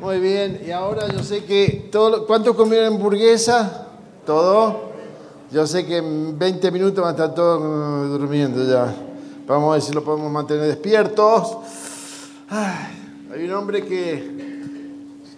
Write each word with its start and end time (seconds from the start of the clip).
Muy 0.00 0.20
bien, 0.20 0.62
y 0.64 0.70
ahora 0.70 1.08
yo 1.08 1.24
sé 1.24 1.44
que 1.44 1.88
todo, 1.90 2.24
¿cuántos 2.24 2.54
comieron 2.54 2.94
hamburguesa? 2.94 3.88
¿Todo? 4.24 4.92
Yo 5.50 5.66
sé 5.66 5.84
que 5.86 5.96
en 5.96 6.38
20 6.38 6.70
minutos 6.70 7.02
van 7.02 7.08
a 7.08 7.10
estar 7.10 7.34
todos 7.34 7.60
mm, 7.60 8.16
durmiendo 8.16 8.64
ya. 8.64 8.94
Vamos 9.48 9.70
a 9.70 9.72
ver 9.72 9.82
si 9.82 9.92
lo 9.92 10.04
podemos 10.04 10.30
mantener 10.30 10.68
despiertos. 10.68 11.56
hay 12.48 13.44
un 13.44 13.52
hombre 13.54 13.84
que... 13.84 14.38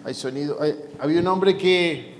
Hay 0.03 0.13
sonido. 0.13 0.59
había 0.99 1.21
un 1.21 1.27
hombre 1.27 1.57
que 1.57 2.17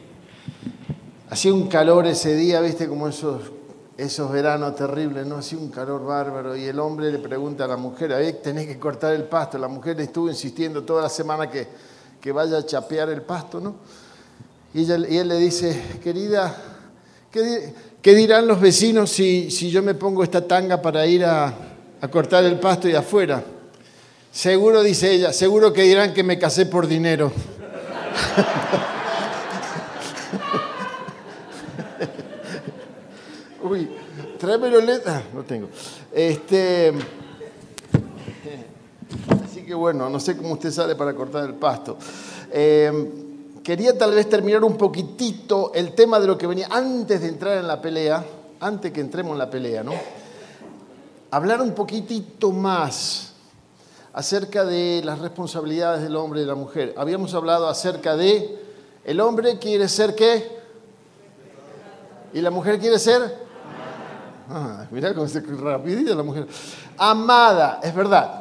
hacía 1.30 1.54
un 1.54 1.68
calor 1.68 2.08
ese 2.08 2.36
día, 2.36 2.60
viste, 2.62 2.88
como 2.88 3.08
esos, 3.08 3.52
esos 3.98 4.32
veranos 4.32 4.76
terribles, 4.76 5.28
¿no? 5.28 5.36
Hacía 5.36 5.60
un 5.60 5.70
calor 5.70 6.04
bárbaro. 6.04 6.56
Y 6.56 6.66
el 6.66 6.80
hombre 6.80 7.12
le 7.12 7.20
pregunta 7.20 7.66
a 7.66 7.68
la 7.68 7.78
mujer, 7.78 8.14
a 8.14 8.18
ver, 8.18 8.42
tenés 8.42 8.66
que 8.66 8.80
cortar 8.80 9.14
el 9.14 9.26
pasto. 9.26 9.60
La 9.60 9.68
mujer 9.68 9.96
le 9.98 10.04
estuvo 10.06 10.28
insistiendo 10.28 10.82
toda 10.84 11.04
la 11.04 11.10
semana 11.10 11.48
que 11.48 11.91
que 12.22 12.32
vaya 12.32 12.58
a 12.58 12.66
chapear 12.66 13.10
el 13.10 13.24
pasto, 13.24 13.60
¿no? 13.60 13.76
Y, 14.74 14.90
él 14.90 15.28
le 15.28 15.38
dice, 15.38 16.00
querida, 16.02 16.56
¿qué, 17.32 17.74
dirán 18.16 18.48
los 18.48 18.62
vecinos 18.62 19.12
si, 19.12 19.50
yo 19.50 19.84
me 19.84 19.96
pongo 19.96 20.24
esta 20.24 20.48
tanga 20.48 20.82
para 20.82 21.06
ir 21.06 21.26
a, 21.26 21.54
cortar 22.10 22.46
el 22.46 22.58
pasto 22.60 22.88
y 22.88 22.96
afuera? 22.96 23.44
Seguro, 24.32 24.82
dice 24.82 25.12
ella, 25.12 25.34
seguro 25.34 25.74
que 25.74 25.84
dirán 25.84 26.14
que 26.14 26.24
me 26.24 26.40
casé 26.40 26.68
por 26.68 26.88
dinero. 26.88 27.34
Uy, 33.64 33.90
tráeme 34.40 34.70
letra. 34.82 35.22
No 35.34 35.44
tengo. 35.44 35.68
Este, 36.14 36.94
bueno, 39.74 40.10
no 40.10 40.20
sé 40.20 40.38
cómo 40.38 40.54
usted 40.54 40.72
sale 40.72 40.96
para 40.96 41.14
cortar 41.14 41.46
el 41.46 41.56
pasto. 41.56 41.98
Eh, 42.52 43.60
quería 43.64 43.98
tal 43.98 44.14
vez 44.14 44.30
terminar 44.30 44.64
un 44.64 44.78
poquitito 44.78 45.72
el 45.74 45.94
tema 45.94 46.20
de 46.20 46.28
lo 46.28 46.38
que 46.38 46.48
venía 46.48 46.68
antes 46.70 47.22
de 47.22 47.28
entrar 47.28 47.58
en 47.58 47.68
la 47.68 47.82
pelea, 47.82 48.24
antes 48.60 48.92
que 48.92 49.02
entremos 49.02 49.34
en 49.34 49.40
la 49.40 49.50
pelea, 49.50 49.84
¿no? 49.84 49.94
Hablar 51.32 51.62
un 51.62 51.72
poquitito 51.72 52.52
más 52.52 53.34
acerca 54.14 54.66
de 54.66 55.02
las 55.06 55.20
responsabilidades 55.20 56.04
del 56.04 56.16
hombre 56.16 56.42
y 56.42 56.44
de 56.44 56.48
la 56.48 56.56
mujer. 56.56 56.94
Habíamos 56.98 57.34
hablado 57.34 57.68
acerca 57.68 58.16
de 58.16 58.60
el 59.06 59.20
hombre 59.20 59.58
quiere 59.58 59.88
ser 59.88 60.16
qué 60.16 60.60
y 62.34 62.42
la 62.42 62.52
mujer 62.52 62.80
quiere 62.80 63.00
ser 63.00 63.50
ah, 64.52 64.86
mirá 64.92 65.14
cómo 65.14 65.28
se 65.28 65.42
rapidita 65.42 66.16
la 66.16 66.24
mujer. 66.24 66.48
Amada, 66.98 67.80
es 67.82 67.94
verdad. 67.94 68.41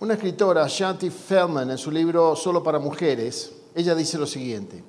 Una 0.00 0.14
escritora, 0.14 0.64
Shanti 0.68 1.10
Feldman, 1.10 1.72
en 1.72 1.78
su 1.78 1.90
libro 1.90 2.36
Solo 2.36 2.62
para 2.62 2.78
Mujeres, 2.78 3.52
ella 3.74 3.96
dice 3.96 4.16
lo 4.16 4.28
siguiente, 4.28 4.80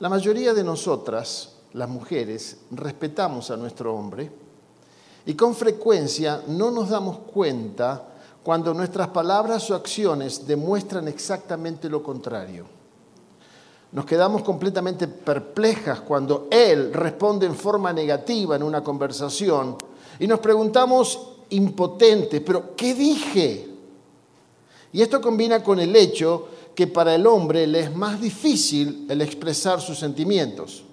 la 0.00 0.10
mayoría 0.10 0.52
de 0.52 0.62
nosotras, 0.62 1.54
las 1.72 1.88
mujeres, 1.88 2.58
respetamos 2.72 3.50
a 3.50 3.56
nuestro 3.56 3.94
hombre 3.94 4.30
y 5.24 5.32
con 5.32 5.54
frecuencia 5.54 6.42
no 6.46 6.70
nos 6.70 6.90
damos 6.90 7.20
cuenta 7.20 8.06
cuando 8.42 8.74
nuestras 8.74 9.08
palabras 9.08 9.70
o 9.70 9.74
acciones 9.74 10.46
demuestran 10.46 11.08
exactamente 11.08 11.88
lo 11.88 12.02
contrario. 12.02 12.66
Nos 13.92 14.04
quedamos 14.04 14.42
completamente 14.42 15.08
perplejas 15.08 16.02
cuando 16.02 16.48
él 16.50 16.92
responde 16.92 17.46
en 17.46 17.54
forma 17.54 17.94
negativa 17.94 18.56
en 18.56 18.62
una 18.62 18.84
conversación 18.84 19.78
y 20.18 20.26
nos 20.26 20.40
preguntamos 20.40 21.28
impotente, 21.48 22.42
pero 22.42 22.76
¿qué 22.76 22.92
dije? 22.92 23.71
Y 24.92 25.02
esto 25.02 25.20
combina 25.20 25.62
con 25.62 25.80
el 25.80 25.94
hecho 25.96 26.48
que 26.74 26.86
para 26.86 27.14
el 27.14 27.26
hombre 27.26 27.66
le 27.66 27.80
es 27.80 27.94
más 27.94 28.20
difícil 28.20 29.06
el 29.08 29.20
expresar 29.22 29.80
sus 29.80 29.98
sentimientos. 29.98 30.84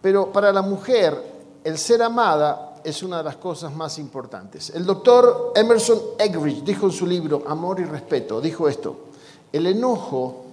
Pero 0.00 0.32
para 0.32 0.52
la 0.52 0.62
mujer, 0.62 1.20
el 1.64 1.78
ser 1.78 2.02
amada 2.02 2.80
es 2.84 3.02
una 3.02 3.18
de 3.18 3.24
las 3.24 3.36
cosas 3.36 3.74
más 3.74 3.98
importantes. 3.98 4.70
El 4.70 4.84
doctor 4.84 5.52
Emerson 5.56 6.00
Eggridge 6.18 6.62
dijo 6.62 6.86
en 6.86 6.92
su 6.92 7.06
libro 7.06 7.42
Amor 7.46 7.80
y 7.80 7.84
Respeto, 7.84 8.40
dijo 8.40 8.68
esto, 8.68 9.06
el 9.52 9.66
enojo 9.66 10.44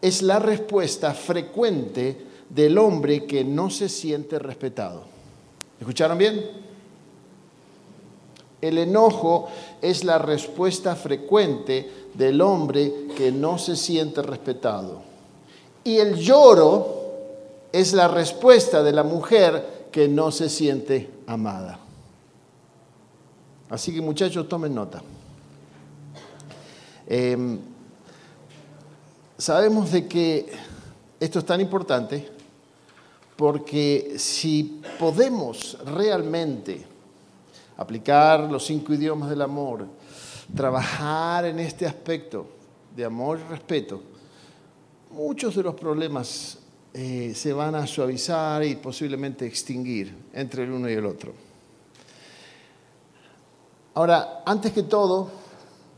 es 0.00 0.22
la 0.22 0.38
respuesta 0.38 1.12
frecuente 1.14 2.26
del 2.48 2.78
hombre 2.78 3.26
que 3.26 3.42
no 3.42 3.70
se 3.70 3.88
siente 3.88 4.38
respetado. 4.38 5.02
¿Escucharon 5.80 6.18
bien? 6.18 6.73
El 8.64 8.78
enojo 8.78 9.46
es 9.82 10.04
la 10.04 10.16
respuesta 10.16 10.96
frecuente 10.96 12.08
del 12.14 12.40
hombre 12.40 13.08
que 13.14 13.30
no 13.30 13.58
se 13.58 13.76
siente 13.76 14.22
respetado. 14.22 15.02
Y 15.84 15.98
el 15.98 16.14
lloro 16.14 17.02
es 17.70 17.92
la 17.92 18.08
respuesta 18.08 18.82
de 18.82 18.92
la 18.92 19.02
mujer 19.02 19.88
que 19.92 20.08
no 20.08 20.30
se 20.30 20.48
siente 20.48 21.10
amada. 21.26 21.78
Así 23.68 23.92
que 23.92 24.00
muchachos, 24.00 24.48
tomen 24.48 24.74
nota. 24.74 25.02
Em, 27.06 27.58
sabemos 29.36 29.92
de 29.92 30.08
que 30.08 30.50
esto 31.20 31.38
es 31.38 31.44
tan 31.44 31.60
importante 31.60 32.30
porque 33.36 34.14
si 34.16 34.80
podemos 34.98 35.76
realmente 35.84 36.93
aplicar 37.76 38.40
los 38.50 38.64
cinco 38.64 38.94
idiomas 38.94 39.30
del 39.30 39.42
amor, 39.42 39.86
trabajar 40.54 41.46
en 41.46 41.58
este 41.58 41.86
aspecto 41.86 42.46
de 42.94 43.04
amor 43.04 43.40
y 43.40 43.50
respeto, 43.50 44.02
muchos 45.10 45.54
de 45.56 45.62
los 45.62 45.74
problemas 45.74 46.58
eh, 46.92 47.32
se 47.34 47.52
van 47.52 47.74
a 47.74 47.86
suavizar 47.86 48.62
y 48.64 48.76
posiblemente 48.76 49.46
extinguir 49.46 50.14
entre 50.32 50.64
el 50.64 50.70
uno 50.70 50.88
y 50.88 50.92
el 50.92 51.06
otro. 51.06 51.32
Ahora, 53.94 54.42
antes 54.44 54.72
que 54.72 54.82
todo, 54.82 55.30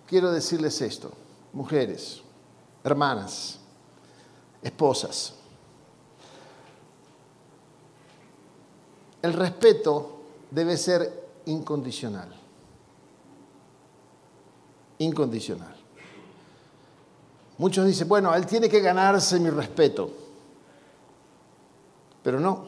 quiero 0.07 0.31
decirles 0.31 0.81
esto, 0.81 1.13
mujeres, 1.53 2.23
hermanas, 2.85 3.59
esposas. 4.63 5.35
El 9.23 9.33
respeto 9.33 10.21
debe 10.51 10.77
ser 10.77 11.26
incondicional. 11.47 12.29
Incondicional. 14.99 15.75
Muchos 17.59 17.87
dicen, 17.87 18.09
bueno, 18.09 18.34
él 18.34 18.47
tiene 18.47 18.69
que 18.69 18.81
ganarse 18.81 19.41
mi 19.41 19.51
respeto. 19.51 20.11
Pero 22.23 22.39
no, 22.41 22.65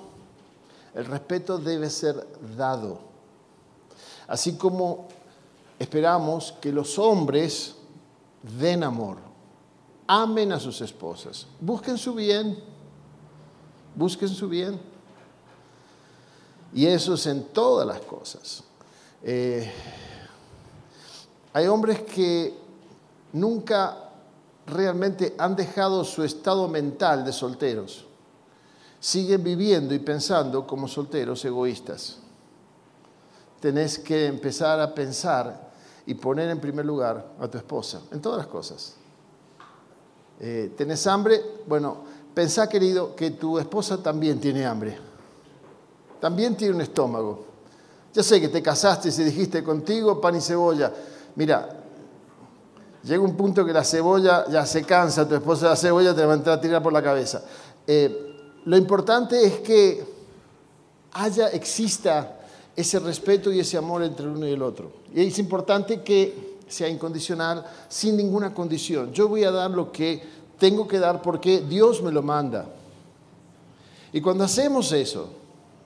el 0.95 1.05
respeto 1.05 1.59
debe 1.59 1.91
ser 1.91 2.27
dado. 2.57 2.99
Así 4.27 4.57
como 4.57 5.09
esperamos 5.79 6.53
que 6.61 6.73
los 6.73 6.99
hombres 6.99 7.75
den 8.43 8.83
amor, 8.83 9.19
amen 10.07 10.53
a 10.53 10.61
sus 10.61 10.81
esposas, 10.81 11.47
busquen 11.61 11.99
su 11.99 12.15
bien, 12.15 12.59
busquen 13.95 14.29
su 14.29 14.49
bien. 14.49 14.81
Y 16.73 16.87
eso 16.87 17.15
es 17.15 17.27
en 17.27 17.45
todas 17.45 17.87
las 17.87 18.01
cosas. 18.01 18.63
Eh, 19.23 19.71
hay 21.53 21.67
hombres 21.67 22.03
que 22.03 22.55
nunca 23.33 24.11
realmente 24.67 25.35
han 25.39 25.57
dejado 25.57 26.05
su 26.05 26.23
estado 26.23 26.69
mental 26.69 27.25
de 27.25 27.33
solteros. 27.33 28.05
Siguen 29.01 29.43
viviendo 29.43 29.95
y 29.95 29.99
pensando 29.99 30.67
como 30.67 30.89
solteros 30.89 31.45
egoístas. 31.45 32.19
Tenés 33.61 33.99
que 33.99 34.27
empezar 34.27 34.81
a 34.81 34.95
pensar 34.95 35.69
y 36.07 36.15
poner 36.15 36.49
en 36.51 36.61
primer 36.61 36.87
lugar 36.87 37.33
a 37.41 37.49
tu 37.49 37.59
esposa, 37.59 38.01
en 38.13 38.21
todas 38.21 38.39
las 38.39 38.47
cosas. 38.47 38.95
Eh, 40.41 40.73
¿Tenés 40.77 41.07
hambre? 41.07 41.43
Bueno, 41.67 41.99
pensá, 42.35 42.69
querido, 42.69 43.17
que 43.17 43.33
tu 43.33 43.59
esposa 43.59 44.01
también 44.03 44.41
tiene 44.41 44.65
hambre. 44.65 44.97
También 46.21 46.57
tiene 46.57 46.75
un 46.75 46.81
estómago. 46.81 47.48
Ya 48.19 48.25
sé 48.25 48.41
que 48.41 48.49
te 48.49 48.61
casaste 48.61 49.11
y 49.11 49.13
dijiste 49.13 49.63
contigo 49.63 50.21
pan 50.21 50.35
y 50.35 50.41
cebolla. 50.41 50.93
Mira, 51.37 51.69
llega 53.05 53.23
un 53.23 53.37
punto 53.37 53.65
que 53.65 53.73
la 53.73 53.85
cebolla 53.85 54.45
ya 54.49 54.67
se 54.67 54.83
cansa, 54.83 55.29
tu 55.29 55.37
esposa 55.37 55.69
la 55.69 55.77
cebolla 55.77 56.13
te 56.13 56.27
va 56.27 56.33
a 56.33 56.37
entrar 56.37 56.59
a 56.59 56.61
tirar 56.61 56.83
por 56.83 56.93
la 56.93 57.01
cabeza. 57.01 57.45
Eh, 57.87 58.59
lo 58.65 58.77
importante 58.77 59.41
es 59.47 59.61
que 59.61 60.05
haya, 61.13 61.51
exista 61.51 62.41
ese 62.75 62.99
respeto 62.99 63.53
y 63.53 63.61
ese 63.61 63.77
amor 63.77 64.03
entre 64.03 64.27
el 64.27 64.33
uno 64.33 64.49
y 64.49 64.53
el 64.53 64.63
otro. 64.63 64.91
Y 65.15 65.25
es 65.25 65.39
importante 65.39 66.03
que 66.03 66.59
sea 66.67 66.89
incondicional, 66.89 67.65
sin 67.89 68.17
ninguna 68.17 68.53
condición. 68.53 69.13
Yo 69.13 69.29
voy 69.29 69.45
a 69.45 69.53
dar 69.53 69.71
lo 69.71 69.93
que 69.93 70.25
tengo 70.59 70.89
que 70.89 70.99
dar 70.99 71.23
porque 71.23 71.61
Dios 71.61 72.03
me 72.03 72.11
lo 72.11 72.25
manda. 72.25 72.67
Y 74.13 74.21
cuando 74.21 74.43
hacemos 74.43 74.91
eso, 74.91 75.39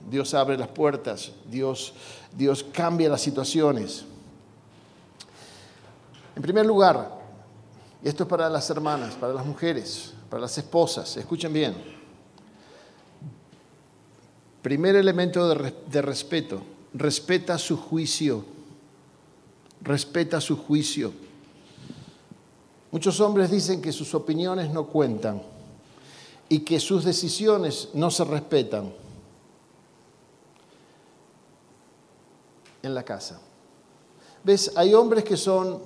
Dios 0.09 0.33
abre 0.33 0.57
las 0.57 0.67
puertas, 0.67 1.31
Dios, 1.49 1.93
Dios 2.37 2.63
cambia 2.63 3.09
las 3.09 3.21
situaciones. 3.21 4.05
En 6.35 6.41
primer 6.41 6.65
lugar, 6.65 7.21
y 8.03 8.07
esto 8.07 8.23
es 8.23 8.29
para 8.29 8.49
las 8.49 8.69
hermanas, 8.69 9.15
para 9.15 9.33
las 9.33 9.45
mujeres, 9.45 10.13
para 10.29 10.41
las 10.41 10.57
esposas, 10.57 11.15
escuchen 11.17 11.53
bien. 11.53 11.75
Primer 14.61 14.95
elemento 14.95 15.47
de, 15.47 15.73
de 15.87 16.01
respeto, 16.01 16.61
respeta 16.93 17.57
su 17.57 17.77
juicio, 17.77 18.43
respeta 19.81 20.41
su 20.41 20.57
juicio. 20.57 21.13
Muchos 22.91 23.19
hombres 23.19 23.51
dicen 23.51 23.81
que 23.81 23.91
sus 23.91 24.13
opiniones 24.15 24.71
no 24.71 24.87
cuentan 24.87 25.41
y 26.49 26.59
que 26.59 26.79
sus 26.79 27.03
decisiones 27.03 27.89
no 27.93 28.09
se 28.09 28.23
respetan 28.23 29.02
en 32.83 32.93
la 32.93 33.03
casa. 33.03 33.39
¿Ves? 34.43 34.71
Hay 34.75 34.93
hombres 34.93 35.23
que 35.23 35.37
son, 35.37 35.79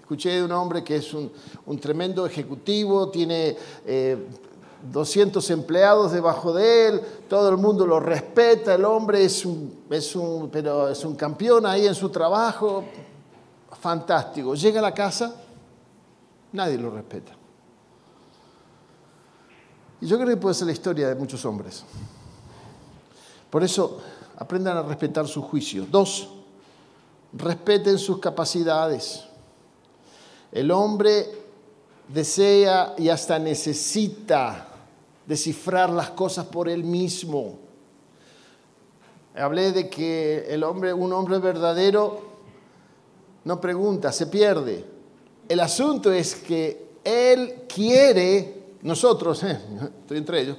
escuché 0.00 0.30
de 0.30 0.44
un 0.44 0.52
hombre 0.52 0.82
que 0.82 0.96
es 0.96 1.12
un, 1.14 1.30
tremendo 1.78 2.24
ejecutivo, 2.26 3.10
tiene 3.10 3.56
200 4.90 5.50
eh, 5.50 5.52
empleados 5.52 6.12
debajo 6.12 6.54
de 6.54 6.88
él, 6.88 7.00
todo 7.28 7.50
el 7.50 7.58
mundo 7.58 7.86
lo 7.86 8.00
respeta, 8.00 8.74
el 8.74 8.86
hombre 8.86 9.22
es 9.22 9.44
un, 9.44 9.84
es 9.90 10.16
un, 10.16 10.48
pero 10.48 10.88
es 10.88 11.04
un 11.04 11.14
campeón 11.14 11.66
ahí 11.66 11.86
en 11.86 11.94
su 11.94 12.08
trabajo, 12.08 12.84
fantástico. 13.78 14.54
Llega 14.54 14.80
a 14.80 14.82
la 14.82 14.94
casa, 14.94 15.34
nadie 16.52 16.78
lo 16.78 16.90
respeta. 16.90 17.32
Y 20.00 20.06
yo 20.06 20.16
creo 20.16 20.30
que 20.30 20.36
puede 20.38 20.54
ser 20.54 20.66
la 20.66 20.72
historia 20.72 21.08
de 21.08 21.14
muchos 21.14 21.44
hombres. 21.44 21.84
Por 23.50 23.62
eso, 23.62 24.00
aprendan 24.36 24.76
a 24.76 24.82
respetar 24.82 25.26
su 25.26 25.42
juicio. 25.42 25.86
Dos, 25.90 26.28
respeten 27.32 27.98
sus 27.98 28.18
capacidades. 28.18 29.24
El 30.50 30.70
hombre 30.70 31.26
desea 32.08 32.94
y 32.98 33.08
hasta 33.08 33.38
necesita 33.38 34.68
descifrar 35.26 35.90
las 35.90 36.10
cosas 36.10 36.46
por 36.46 36.68
él 36.68 36.84
mismo. 36.84 37.58
Hablé 39.34 39.72
de 39.72 39.88
que 39.88 40.46
el 40.48 40.62
hombre, 40.62 40.92
un 40.92 41.12
hombre 41.12 41.38
verdadero 41.38 42.32
no 43.44 43.60
pregunta, 43.60 44.12
se 44.12 44.26
pierde. 44.26 44.84
El 45.48 45.60
asunto 45.60 46.12
es 46.12 46.34
que 46.34 46.92
él 47.02 47.64
quiere 47.66 48.62
nosotros, 48.82 49.42
estoy 50.00 50.18
entre 50.18 50.40
ellos, 50.42 50.58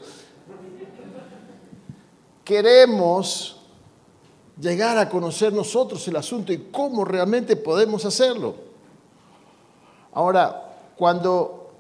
queremos 2.44 3.63
llegar 4.60 4.98
a 4.98 5.10
conocer 5.10 5.54
nosotros 5.54 6.08
el 6.08 6.16
asunto 6.16 6.54
y 6.54 6.70
cómo 6.72 7.06
realmente 7.06 7.56
podemos 7.56 8.06
hacerlo. 8.06 8.56
Ahora, 10.14 10.76
cuando 10.96 11.72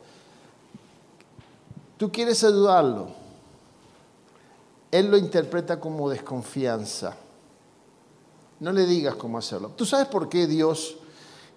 tú 1.98 2.12
quieres 2.12 2.44
ayudarlo, 2.44 3.08
él 4.92 5.10
lo 5.10 5.18
interpreta 5.18 5.80
como 5.80 6.10
desconfianza. 6.10 7.16
No 8.60 8.72
le 8.72 8.86
digas 8.86 9.16
cómo 9.16 9.38
hacerlo. 9.38 9.72
¿Tú 9.76 9.86
sabes 9.86 10.08
por 10.08 10.30
qué 10.30 10.48
Dios 10.48 10.98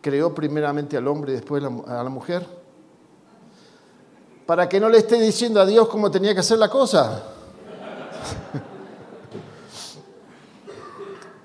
creó 0.00 0.34
primeramente 0.34 0.96
al 0.96 1.08
hombre 1.08 1.32
y 1.32 1.36
después 1.36 1.62
a 1.62 2.02
la 2.02 2.10
mujer? 2.10 2.46
para 4.46 4.68
que 4.68 4.78
no 4.78 4.88
le 4.88 4.98
esté 4.98 5.20
diciendo 5.20 5.60
a 5.60 5.66
Dios 5.66 5.88
cómo 5.88 6.10
tenía 6.10 6.32
que 6.32 6.40
hacer 6.40 6.58
la 6.58 6.70
cosa. 6.70 7.24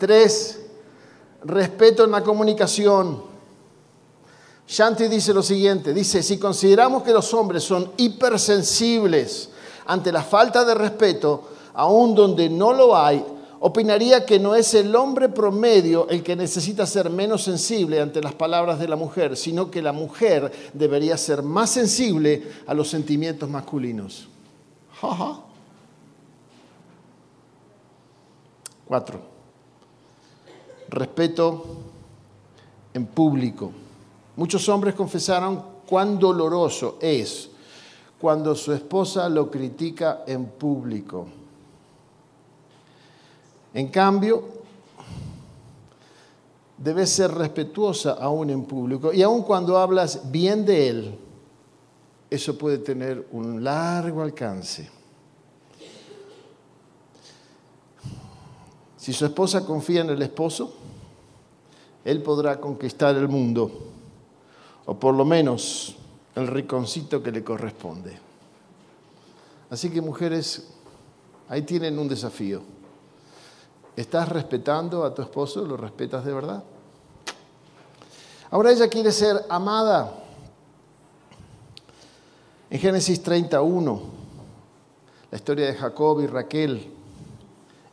Tres, 0.01 0.59
respeto 1.43 2.05
en 2.05 2.11
la 2.11 2.23
comunicación. 2.23 3.21
Shanti 4.67 5.07
dice 5.07 5.31
lo 5.31 5.43
siguiente, 5.43 5.93
dice, 5.93 6.23
si 6.23 6.39
consideramos 6.39 7.03
que 7.03 7.13
los 7.13 7.31
hombres 7.35 7.61
son 7.63 7.91
hipersensibles 7.97 9.51
ante 9.85 10.11
la 10.11 10.23
falta 10.23 10.65
de 10.65 10.73
respeto, 10.73 11.49
aun 11.75 12.15
donde 12.15 12.49
no 12.49 12.73
lo 12.73 12.97
hay, 12.97 13.23
opinaría 13.59 14.25
que 14.25 14.39
no 14.39 14.55
es 14.55 14.73
el 14.73 14.95
hombre 14.95 15.29
promedio 15.29 16.09
el 16.09 16.23
que 16.23 16.35
necesita 16.35 16.87
ser 16.87 17.11
menos 17.11 17.43
sensible 17.43 18.01
ante 18.01 18.23
las 18.23 18.33
palabras 18.33 18.79
de 18.79 18.87
la 18.87 18.95
mujer, 18.95 19.37
sino 19.37 19.69
que 19.69 19.83
la 19.83 19.91
mujer 19.91 20.51
debería 20.73 21.15
ser 21.15 21.43
más 21.43 21.69
sensible 21.69 22.41
a 22.65 22.73
los 22.73 22.89
sentimientos 22.89 23.47
masculinos. 23.47 24.27
Cuatro. 28.87 29.30
Respeto 30.91 31.65
en 32.93 33.07
público. 33.07 33.71
Muchos 34.35 34.67
hombres 34.69 34.93
confesaron 34.93 35.63
cuán 35.87 36.19
doloroso 36.19 36.97
es 37.01 37.49
cuando 38.19 38.53
su 38.53 38.71
esposa 38.71 39.27
lo 39.27 39.49
critica 39.49 40.23
en 40.27 40.45
público. 40.45 41.27
En 43.73 43.87
cambio, 43.87 44.43
debes 46.77 47.09
ser 47.09 47.31
respetuosa 47.31 48.11
aún 48.13 48.49
en 48.49 48.63
público 48.65 49.13
y 49.13 49.21
aun 49.21 49.43
cuando 49.43 49.77
hablas 49.77 50.31
bien 50.31 50.65
de 50.65 50.89
él, 50.89 51.19
eso 52.29 52.57
puede 52.57 52.77
tener 52.77 53.27
un 53.31 53.63
largo 53.63 54.21
alcance. 54.21 55.00
Si 59.01 59.13
su 59.13 59.25
esposa 59.25 59.65
confía 59.65 60.01
en 60.01 60.11
el 60.11 60.21
esposo, 60.21 60.75
él 62.05 62.21
podrá 62.21 62.61
conquistar 62.61 63.15
el 63.15 63.27
mundo, 63.27 63.71
o 64.85 64.93
por 64.93 65.15
lo 65.15 65.25
menos 65.25 65.95
el 66.35 66.45
riconcito 66.45 67.23
que 67.23 67.31
le 67.31 67.43
corresponde. 67.43 68.15
Así 69.71 69.89
que 69.89 70.01
mujeres, 70.01 70.67
ahí 71.49 71.63
tienen 71.63 71.97
un 71.97 72.07
desafío. 72.07 72.61
¿Estás 73.95 74.29
respetando 74.29 75.03
a 75.03 75.15
tu 75.15 75.23
esposo? 75.23 75.65
¿Lo 75.65 75.77
respetas 75.77 76.23
de 76.23 76.33
verdad? 76.35 76.63
Ahora 78.51 78.71
ella 78.71 78.87
quiere 78.87 79.11
ser 79.11 79.47
amada. 79.49 80.13
En 82.69 82.79
Génesis 82.79 83.23
31, 83.23 84.01
la 85.31 85.35
historia 85.35 85.65
de 85.65 85.73
Jacob 85.73 86.21
y 86.21 86.27
Raquel, 86.27 87.00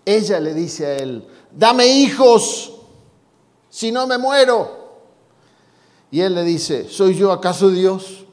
ella 0.09 0.41
le 0.41 0.55
dice 0.55 0.87
a 0.87 0.97
él, 0.97 1.29
dame 1.53 1.87
hijos, 1.87 2.73
si 3.69 3.93
no 3.93 4.07
me 4.07 4.17
muero. 4.17 4.79
Y 6.11 6.21
él 6.21 6.35
le 6.35 6.45
dice, 6.45 6.89
¿soy 6.89 7.15
yo 7.15 7.31
acaso 7.31 7.69
Dios 7.69 8.25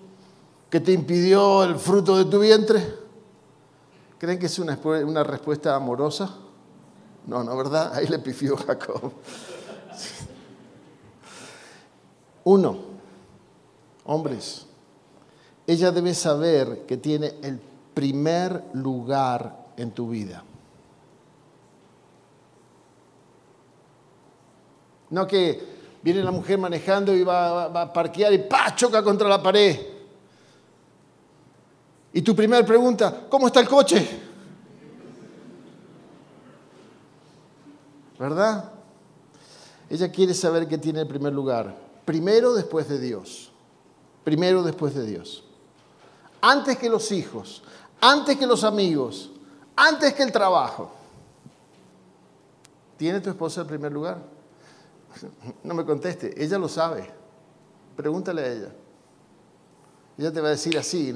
que 0.69 0.79
te 0.79 0.93
impidió 0.93 1.63
el 1.63 1.75
fruto 1.75 2.17
de 2.17 2.25
tu 2.25 2.39
vientre? 2.39 2.81
¿Creen 4.17 4.39
que 4.39 4.45
es 4.45 4.57
una, 4.57 4.77
respuesta 5.23 5.75
amorosa? 5.75 6.33
No, 7.27 7.43
no, 7.43 7.57
¿verdad? 7.57 7.93
Ahí 7.93 8.07
le 8.07 8.19
pifió 8.19 8.55
Jacob. 8.55 9.11
Uno, 12.45 12.77
hombres, 14.05 14.65
ella 15.67 15.91
debe 15.91 16.13
saber 16.13 16.85
que 16.85 16.95
tiene 16.95 17.33
el 17.41 17.59
primer 17.93 18.63
lugar 18.73 19.65
en 19.75 19.91
tu 19.91 20.07
vida. 20.07 20.43
No 25.09 25.27
que 25.27 25.75
viene 26.01 26.23
la 26.23 26.31
mujer 26.31 26.57
manejando 26.57 27.13
y 27.13 27.23
va, 27.23 27.65
a 27.65 27.93
parquear 27.93 28.33
y 28.33 28.39
¡pa! 28.39 28.75
choca 28.75 29.03
contra 29.03 29.27
la 29.27 29.41
pared. 29.41 29.79
Y 32.13 32.21
tu 32.21 32.35
primera 32.35 32.65
pregunta, 32.65 33.25
¿cómo 33.29 33.47
está 33.47 33.59
el 33.59 33.67
coche? 33.67 34.25
¿verdad? 38.17 38.71
Ella 39.89 40.11
quiere 40.11 40.33
saber 40.33 40.67
qué 40.67 40.77
tiene 40.77 41.01
el 41.01 41.07
primer 41.07 41.33
lugar. 41.33 41.75
Primero 42.05 42.53
después 42.53 42.87
de 42.87 42.99
Dios. 42.99 43.51
Primero 44.23 44.63
después 44.63 44.95
de 44.95 45.05
Dios. 45.05 45.43
Antes 46.41 46.77
que 46.77 46.89
los 46.89 47.11
hijos, 47.11 47.63
antes 48.01 48.37
que 48.37 48.47
los 48.47 48.63
amigos, 48.63 49.31
antes 49.75 50.13
que 50.13 50.23
el 50.23 50.31
trabajo. 50.31 50.91
¿Tiene 52.97 53.19
tu 53.19 53.29
esposa 53.29 53.61
el 53.61 53.67
primer 53.67 53.91
lugar? 53.91 54.34
No 55.63 55.73
me 55.73 55.85
conteste, 55.85 56.33
ella 56.41 56.57
lo 56.57 56.67
sabe. 56.67 57.09
Pregúntale 57.95 58.41
a 58.41 58.51
ella. 58.51 58.69
Ella 60.17 60.31
te 60.31 60.39
va 60.41 60.47
a 60.47 60.51
decir 60.51 60.77
así, 60.77 61.13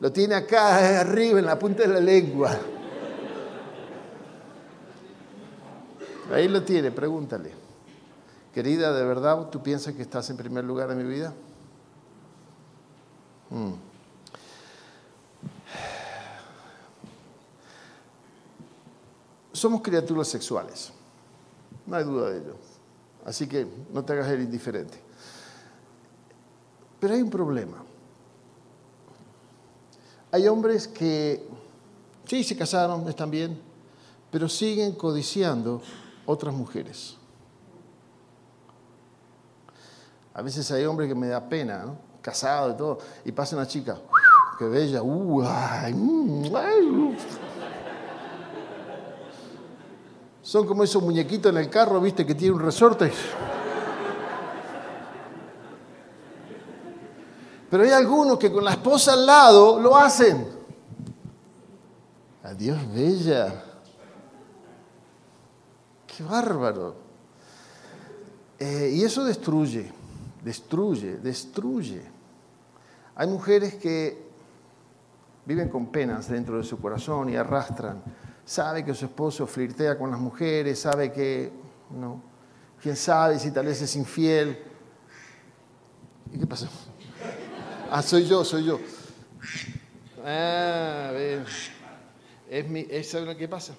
lo 0.00 0.12
tiene 0.12 0.34
acá 0.34 1.00
arriba 1.00 1.38
en 1.38 1.46
la 1.46 1.58
punta 1.58 1.82
de 1.82 1.88
la 1.88 2.00
lengua. 2.00 2.58
Ahí 6.32 6.48
lo 6.48 6.62
tiene, 6.62 6.90
pregúntale. 6.90 7.52
Querida, 8.52 8.92
¿de 8.92 9.04
verdad 9.04 9.48
tú 9.48 9.62
piensas 9.62 9.94
que 9.94 10.02
estás 10.02 10.28
en 10.30 10.36
primer 10.36 10.64
lugar 10.64 10.90
en 10.90 10.98
mi 10.98 11.04
vida? 11.04 11.32
Mm. 13.50 13.72
Somos 19.52 19.82
criaturas 19.82 20.26
sexuales, 20.26 20.92
no 21.86 21.96
hay 21.96 22.04
duda 22.04 22.30
de 22.30 22.38
ello. 22.38 22.71
Así 23.24 23.46
que 23.46 23.66
no 23.92 24.04
te 24.04 24.12
hagas 24.12 24.28
el 24.28 24.42
indiferente. 24.42 24.98
Pero 26.98 27.14
hay 27.14 27.22
un 27.22 27.30
problema. 27.30 27.82
Hay 30.30 30.48
hombres 30.48 30.88
que, 30.88 31.46
sí, 32.26 32.42
se 32.42 32.56
casaron, 32.56 33.08
están 33.08 33.30
bien, 33.30 33.60
pero 34.30 34.48
siguen 34.48 34.92
codiciando 34.92 35.82
otras 36.24 36.54
mujeres. 36.54 37.16
A 40.34 40.40
veces 40.40 40.70
hay 40.70 40.84
hombres 40.86 41.08
que 41.08 41.14
me 41.14 41.28
da 41.28 41.46
pena, 41.46 41.84
¿no? 41.84 41.96
Casado 42.22 42.70
y 42.70 42.76
todo, 42.76 42.98
y 43.24 43.32
pasa 43.32 43.56
una 43.56 43.66
chica, 43.66 43.98
qué 44.58 44.64
bella, 44.64 45.02
uh, 45.02 45.42
ay, 45.44 45.92
mm, 45.92 46.56
ay. 46.56 47.16
Son 50.42 50.66
como 50.66 50.82
esos 50.82 51.02
muñequitos 51.02 51.52
en 51.52 51.58
el 51.58 51.70
carro, 51.70 52.00
viste, 52.00 52.26
que 52.26 52.34
tiene 52.34 52.54
un 52.54 52.60
resorte. 52.60 53.12
Pero 57.70 57.84
hay 57.84 57.90
algunos 57.90 58.38
que 58.38 58.52
con 58.52 58.64
la 58.64 58.72
esposa 58.72 59.14
al 59.14 59.24
lado 59.24 59.80
lo 59.80 59.96
hacen. 59.96 60.46
Adiós, 62.42 62.78
bella. 62.92 63.64
Qué 66.06 66.22
bárbaro. 66.24 66.96
Eh, 68.58 68.92
y 68.94 69.02
eso 69.02 69.24
destruye, 69.24 69.90
destruye, 70.44 71.16
destruye. 71.16 72.02
Hay 73.14 73.26
mujeres 73.26 73.76
que 73.76 74.30
viven 75.46 75.68
con 75.68 75.86
penas 75.86 76.28
dentro 76.28 76.58
de 76.58 76.64
su 76.64 76.78
corazón 76.78 77.30
y 77.30 77.36
arrastran. 77.36 78.02
Sabe 78.44 78.84
que 78.84 78.94
su 78.94 79.06
esposo 79.06 79.46
flirtea 79.46 79.96
con 79.96 80.10
las 80.10 80.18
mujeres, 80.18 80.78
sabe 80.80 81.12
que, 81.12 81.50
no, 81.90 82.22
quién 82.82 82.96
sabe 82.96 83.38
si 83.38 83.50
tal 83.50 83.66
vez 83.66 83.80
es 83.82 83.94
infiel. 83.96 84.58
¿Y 86.32 86.38
qué 86.38 86.46
pasó? 86.46 86.68
Ah, 87.90 88.02
soy 88.02 88.26
yo, 88.26 88.44
soy 88.44 88.64
yo. 88.64 88.80
Ah, 90.24 91.08
a 91.08 91.12
ver. 91.12 91.44
Es 92.50 92.68
mi, 92.68 92.86
¿Sabe 93.04 93.36
qué 93.36 93.48
pasa? 93.48 93.74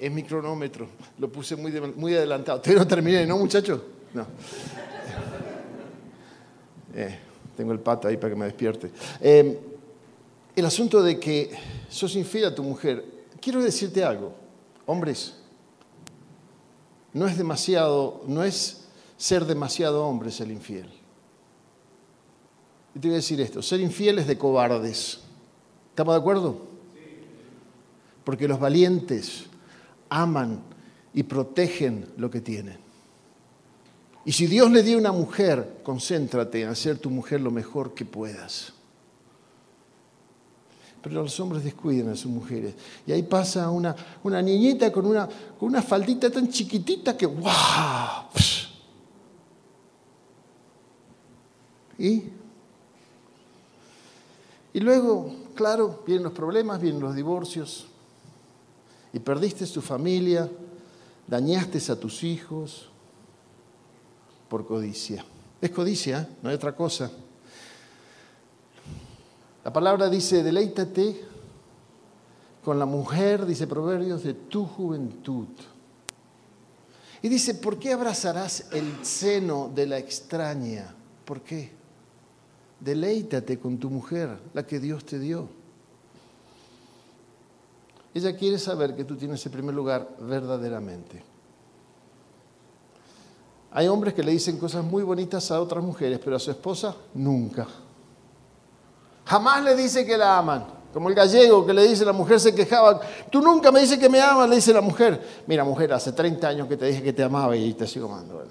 Es 0.00 0.10
mi 0.10 0.22
cronómetro. 0.22 0.88
Lo 1.18 1.30
puse 1.30 1.54
muy, 1.54 1.72
muy 1.96 2.14
adelantado. 2.14 2.60
Todavía 2.60 2.82
no 2.82 2.88
terminé, 2.88 3.26
¿no, 3.26 3.38
muchachos? 3.38 3.80
No. 4.14 4.26
Eh, 6.94 7.18
tengo 7.56 7.72
el 7.72 7.80
pato 7.80 8.08
ahí 8.08 8.16
para 8.16 8.34
que 8.34 8.38
me 8.38 8.44
despierte. 8.46 8.90
Em, 9.20 9.56
el 10.54 10.66
asunto 10.66 11.02
de 11.02 11.18
que 11.18 11.50
sos 11.88 12.14
infiel 12.16 12.46
a 12.46 12.54
tu 12.54 12.62
mujer. 12.62 13.21
Quiero 13.42 13.60
decirte 13.60 14.04
algo. 14.04 14.32
Hombres, 14.86 15.34
no 17.12 17.26
es 17.26 17.36
demasiado, 17.36 18.22
no 18.28 18.44
es 18.44 18.84
ser 19.16 19.44
demasiado 19.44 20.06
hombres 20.06 20.40
el 20.40 20.52
infiel. 20.52 20.88
Y 22.94 23.00
te 23.00 23.08
voy 23.08 23.14
a 23.14 23.16
decir 23.16 23.40
esto, 23.40 23.60
ser 23.60 23.80
infiel 23.80 24.20
es 24.20 24.28
de 24.28 24.38
cobardes. 24.38 25.20
¿Estamos 25.90 26.14
de 26.14 26.20
acuerdo? 26.20 26.60
Porque 28.24 28.46
los 28.46 28.60
valientes 28.60 29.46
aman 30.08 30.62
y 31.12 31.24
protegen 31.24 32.06
lo 32.16 32.30
que 32.30 32.40
tienen. 32.40 32.78
Y 34.24 34.32
si 34.32 34.46
Dios 34.46 34.70
le 34.70 34.84
dio 34.84 34.98
una 34.98 35.10
mujer, 35.10 35.80
concéntrate 35.82 36.62
en 36.62 36.68
hacer 36.68 36.98
tu 36.98 37.10
mujer 37.10 37.40
lo 37.40 37.50
mejor 37.50 37.92
que 37.92 38.04
puedas. 38.04 38.72
Pero 41.02 41.16
los 41.16 41.40
hombres 41.40 41.64
descuidan 41.64 42.10
a 42.10 42.16
sus 42.16 42.30
mujeres. 42.30 42.74
Y 43.06 43.12
ahí 43.12 43.24
pasa 43.24 43.68
una, 43.70 43.94
una 44.22 44.40
niñita 44.40 44.92
con 44.92 45.04
una, 45.04 45.28
con 45.58 45.68
una 45.68 45.82
faldita 45.82 46.30
tan 46.30 46.48
chiquitita 46.48 47.16
que 47.16 47.26
¡wow! 47.26 47.50
¿Y? 51.98 52.22
Y 54.74 54.80
luego, 54.80 55.34
claro, 55.54 56.02
vienen 56.06 56.24
los 56.24 56.32
problemas, 56.32 56.80
vienen 56.80 57.00
los 57.00 57.14
divorcios. 57.14 57.86
Y 59.12 59.18
perdiste 59.18 59.66
tu 59.66 59.82
familia, 59.82 60.48
dañaste 61.26 61.78
a 61.92 61.96
tus 61.96 62.22
hijos 62.22 62.88
por 64.48 64.66
codicia. 64.66 65.24
Es 65.60 65.70
codicia, 65.70 66.22
¿eh? 66.22 66.36
no 66.42 66.48
hay 66.48 66.54
otra 66.54 66.74
cosa. 66.74 67.10
La 69.64 69.72
palabra 69.72 70.08
dice, 70.08 70.42
deleítate 70.42 71.24
con 72.64 72.78
la 72.78 72.86
mujer, 72.86 73.46
dice 73.46 73.66
Proverbios, 73.66 74.22
de 74.24 74.34
tu 74.34 74.64
juventud. 74.64 75.48
Y 77.22 77.28
dice, 77.28 77.54
¿por 77.54 77.78
qué 77.78 77.92
abrazarás 77.92 78.66
el 78.72 79.04
seno 79.04 79.70
de 79.72 79.86
la 79.86 79.98
extraña? 79.98 80.94
¿Por 81.24 81.42
qué? 81.42 81.70
Deleítate 82.80 83.60
con 83.60 83.78
tu 83.78 83.90
mujer, 83.90 84.36
la 84.52 84.66
que 84.66 84.80
Dios 84.80 85.04
te 85.04 85.20
dio. 85.20 85.48
Ella 88.12 88.36
quiere 88.36 88.58
saber 88.58 88.96
que 88.96 89.04
tú 89.04 89.16
tienes 89.16 89.44
el 89.46 89.52
primer 89.52 89.74
lugar 89.74 90.16
verdaderamente. 90.20 91.22
Hay 93.70 93.86
hombres 93.86 94.12
que 94.12 94.22
le 94.22 94.32
dicen 94.32 94.58
cosas 94.58 94.84
muy 94.84 95.02
bonitas 95.02 95.50
a 95.50 95.60
otras 95.60 95.82
mujeres, 95.82 96.18
pero 96.22 96.36
a 96.36 96.40
su 96.40 96.50
esposa 96.50 96.94
nunca. 97.14 97.66
Jamás 99.24 99.62
le 99.62 99.76
dice 99.76 100.04
que 100.04 100.16
la 100.16 100.38
aman. 100.38 100.66
Como 100.92 101.08
el 101.08 101.14
gallego 101.14 101.64
que 101.64 101.72
le 101.72 101.88
dice, 101.88 102.04
la 102.04 102.12
mujer 102.12 102.38
se 102.38 102.54
quejaba, 102.54 103.00
tú 103.30 103.40
nunca 103.40 103.72
me 103.72 103.80
dices 103.80 103.98
que 103.98 104.10
me 104.10 104.20
amas, 104.20 104.48
le 104.48 104.56
dice 104.56 104.74
la 104.74 104.82
mujer. 104.82 105.42
Mira, 105.46 105.64
mujer, 105.64 105.92
hace 105.92 106.12
30 106.12 106.46
años 106.46 106.68
que 106.68 106.76
te 106.76 106.86
dije 106.86 107.02
que 107.02 107.12
te 107.12 107.22
amaba 107.22 107.56
y 107.56 107.72
te 107.72 107.86
sigo 107.86 108.06
amando. 108.06 108.44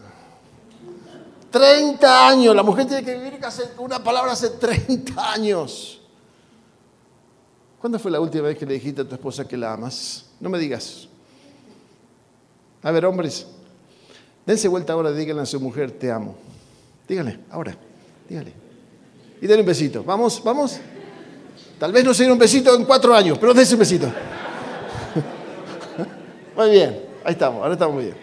30 1.51 2.27
años. 2.27 2.55
La 2.55 2.63
mujer 2.63 2.87
tiene 2.87 3.03
que 3.03 3.15
vivir 3.15 3.39
una 3.77 4.03
palabra 4.03 4.31
hace 4.31 4.49
30 4.51 5.33
años. 5.33 6.01
¿Cuándo 7.79 7.99
fue 7.99 8.09
la 8.09 8.19
última 8.19 8.43
vez 8.47 8.57
que 8.57 8.65
le 8.65 8.75
dijiste 8.75 9.01
a 9.01 9.05
tu 9.05 9.15
esposa 9.15 9.47
que 9.47 9.57
la 9.57 9.73
amas? 9.73 10.25
No 10.39 10.49
me 10.49 10.57
digas. 10.57 11.07
A 12.83 12.91
ver, 12.91 13.05
hombres, 13.05 13.45
dense 14.45 14.67
vuelta 14.67 14.93
ahora 14.93 15.11
y 15.11 15.15
díganle 15.15 15.43
a 15.43 15.45
su 15.45 15.59
mujer, 15.59 15.91
te 15.91 16.11
amo. 16.11 16.35
Díganle, 17.07 17.39
ahora, 17.51 17.75
díganle. 18.27 18.70
Y 19.41 19.47
denle 19.47 19.61
un 19.61 19.67
besito. 19.67 20.03
Vamos, 20.03 20.43
vamos. 20.43 20.79
Tal 21.79 21.91
vez 21.91 22.05
no 22.05 22.13
se 22.13 22.31
un 22.31 22.37
besito 22.37 22.75
en 22.75 22.85
cuatro 22.85 23.15
años, 23.15 23.39
pero 23.39 23.55
dense 23.55 23.73
un 23.73 23.79
besito. 23.79 24.05
Muy 26.55 26.69
bien, 26.69 27.01
ahí 27.23 27.33
estamos, 27.33 27.61
ahora 27.61 27.73
estamos 27.73 27.95
muy 27.95 28.05
bien. 28.05 28.15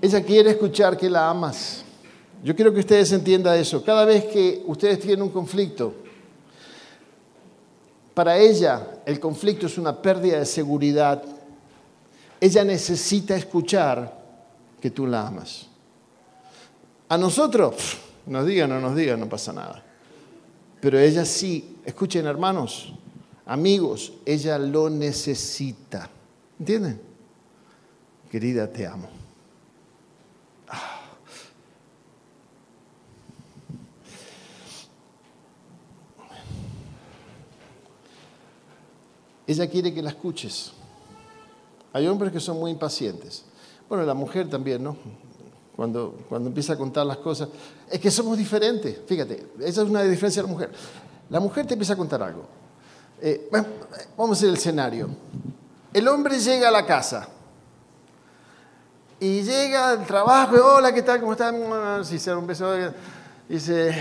Ella 0.00 0.22
quiere 0.22 0.50
escuchar 0.50 0.96
que 0.96 1.10
la 1.10 1.28
amas. 1.28 1.84
Yo 2.44 2.54
quiero 2.54 2.72
que 2.72 2.78
ustedes 2.78 3.10
entiendan 3.10 3.58
eso. 3.58 3.82
Cada 3.82 4.04
vez 4.04 4.26
que 4.26 4.62
ustedes 4.66 5.00
tienen 5.00 5.22
un 5.22 5.30
conflicto, 5.30 5.92
para 8.14 8.38
ella 8.38 9.00
el 9.04 9.18
conflicto 9.18 9.66
es 9.66 9.78
una 9.78 10.00
pérdida 10.00 10.38
de 10.38 10.46
seguridad. 10.46 11.24
Ella 12.40 12.62
necesita 12.62 13.34
escuchar 13.34 14.16
que 14.80 14.92
tú 14.92 15.06
la 15.06 15.26
amas. 15.26 15.66
A 17.08 17.16
nosotros, 17.16 17.98
nos 18.26 18.46
digan 18.46 18.72
o 18.72 18.74
no 18.74 18.88
nos 18.88 18.96
digan, 18.96 19.20
no 19.20 19.28
pasa 19.28 19.52
nada. 19.52 19.82
Pero 20.80 20.98
ella 20.98 21.24
sí, 21.24 21.78
escuchen 21.84 22.26
hermanos, 22.26 22.92
amigos, 23.46 24.12
ella 24.24 24.58
lo 24.58 24.90
necesita. 24.90 26.10
¿Entienden? 26.58 27.00
Querida, 28.30 28.70
te 28.70 28.86
amo. 28.86 29.08
Ella 39.46 39.70
quiere 39.70 39.94
que 39.94 40.02
la 40.02 40.10
escuches. 40.10 40.72
Hay 41.92 42.06
hombres 42.08 42.32
que 42.32 42.40
son 42.40 42.58
muy 42.58 42.72
impacientes. 42.72 43.44
Bueno, 43.88 44.04
la 44.04 44.14
mujer 44.14 44.50
también, 44.50 44.82
¿no? 44.82 44.96
Cuando, 45.76 46.16
cuando 46.28 46.48
empieza 46.48 46.72
a 46.72 46.76
contar 46.76 47.04
las 47.04 47.18
cosas. 47.18 47.48
Es 47.90 48.00
que 48.00 48.10
somos 48.10 48.38
diferentes. 48.38 48.98
Fíjate, 49.06 49.46
esa 49.60 49.82
es 49.82 49.88
una 49.88 50.02
diferencia 50.02 50.42
de 50.42 50.48
la 50.48 50.52
mujer. 50.52 50.70
La 51.28 51.38
mujer 51.38 51.66
te 51.66 51.74
empieza 51.74 51.92
a 51.92 51.96
contar 51.96 52.22
algo. 52.22 52.46
Eh, 53.20 53.50
vamos 54.16 54.30
a 54.30 54.32
hacer 54.38 54.48
el 54.48 54.56
escenario. 54.56 55.08
El 55.92 56.08
hombre 56.08 56.38
llega 56.38 56.68
a 56.68 56.70
la 56.70 56.84
casa 56.84 57.28
y 59.18 59.42
llega 59.42 59.90
al 59.90 60.06
trabajo, 60.06 60.56
hola, 60.76 60.92
¿qué 60.92 61.02
tal? 61.02 61.20
¿Cómo 61.20 61.32
están? 61.32 62.04
Si 62.04 62.18
se 62.18 62.30
da 62.30 62.38
un 62.38 62.46
beso. 62.46 62.70
Dice, 63.48 63.94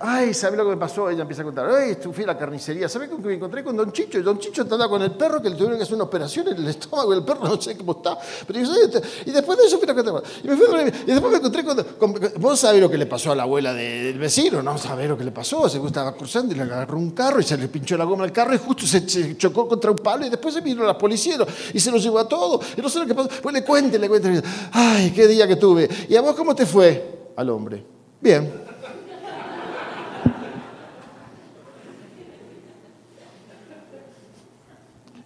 ay, 0.00 0.32
¿sabe 0.32 0.56
lo 0.56 0.64
que 0.64 0.70
me 0.70 0.76
pasó? 0.78 1.10
Ella 1.10 1.20
empieza 1.20 1.42
a 1.42 1.44
contar, 1.44 1.68
ay, 1.68 1.98
fui 2.14 2.24
a 2.24 2.28
la 2.28 2.38
carnicería, 2.38 2.88
¿sabe 2.88 3.10
con 3.10 3.20
que 3.20 3.28
me 3.28 3.34
encontré 3.34 3.62
con 3.62 3.76
Don 3.76 3.92
Chicho? 3.92 4.18
Y 4.18 4.22
Don 4.22 4.38
Chicho 4.38 4.62
estaba 4.62 4.88
con 4.88 5.02
el 5.02 5.10
perro 5.10 5.42
que 5.42 5.50
le 5.50 5.54
tuvieron 5.54 5.76
que 5.76 5.82
hacer 5.82 5.96
una 5.96 6.04
operación 6.04 6.48
en 6.48 6.56
el 6.56 6.66
estómago 6.66 7.12
del 7.12 7.22
perro, 7.22 7.44
no 7.44 7.60
sé 7.60 7.76
cómo 7.76 7.92
está. 7.92 8.16
Pero 8.46 8.58
este", 8.58 9.02
y 9.26 9.32
después 9.32 9.58
de 9.58 9.66
eso 9.66 9.78
fui 9.78 9.86
a 9.86 9.94
contar. 9.94 10.22
Y, 10.42 10.48
me 10.48 10.56
fui 10.56 10.64
a 10.74 10.88
y 10.88 11.04
después 11.04 11.30
me 11.30 11.36
encontré 11.36 11.62
con, 11.62 12.14
Vos 12.38 12.58
sabés 12.58 12.80
lo 12.80 12.90
que 12.90 12.96
le 12.96 13.04
pasó 13.04 13.32
a 13.32 13.36
la 13.36 13.42
abuela 13.42 13.74
del 13.74 14.18
vecino, 14.18 14.62
¿no? 14.62 14.78
Sabés 14.78 15.10
lo 15.10 15.18
que 15.18 15.24
le 15.24 15.32
pasó. 15.32 15.68
Se 15.68 15.76
estaba 15.76 16.14
cruzando 16.14 16.54
y 16.54 16.56
le 16.56 16.62
agarró 16.62 16.96
un 16.96 17.10
carro 17.10 17.38
y 17.38 17.42
se 17.42 17.58
le 17.58 17.68
pinchó 17.68 17.98
la 17.98 18.04
goma 18.04 18.24
al 18.24 18.32
carro 18.32 18.54
y 18.54 18.58
justo 18.58 18.86
se, 18.86 19.36
chocó 19.36 19.68
contra 19.68 19.90
un 19.90 19.98
palo 19.98 20.24
y 20.24 20.30
después 20.30 20.54
se 20.54 20.62
vino 20.62 20.84
la 20.84 20.96
policía 20.96 21.36
y 21.74 21.78
se 21.78 21.90
lo 21.90 21.98
llevó 21.98 22.18
a 22.18 22.26
todo. 22.26 22.58
Y 22.78 22.80
no 22.80 22.88
sé 22.88 22.98
lo 23.00 23.06
que 23.06 23.14
pasó. 23.14 23.28
Pues 23.42 23.52
le 23.52 23.62
cuente, 23.62 23.98
le 23.98 24.08
cuente. 24.08 24.42
Ay, 24.72 25.12
qué 25.14 25.26
día 25.28 25.46
que 25.46 25.56
tuve. 25.56 25.86
¿Y 26.08 26.16
a 26.16 26.22
vos 26.22 26.34
cómo 26.34 26.54
te 26.54 26.64
fue? 26.64 27.32
Al 27.36 27.50
hombre. 27.50 27.99
Bien. 28.20 28.60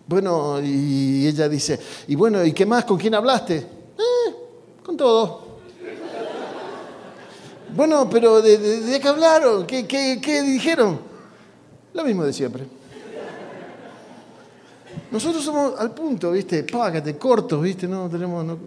Bueno, 0.07 0.61
y 0.63 1.27
ella 1.27 1.49
dice, 1.49 1.81
y 2.07 2.15
bueno, 2.15 2.45
¿y 2.45 2.53
qué 2.53 2.67
más? 2.67 2.85
¿Con 2.85 2.99
quién 2.99 3.15
hablaste? 3.15 3.57
Eh, 3.57 4.35
con 4.85 4.97
todo. 4.97 5.59
bueno, 7.75 8.09
pero 8.09 8.41
¿de, 8.41 9.01
qué 9.01 9.09
hablaron? 9.09 9.67
¿Qué, 9.67 9.87
¿Qué, 9.87 10.43
dijeron? 10.43 11.01
Lo 11.95 12.05
mismo 12.05 12.23
de 12.25 12.33
siempre. 12.33 12.65
Nosotros 15.11 15.43
somos 15.43 15.81
al 15.81 15.93
punto, 15.93 16.31
¿viste? 16.33 16.65
Págate, 16.65 17.17
cortos, 17.17 17.61
¿viste? 17.63 17.89
No 17.89 18.09
tenemos... 18.09 18.59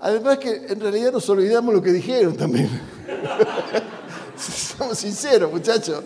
Además 0.00 0.38
que 0.38 0.66
en 0.68 0.80
realidad 0.80 1.12
nos 1.12 1.28
olvidamos 1.28 1.74
lo 1.74 1.82
que 1.82 1.92
dijeron 1.92 2.36
también. 2.36 2.68
Somos 4.36 4.98
sinceros, 4.98 5.50
muchachos. 5.50 6.04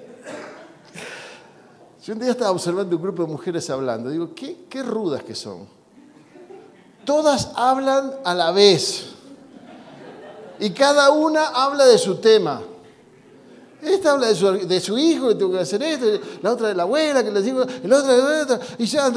Yo 2.05 2.13
un 2.13 2.21
día 2.21 2.33
estaba 2.33 2.51
observando 2.51 2.97
un 2.97 3.03
grupo 3.03 3.23
de 3.23 3.29
mujeres 3.29 3.71
hablando. 3.71 4.11
Digo, 4.11 4.35
qué, 4.35 4.83
rudas 4.83 5.23
que 5.23 5.35
son. 5.35 5.67
Todas 7.07 7.53
hablan 7.55 8.13
a 8.25 8.35
la 8.35 8.51
vez. 8.51 9.07
Y 10.59 10.71
cada 10.71 11.11
una 11.11 11.47
habla 11.47 11.87
de 11.87 11.97
su 11.97 12.17
tema. 12.17 12.61
Esta 13.81 14.13
habla 14.13 14.27
de 14.29 14.35
su, 14.35 14.53
de 14.67 14.81
su 14.81 14.99
hijo, 14.99 15.29
que 15.29 15.35
tengo 15.37 15.53
que 15.53 15.61
hacer 15.61 15.83
esto, 15.83 16.07
la 16.43 16.53
otra 16.53 16.69
de 16.69 16.75
la 16.75 16.83
abuela, 16.83 17.25
que 17.25 17.31
les 17.31 17.45
digo, 17.45 17.65
la 17.85 17.99
otra 17.99 18.15
de 18.15 18.23
la 18.23 18.43
otra. 18.43 18.61
Y 18.79 18.85
ya, 18.85 19.11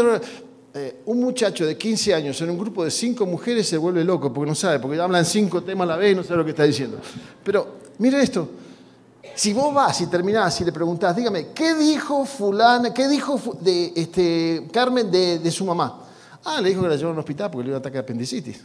eh, 0.74 1.02
un 1.06 1.20
muchacho 1.20 1.66
de 1.66 1.78
15 1.78 2.14
años 2.14 2.42
en 2.42 2.50
un 2.50 2.58
grupo 2.58 2.84
de 2.84 2.92
cinco 2.92 3.26
mujeres 3.26 3.68
se 3.68 3.78
vuelve 3.78 4.04
loco 4.04 4.32
porque 4.32 4.50
no 4.50 4.56
sabe, 4.56 4.80
porque 4.80 5.00
hablan 5.00 5.26
cinco 5.26 5.64
temas 5.64 5.86
a 5.86 5.92
la 5.92 5.98
vez 5.98 6.14
y 6.14 6.16
no 6.16 6.24
sabe 6.24 6.38
lo 6.38 6.46
que 6.46 6.52
está 6.52 6.64
diciendo. 6.64 7.00
Pero 7.44 7.68
mire 7.98 8.22
esto, 8.22 8.50
si 9.38 9.54
vos 9.54 9.74
vas 9.74 10.02
y 10.02 10.08
terminás 10.08 10.60
y 10.62 10.66
le 10.66 10.72
preguntás, 10.72 11.16
dígame, 11.16 11.50
¿qué 11.50 11.76
dijo 11.76 12.26
fulana, 12.26 12.94
qué 12.94 13.08
dijo 13.08 13.40
de, 13.62 13.94
este, 13.96 14.68
Carmen 14.72 15.12
de, 15.12 15.52
su 15.52 15.64
mamá? 15.64 16.04
Ah, 16.44 16.60
le 16.60 16.70
dijo 16.70 16.82
que 16.82 16.90
la 16.90 16.96
llevó 16.96 17.12
al 17.12 17.20
hospital 17.20 17.52
porque 17.52 17.66
le 17.66 17.70
iba 17.70 17.78
a 17.78 17.80
atacar 17.80 17.94
de 17.94 18.00
apendicitis. 18.00 18.62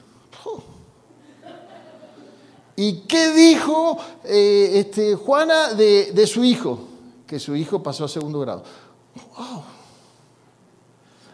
¿Y 2.74 3.00
qué 3.02 3.32
dijo 3.32 3.98
eh, 4.24 4.70
este, 4.74 5.14
Juana 5.14 5.74
de, 5.74 6.26
su 6.26 6.42
hijo? 6.42 6.88
Que 7.26 7.38
su 7.38 7.54
hijo 7.54 7.82
pasó 7.82 8.04
a 8.06 8.08
segundo 8.08 8.40
grado. 8.40 8.64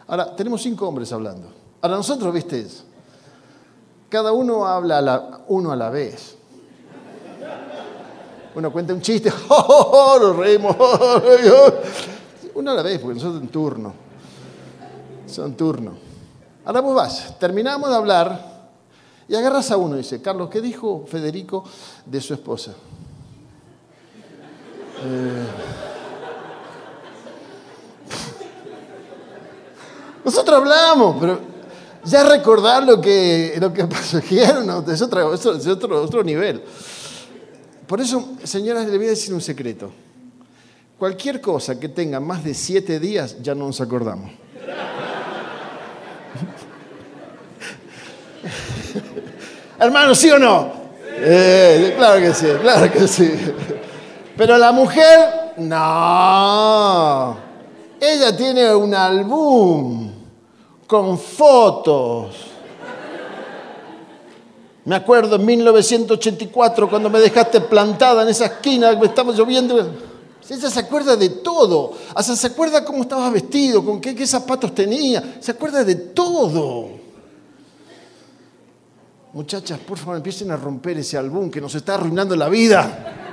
Ahora, 0.09 0.35
tenemos 0.35 0.61
cinco 0.63 0.87
hombres 0.87 1.13
hablando. 1.13 1.47
Ahora, 1.81 1.97
nosotros, 1.97 2.33
viste, 2.33 2.65
cada 4.09 4.31
uno 4.31 4.65
habla 4.65 5.41
uno 5.47 5.71
a 5.71 5.75
la 5.75 5.91
vez. 5.91 6.35
Uno 8.55 8.71
cuenta 8.71 8.91
un 8.91 9.01
chiste, 9.01 9.31
¡oh, 9.49 9.55
oh, 9.55 9.91
oh! 9.91 10.19
Nos 10.19 10.35
reímos. 10.35 10.75
Uno 12.55 12.71
a 12.71 12.73
la 12.73 12.81
vez, 12.81 12.99
porque 12.99 13.15
nosotros 13.15 13.41
en 13.43 13.49
turno. 13.49 13.93
Son 15.27 15.53
turno. 15.53 15.93
Ahora 16.65 16.81
vos 16.81 16.95
vas, 16.95 17.37
terminamos 17.39 17.87
de 17.89 17.95
hablar 17.95 18.69
y 19.27 19.35
agarras 19.35 19.69
a 19.69 19.77
uno 19.77 19.93
y 19.93 19.99
dice, 19.99 20.23
Carlos, 20.23 20.49
¿qué 20.49 20.59
dijo 20.59 21.05
Federico 21.07 21.63
de 22.03 22.19
su 22.19 22.33
esposa? 22.33 22.73
Eh, 25.03 25.88
nosotros 30.29 30.57
hablamos, 30.57 31.17
pero 31.19 31.39
ya 32.03 32.23
recordar 32.23 32.83
lo 32.83 33.01
que, 33.01 33.57
lo 33.59 33.73
que 33.73 33.81
es, 33.81 34.13
otro, 35.01 35.33
es 35.33 35.67
otro, 35.67 36.03
otro 36.03 36.23
nivel. 36.23 36.61
Por 37.87 37.99
eso, 37.99 38.33
señoras, 38.43 38.87
le 38.87 38.95
voy 38.97 39.07
a 39.07 39.09
decir 39.09 39.33
un 39.33 39.41
secreto. 39.41 39.91
Cualquier 40.99 41.41
cosa 41.41 41.79
que 41.79 41.89
tenga 41.89 42.19
más 42.19 42.43
de 42.43 42.53
siete 42.53 42.99
días, 42.99 43.37
ya 43.41 43.55
no 43.55 43.65
nos 43.65 43.81
acordamos. 43.81 44.29
Hermano, 49.79 50.13
¿sí 50.13 50.29
o 50.29 50.37
no? 50.37 50.73
Eh, 51.15 51.95
claro 51.97 52.21
que 52.21 52.35
sí, 52.35 52.45
claro 52.61 52.91
que 52.91 53.07
sí. 53.07 53.31
Pero 54.37 54.59
la 54.59 54.71
mujer, 54.71 55.55
no. 55.57 57.35
Ella 57.99 58.37
tiene 58.37 58.75
un 58.75 58.93
álbum 58.93 60.08
con 60.89 61.17
fotos 61.17 62.49
me 64.89 64.95
acuerdo 64.95 65.35
en 65.35 65.45
1984 65.45 66.89
cuando 66.89 67.11
me 67.11 67.19
dejaste 67.19 67.61
plantada 67.61 68.23
en 68.23 68.29
esa 68.29 68.45
esquina, 68.45 68.95
me 68.95 69.05
estaba 69.05 69.31
lloviendo. 69.31 69.77
Ella 70.49 70.67
se 70.67 70.79
acuerda 70.79 71.15
de 71.15 71.29
todo. 71.29 71.93
Hasta 72.15 72.35
se 72.35 72.47
acuerda 72.47 72.83
cómo 72.83 73.03
estabas 73.03 73.31
vestido, 73.31 73.85
con 73.85 74.01
qué, 74.01 74.25
zapatos 74.25 74.73
tenía. 74.73 75.37
Se 75.41 75.51
acuerda 75.51 75.83
de 75.83 75.93
todo. 75.93 76.89
Muchachas, 79.33 79.77
por 79.77 79.99
favor, 79.99 80.15
empiecen 80.15 80.49
a 80.49 80.57
romper 80.57 80.97
ese 80.97 81.19
álbum 81.19 81.51
que 81.51 81.61
nos 81.61 81.75
está 81.75 81.93
arruinando 81.93 82.35
la 82.35 82.49
vida. 82.49 83.28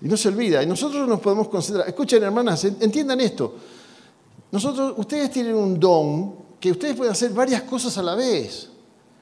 Y 0.00 0.08
no 0.08 0.16
se 0.16 0.28
olvida. 0.28 0.62
Y 0.62 0.66
nosotros 0.66 1.08
nos 1.08 1.20
podemos 1.20 1.48
concentrar. 1.48 1.88
Escuchen, 1.88 2.22
hermanas, 2.22 2.64
entiendan 2.64 3.20
esto. 3.20 3.54
Nosotros, 4.50 4.94
ustedes 4.96 5.30
tienen 5.30 5.54
un 5.54 5.78
don 5.78 6.34
que 6.60 6.70
ustedes 6.70 6.96
pueden 6.96 7.12
hacer 7.12 7.30
varias 7.30 7.62
cosas 7.62 7.96
a 7.98 8.02
la 8.02 8.14
vez. 8.14 8.68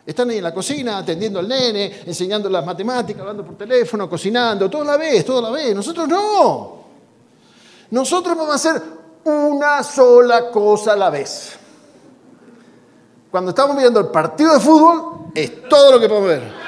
Están 0.04 0.30
ahí 0.30 0.36
en 0.38 0.44
la 0.44 0.54
cocina 0.54 0.98
atendiendo 0.98 1.40
al 1.40 1.48
nene, 1.48 2.02
enseñando 2.06 2.48
las 2.48 2.64
matemáticas, 2.64 3.20
hablando 3.20 3.44
por 3.44 3.56
teléfono, 3.56 4.08
cocinando, 4.08 4.70
todo 4.70 4.82
a 4.82 4.84
la 4.84 4.96
vez, 4.96 5.24
todo 5.24 5.38
a 5.38 5.42
la 5.42 5.50
vez. 5.50 5.74
Nosotros 5.74 6.06
no. 6.06 6.76
Nosotros 7.90 8.36
vamos 8.36 8.52
a 8.52 8.54
hacer 8.54 8.82
una 9.24 9.82
sola 9.82 10.50
cosa 10.50 10.92
a 10.92 10.96
la 10.96 11.10
vez. 11.10 11.58
Cuando 13.30 13.50
estamos 13.50 13.76
viendo 13.76 13.98
el 14.00 14.06
partido 14.06 14.54
de 14.54 14.60
fútbol, 14.60 15.30
es 15.34 15.68
todo 15.68 15.92
lo 15.92 16.00
que 16.00 16.08
podemos 16.08 16.28
ver. 16.28 16.65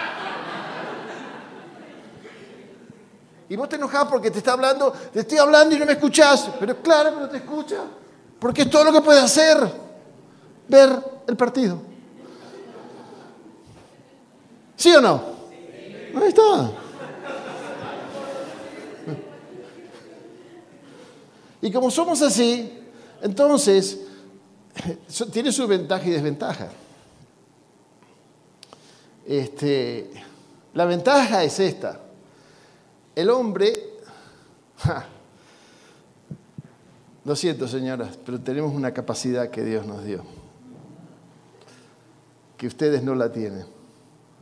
Y 3.48 3.56
vos 3.56 3.68
te 3.68 3.76
enojás 3.76 4.06
porque 4.08 4.30
te 4.30 4.38
está 4.38 4.52
hablando, 4.52 4.92
te 5.12 5.20
estoy 5.20 5.38
hablando 5.38 5.74
y 5.74 5.78
no 5.78 5.86
me 5.86 5.92
escuchás. 5.92 6.50
Pero 6.60 6.82
claro 6.82 7.14
que 7.14 7.20
no 7.20 7.28
te 7.28 7.38
escucha, 7.38 7.78
porque 8.38 8.62
es 8.62 8.70
todo 8.70 8.84
lo 8.84 8.92
que 8.92 9.00
puede 9.00 9.20
hacer 9.20 9.58
ver 10.68 10.90
el 11.26 11.36
partido. 11.36 11.80
¿Sí 14.76 14.94
o 14.94 15.00
no? 15.00 15.22
Ahí 16.14 16.28
está. 16.28 16.70
Y 21.60 21.72
como 21.72 21.90
somos 21.90 22.22
así, 22.22 22.78
entonces 23.20 23.98
tiene 25.32 25.50
su 25.50 25.66
ventaja 25.66 26.06
y 26.06 26.10
desventaja. 26.10 26.68
Este, 29.26 30.10
la 30.74 30.84
ventaja 30.84 31.42
es 31.42 31.58
esta. 31.58 32.00
El 33.18 33.30
hombre, 33.30 33.72
lo 37.24 37.34
siento 37.34 37.66
señoras, 37.66 38.16
pero 38.24 38.38
tenemos 38.38 38.72
una 38.72 38.94
capacidad 38.94 39.50
que 39.50 39.64
Dios 39.64 39.84
nos 39.84 40.04
dio 40.04 40.22
que 42.56 42.68
ustedes 42.68 43.02
no 43.02 43.16
la 43.16 43.32
tienen. 43.32 43.64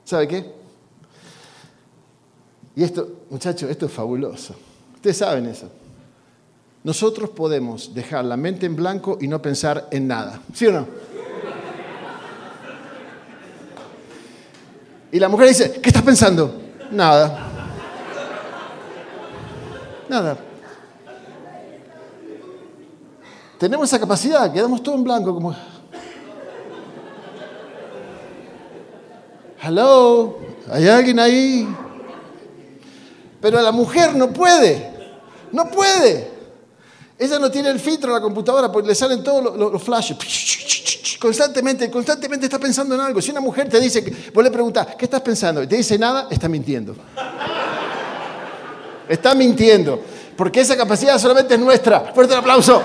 ¿Sabe 0.04 0.28
qué? 0.28 0.52
Y 2.74 2.82
esto, 2.82 3.24
muchachos, 3.30 3.70
esto 3.70 3.86
es 3.86 3.92
fabuloso. 3.92 4.54
Ustedes 4.94 5.16
saben 5.16 5.46
eso. 5.46 5.70
Nosotros 6.84 7.30
podemos 7.30 7.94
dejar 7.94 8.26
la 8.26 8.36
mente 8.36 8.66
en 8.66 8.76
blanco 8.76 9.16
y 9.22 9.26
no 9.26 9.40
pensar 9.40 9.88
en 9.90 10.06
nada. 10.06 10.42
¿Sí 10.52 10.66
o 10.66 10.72
no? 10.72 10.86
Y 15.12 15.18
la 15.18 15.30
mujer 15.30 15.48
dice, 15.48 15.80
¿qué 15.80 15.88
estás 15.88 16.02
pensando? 16.02 16.60
Nada. 16.90 17.55
Nada. 20.08 20.36
Tenemos 23.58 23.88
esa 23.88 23.98
capacidad, 23.98 24.52
quedamos 24.52 24.82
todo 24.82 24.94
en 24.96 25.04
blanco 25.04 25.34
como... 25.34 25.56
Hello, 29.62 30.38
¿hay 30.70 30.86
alguien 30.86 31.18
ahí? 31.18 31.66
Pero 33.40 33.60
la 33.60 33.72
mujer 33.72 34.14
no 34.14 34.30
puede, 34.32 34.92
no 35.50 35.68
puede. 35.70 36.30
Ella 37.18 37.38
no 37.38 37.50
tiene 37.50 37.70
el 37.70 37.80
filtro 37.80 38.10
en 38.10 38.14
la 38.14 38.20
computadora 38.20 38.70
porque 38.70 38.88
le 38.88 38.94
salen 38.94 39.24
todos 39.24 39.56
los, 39.56 39.82
flashes. 39.82 40.18
Constantemente, 41.18 41.90
constantemente 41.90 42.44
está 42.46 42.58
pensando 42.58 42.94
en 42.94 43.00
algo. 43.00 43.22
Si 43.22 43.30
una 43.30 43.40
mujer 43.40 43.68
te 43.68 43.80
dice, 43.80 44.30
vos 44.34 44.44
le 44.44 44.50
preguntás, 44.50 44.94
¿qué 44.96 45.06
estás 45.06 45.22
pensando? 45.22 45.62
Y 45.62 45.66
te 45.66 45.76
dice 45.76 45.98
nada, 45.98 46.28
está 46.30 46.48
mintiendo. 46.48 46.94
Está 49.08 49.34
mintiendo. 49.34 50.00
Porque 50.36 50.60
esa 50.60 50.76
capacidad 50.76 51.18
solamente 51.18 51.54
es 51.54 51.60
nuestra. 51.60 52.12
Fuerte 52.14 52.34
el 52.34 52.40
aplauso. 52.40 52.76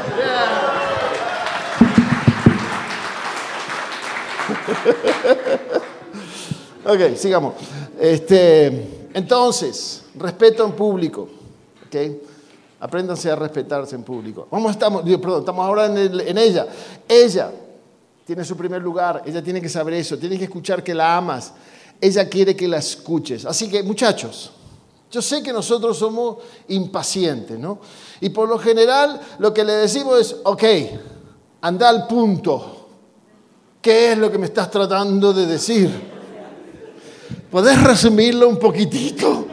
ok, 6.86 7.16
sigamos. 7.16 7.56
Este, 8.00 9.10
entonces, 9.14 10.04
respeto 10.16 10.66
en 10.66 10.72
público. 10.72 11.28
Okay. 11.88 12.22
Apréndanse 12.80 13.30
a 13.30 13.36
respetarse 13.36 13.96
en 13.96 14.04
público. 14.04 14.48
Vamos, 14.50 14.72
estamos, 14.72 15.04
perdón, 15.04 15.42
estamos 15.42 15.66
ahora 15.66 15.86
en, 15.86 16.38
ella. 16.38 16.68
Ella 17.08 17.52
tiene 18.26 18.44
su 18.44 18.58
primer 18.58 18.82
lugar, 18.82 19.22
ella 19.26 19.44
tiene 19.44 19.62
que 19.62 19.70
saber 19.70 19.94
eso, 19.96 20.18
tiene 20.18 20.38
que 20.38 20.46
escuchar 20.46 20.84
que 20.84 20.96
la 20.96 21.16
amas. 21.16 21.54
Ella 22.00 22.28
quiere 22.28 22.56
que 22.56 22.68
la 22.68 22.78
escuches. 22.78 23.46
Así 23.46 23.70
que, 23.70 23.84
muchachos, 23.84 24.52
yo 25.12 25.22
sé 25.22 25.44
que 25.44 25.52
nosotros 25.52 25.98
somos 25.98 26.38
impacientes, 26.70 27.60
¿no? 27.60 27.80
Y 28.22 28.30
por 28.30 28.48
lo 28.48 28.58
general 28.58 29.20
lo 29.40 29.54
que 29.54 29.66
le 29.66 29.74
decimos 29.74 30.20
es, 30.22 30.36
ok, 30.44 30.64
anda 31.62 31.90
al 31.90 32.08
punto. 32.08 32.88
¿Qué 33.82 34.14
es 34.14 34.18
lo 34.18 34.32
que 34.32 34.38
me 34.38 34.46
estás 34.46 34.72
tratando 34.72 35.34
de 35.34 35.46
decir? 35.46 35.90
¿Puedes 37.50 37.84
resumirlo 37.84 38.48
un 38.48 38.58
poquitito? 38.58 39.48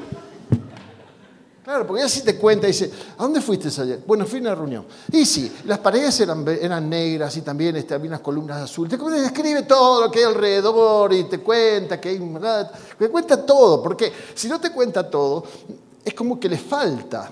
Porque 1.87 2.03
ella 2.03 2.09
sí 2.09 2.23
te 2.23 2.37
cuenta 2.37 2.67
y 2.67 2.73
dice, 2.73 2.91
¿a 3.17 3.23
dónde 3.23 3.41
fuiste 3.41 3.69
ayer? 3.81 4.03
Bueno, 4.07 4.27
fui 4.27 4.38
a 4.38 4.43
una 4.43 4.55
reunión. 4.55 4.87
Y 5.12 5.25
sí, 5.25 5.53
las 5.64 5.79
paredes 5.79 6.21
eran, 6.21 6.47
eran 6.49 6.88
negras 6.88 7.37
y 7.37 7.43
también 7.43 7.77
este, 7.77 7.95
había 7.95 8.11
unas 8.11 8.21
columnas 8.21 8.62
azules. 8.62 8.99
Te 8.99 9.21
describe 9.21 9.62
todo 9.62 10.03
lo 10.03 10.11
que 10.11 10.21
hay 10.21 10.25
alrededor 10.27 11.12
y 11.12 11.25
te 11.25 11.41
cuenta 11.41 12.01
que 12.01 12.11
hay... 12.11 12.19
Te 12.99 13.09
cuenta 13.09 13.45
todo, 13.45 13.83
porque 13.83 14.12
si 14.35 14.49
no 14.49 14.61
te 14.61 14.71
cuenta 14.71 15.09
todo, 15.09 15.45
es 16.05 16.14
como 16.14 16.38
que 16.38 16.49
le 16.49 16.59
falta. 16.59 17.31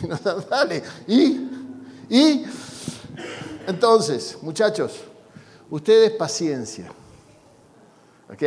Dale, 0.50 0.82
y, 1.06 1.48
y 2.08 2.44
entonces, 3.66 4.38
muchachos, 4.42 4.92
ustedes 5.70 6.12
paciencia. 6.12 6.90
¿Ok? 8.30 8.42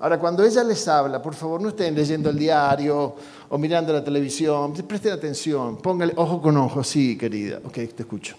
Ahora, 0.00 0.18
cuando 0.18 0.44
ella 0.44 0.62
les 0.62 0.86
habla, 0.86 1.20
por 1.20 1.34
favor, 1.34 1.60
no 1.60 1.70
estén 1.70 1.94
leyendo 1.94 2.30
el 2.30 2.38
diario 2.38 3.14
o 3.48 3.58
mirando 3.58 3.92
la 3.92 4.04
televisión, 4.04 4.72
presten 4.72 5.12
atención, 5.12 5.78
póngale 5.78 6.12
ojo 6.16 6.40
con 6.40 6.56
ojo, 6.56 6.84
sí, 6.84 7.18
querida, 7.18 7.60
ok, 7.64 7.72
te 7.72 8.02
escucho. 8.02 8.36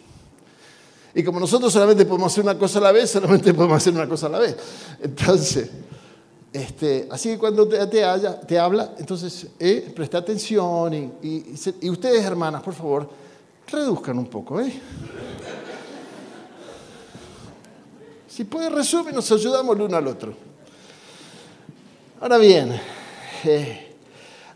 Y 1.13 1.23
como 1.23 1.39
nosotros 1.39 1.73
solamente 1.73 2.05
podemos 2.05 2.31
hacer 2.31 2.43
una 2.43 2.57
cosa 2.57 2.79
a 2.79 2.83
la 2.83 2.91
vez, 2.91 3.09
solamente 3.09 3.53
podemos 3.53 3.77
hacer 3.77 3.93
una 3.93 4.07
cosa 4.07 4.27
a 4.27 4.29
la 4.29 4.39
vez. 4.39 4.55
Entonces, 5.01 5.69
este, 6.53 7.07
así 7.11 7.29
que 7.29 7.37
cuando 7.37 7.67
te, 7.67 7.85
te, 7.87 8.59
habla, 8.59 8.93
entonces 8.97 9.47
eh, 9.59 9.91
presta 9.93 10.19
atención 10.19 10.93
y 11.21 11.89
ustedes, 11.89 12.23
hermanas, 12.23 12.63
por 12.63 12.73
favor, 12.73 13.09
reduzcan 13.71 14.17
un 14.17 14.27
poco, 14.27 14.61
¿eh? 14.61 14.73
Si 18.27 18.45
puede 18.45 18.69
resumir, 18.69 19.13
nos 19.13 19.29
ayudamos 19.31 19.75
el 19.75 19.81
uno 19.81 19.97
al 19.97 20.07
otro. 20.07 20.48
Ahora 22.21 22.37
bien, 22.37 22.77
eh, 23.45 23.95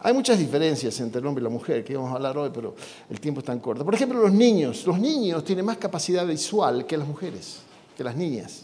hay 0.02 0.14
muchas 0.14 0.38
diferencias 0.38 1.00
entre 1.00 1.22
el 1.22 1.28
hombre 1.28 1.42
y 1.42 1.46
la 1.46 1.50
mujer, 1.50 1.82
que 1.86 1.96
vamos 1.96 2.12
a 2.12 2.16
hablar 2.16 2.38
hoy, 2.38 2.52
pero 2.54 2.76
el 3.10 3.22
tiempo 3.22 3.40
es 3.40 3.46
tan 3.46 3.62
corto. 3.62 3.86
Por 3.86 3.96
ejemplo, 3.96 4.20
los 4.20 4.34
niños. 4.34 4.86
Los 4.86 5.00
niños 5.00 5.46
tienen 5.46 5.64
más 5.64 5.78
capacidad 5.78 6.28
visual 6.28 6.86
que 6.86 6.98
las 6.98 7.08
mujeres, 7.08 7.60
que 7.96 8.04
las 8.04 8.18
niñas. 8.18 8.64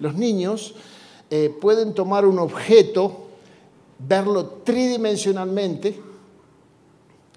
Los 0.00 0.14
niños 0.14 0.74
eh, 1.30 1.48
pueden 1.62 1.94
tomar 1.94 2.26
un 2.26 2.38
objeto, 2.38 3.28
verlo 3.98 4.44
tridimensionalmente 4.64 5.98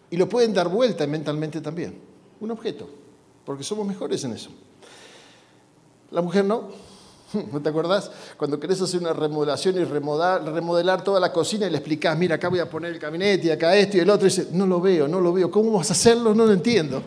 y 0.10 0.18
lo 0.18 0.28
pueden 0.28 0.54
dar 0.54 0.68
vuelta 0.68 1.08
mentalmente 1.08 1.62
también. 1.62 1.98
Un 2.42 2.52
objeto, 2.52 2.90
porque 3.46 3.64
somos 3.64 3.88
mejores 3.88 4.22
en 4.26 4.34
eso. 4.34 4.50
La 6.12 6.22
mujer 6.22 6.44
no. 6.44 6.93
¿No 7.52 7.62
te 7.62 7.70
acuerdas? 7.70 8.12
Cuando 8.38 8.60
querés 8.60 8.82
hacer 8.82 9.00
una 9.00 9.14
remodelación 9.14 9.78
y 9.78 9.84
remodelar, 9.84 10.44
remodelar 10.44 11.04
toda 11.04 11.20
la 11.20 11.32
cocina 11.32 11.68
y 11.68 11.70
le 11.70 11.78
explicás, 11.78 12.18
mira, 12.18 12.36
acá 12.36 12.50
voy 12.50 12.60
a 12.60 12.70
poner 12.70 12.94
el 12.94 13.00
gabinete 13.00 13.48
y 13.48 13.50
acá 13.52 13.76
esto 13.76 13.98
y 13.98 14.02
el 14.02 14.10
otro, 14.10 14.28
y 14.28 14.30
dice, 14.30 14.50
no 14.52 14.66
lo 14.66 14.80
veo, 14.80 15.08
no 15.08 15.20
lo 15.20 15.34
veo, 15.34 15.50
¿cómo 15.50 15.72
vas 15.72 15.90
a 15.90 15.94
hacerlo? 15.94 16.34
No 16.34 16.46
lo 16.46 16.54
entiendo. 16.54 17.02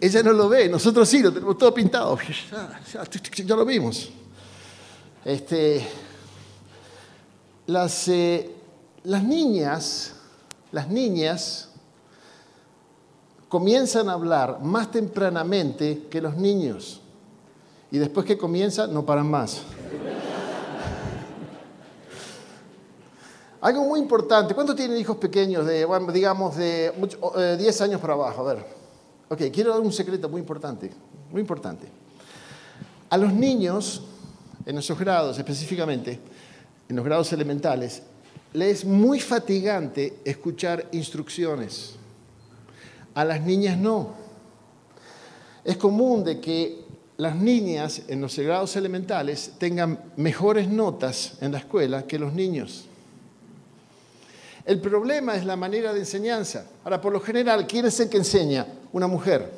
Ella 0.00 0.22
no 0.22 0.32
lo 0.32 0.48
ve, 0.48 0.68
nosotros 0.68 1.08
sí, 1.08 1.22
lo 1.22 1.32
tenemos 1.32 1.56
todo 1.56 1.72
pintado. 1.72 2.18
Ya, 3.46 3.56
lo 3.56 3.64
vimos. 3.64 4.10
Este, 5.24 5.86
las, 7.66 8.08
eh, 8.08 8.54
las 9.04 9.24
niñas, 9.24 10.14
las 10.70 10.88
niñas 10.88 11.70
comienzan 13.48 14.08
a 14.08 14.12
hablar 14.12 14.60
más 14.60 14.90
tempranamente 14.90 16.06
que 16.10 16.20
los 16.20 16.36
niños 16.36 17.00
y 17.90 17.98
después 17.98 18.26
que 18.26 18.36
comienza 18.36 18.86
no 18.86 19.04
paran 19.04 19.30
más. 19.30 19.62
Algo 23.60 23.84
muy 23.84 23.98
importante, 23.98 24.54
¿cuántos 24.54 24.76
tienen 24.76 24.98
hijos 24.98 25.16
pequeños 25.16 25.64
de, 25.64 25.86
digamos, 26.12 26.54
de 26.54 26.92
10 27.58 27.80
eh, 27.80 27.84
años 27.84 27.98
para 27.98 28.12
abajo? 28.12 28.46
A 28.46 28.52
ver, 28.52 28.66
ok, 29.30 29.40
quiero 29.50 29.70
dar 29.70 29.80
un 29.80 29.90
secreto 29.92 30.28
muy 30.28 30.40
importante, 30.40 30.90
muy 31.30 31.40
importante. 31.40 31.88
A 33.08 33.16
los 33.16 33.32
niños, 33.32 34.02
en 34.66 34.76
esos 34.76 34.98
grados 34.98 35.38
específicamente, 35.38 36.20
en 36.90 36.96
los 36.96 37.04
grados 37.04 37.32
elementales, 37.32 38.02
les 38.52 38.80
es 38.80 38.84
muy 38.84 39.18
fatigante 39.18 40.18
escuchar 40.24 40.86
instrucciones. 40.92 41.96
A 43.14 43.24
las 43.24 43.40
niñas 43.40 43.78
no. 43.78 44.10
Es 45.64 45.76
común 45.76 46.22
de 46.22 46.38
que 46.38 46.83
las 47.16 47.36
niñas 47.36 48.02
en 48.08 48.20
los 48.20 48.38
grados 48.38 48.74
elementales 48.76 49.52
tengan 49.58 49.98
mejores 50.16 50.68
notas 50.68 51.34
en 51.40 51.52
la 51.52 51.58
escuela 51.58 52.06
que 52.06 52.18
los 52.18 52.32
niños. 52.32 52.86
El 54.64 54.80
problema 54.80 55.36
es 55.36 55.44
la 55.44 55.56
manera 55.56 55.92
de 55.92 56.00
enseñanza. 56.00 56.64
Ahora, 56.82 57.00
por 57.00 57.12
lo 57.12 57.20
general, 57.20 57.66
¿quién 57.66 57.86
es 57.86 58.00
el 58.00 58.08
que 58.08 58.16
enseña? 58.16 58.66
Una 58.92 59.06
mujer. 59.06 59.52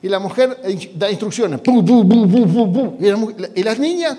Y 0.00 0.08
la 0.08 0.18
mujer 0.18 0.58
da 0.94 1.10
instrucciones. 1.10 1.60
Y 3.54 3.62
las 3.62 3.78
niñas 3.78 4.18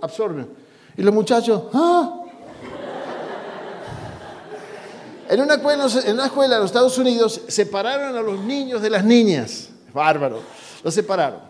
absorben. 0.00 0.48
Y 0.96 1.02
los 1.02 1.12
muchachos, 1.12 1.64
¿ah? 1.74 2.14
En 5.28 5.42
una, 5.42 5.56
escuela, 5.56 5.86
en 6.06 6.14
una 6.14 6.26
escuela 6.26 6.54
en 6.54 6.62
los 6.62 6.70
Estados 6.70 6.96
Unidos 6.96 7.42
separaron 7.48 8.16
a 8.16 8.22
los 8.22 8.40
niños 8.40 8.80
de 8.80 8.88
las 8.88 9.04
niñas. 9.04 9.68
Bárbaro. 9.92 10.40
Los 10.82 10.94
separaron. 10.94 11.40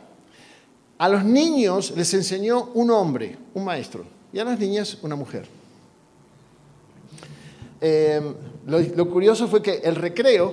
A 0.98 1.08
los 1.08 1.24
niños 1.24 1.92
les 1.96 2.12
enseñó 2.14 2.70
un 2.74 2.90
hombre, 2.90 3.38
un 3.54 3.64
maestro, 3.64 4.04
y 4.32 4.38
a 4.38 4.44
las 4.44 4.58
niñas 4.58 4.98
una 5.02 5.14
mujer. 5.14 5.46
Em, 7.80 8.34
lo, 8.66 9.08
curioso 9.08 9.46
fue 9.46 9.62
que 9.62 9.76
el 9.76 9.94
recreo, 9.94 10.52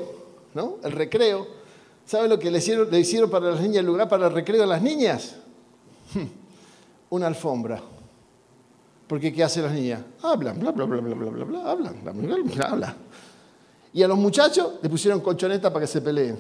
¿no? 0.54 0.78
El 0.84 0.92
recreo, 0.92 1.48
¿saben 2.06 2.30
lo 2.30 2.38
que 2.38 2.52
le 2.52 2.60
hicieron, 2.60 3.30
para 3.30 3.52
las 3.52 3.62
niñas, 3.62 3.78
el 3.78 3.88
lugar 3.88 4.08
para 4.08 4.28
el 4.28 4.34
recreo 4.34 4.64
a 4.64 4.68
las 4.68 4.82
niñas? 4.82 5.36
Una 7.10 7.28
alfombra. 7.28 7.82
Porque 9.08 9.34
¿qué 9.34 9.44
hacen 9.44 9.64
las 9.64 9.74
niñas? 9.74 10.02
Hablan, 10.22 10.60
bla, 10.60 10.72
bla, 10.72 10.86
bla, 10.86 11.00
bla, 11.00 11.16
bla, 11.16 11.30
bla, 11.30 11.44
bla, 11.44 11.72
hablan, 11.72 12.04
bla, 12.04 12.12
bla, 12.12 12.36
bla, 12.44 12.68
bla. 12.76 12.96
Y 13.94 14.04
a 14.04 14.08
los 14.08 14.18
muchachos 14.18 14.74
le 14.82 14.90
pusieron 14.90 15.22
colchoneta 15.22 15.72
para 15.72 15.86
que 15.86 15.92
se 15.92 16.02
peleen. 16.02 16.38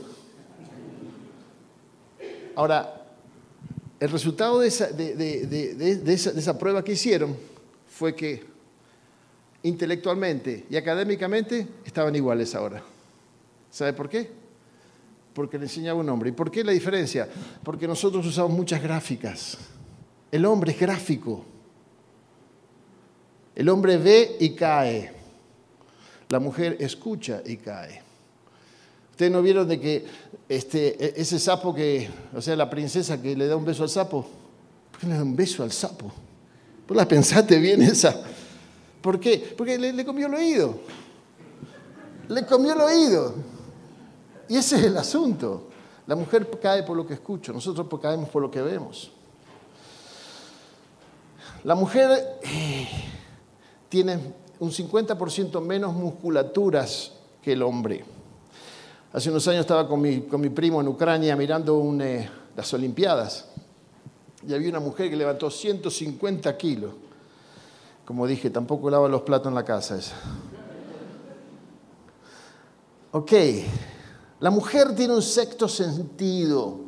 Ahora, 2.56 3.06
el 4.00 4.10
resultado 4.10 4.60
de 4.60 4.68
esa, 4.68 6.58
prueba 6.58 6.84
que 6.84 6.94
hicieron 6.94 7.36
fue 7.88 8.16
que 8.16 8.44
intelectualmente 9.64 10.66
y 10.70 10.76
académicamente 10.76 11.68
estaban 11.86 12.16
iguales 12.16 12.54
ahora. 12.56 12.84
¿Sabe 13.70 13.94
por 13.94 14.10
qué? 14.10 14.30
Porque 15.34 15.58
le 15.58 15.66
enseñaba 15.66 16.00
un 16.00 16.10
hombre. 16.10 16.30
¿Y 16.30 16.34
por 16.34 16.52
qué 16.52 16.64
la 16.64 16.72
diferencia? 16.72 17.28
Porque 17.64 17.88
nosotros 17.88 18.26
usamos 18.26 18.52
muchas 18.52 18.82
gráficas. 18.82 19.58
El 20.32 20.46
hombre 20.46 20.72
es 20.72 20.80
gráfico. 20.80 21.46
El 23.56 23.70
hombre 23.70 23.98
ve 23.98 24.38
y 24.40 24.52
cae. 24.52 25.12
La 26.30 26.40
mujer 26.40 26.78
escucha 26.80 27.42
y 27.46 27.58
cae. 27.58 28.05
¿Ustedes 29.16 29.32
no 29.32 29.42
vieron 29.42 29.66
de 29.66 29.80
que 29.80 30.06
este, 30.50 31.02
e, 31.02 31.22
ese 31.22 31.40
sapo 31.40 31.74
que, 31.74 32.10
o 32.36 32.42
sea, 32.42 32.54
la 32.58 32.70
princesa 32.70 33.22
que 33.22 33.34
le 33.34 33.48
da 33.48 33.56
un 33.56 33.64
beso 33.64 33.84
al 33.84 33.90
sapo? 33.90 34.28
¿Por 34.92 35.00
qué 35.00 35.08
le 35.08 35.14
da 35.14 35.24
un 35.24 35.34
beso 35.34 35.64
al 35.64 35.72
sapo? 35.72 36.12
¿Vos 36.86 36.98
la 36.98 37.08
pensaste 37.08 37.58
bien 37.58 37.82
esa? 37.82 38.14
¿Por 39.02 39.18
qué? 39.18 39.56
Porque 39.58 39.78
le, 39.78 40.04
comió 40.04 40.28
el 40.28 40.34
oído. 40.34 40.80
Le 42.28 42.46
comió 42.46 42.74
el 42.74 42.82
oído. 42.82 43.36
Y 44.50 44.58
ese 44.58 44.76
es 44.80 44.84
el 44.84 44.98
asunto. 44.98 45.70
La 46.08 46.18
mujer 46.18 46.50
cae 46.62 46.84
por 46.84 46.98
lo 46.98 47.08
que 47.08 47.14
escucha, 47.14 47.54
nosotros 47.54 47.88
caemos 48.02 48.28
por 48.28 48.42
lo 48.42 48.52
que 48.52 48.62
vemos. 48.62 49.14
La 51.64 51.76
mujer 51.76 52.38
eh, 52.44 52.90
tiene 53.88 54.20
un 54.60 54.72
50% 54.72 55.62
menos 55.62 55.94
musculaturas 55.94 57.14
que 57.42 57.54
el 57.54 57.64
hombre. 57.64 58.04
Hace 59.16 59.30
unos 59.30 59.48
años 59.48 59.62
estaba 59.62 59.88
con 59.88 60.02
mi, 60.02 60.24
con 60.24 60.42
mi 60.42 60.50
primo 60.50 60.82
en 60.82 60.90
Ucrania 60.90 61.38
mirando 61.38 61.82
eh, 62.02 62.30
las 62.54 62.74
Olimpiadas 62.74 63.46
y 64.46 64.54
había 64.54 64.68
una 64.68 64.82
mujer 64.82 65.10
que 65.10 65.16
levantó 65.16 65.50
150 65.50 66.58
kilos. 66.58 66.92
Como 68.04 68.28
dije, 68.28 68.50
tampoco 68.50 68.90
lava 68.90 69.08
los 69.08 69.22
platos 69.22 69.48
en 69.48 69.56
la 69.56 69.64
casa. 69.64 69.98
Ok, 73.14 73.32
la 74.42 74.50
mujer 74.50 74.94
tiene 74.94 75.16
un 75.16 75.22
sexto 75.22 75.70
sentido. 75.70 76.82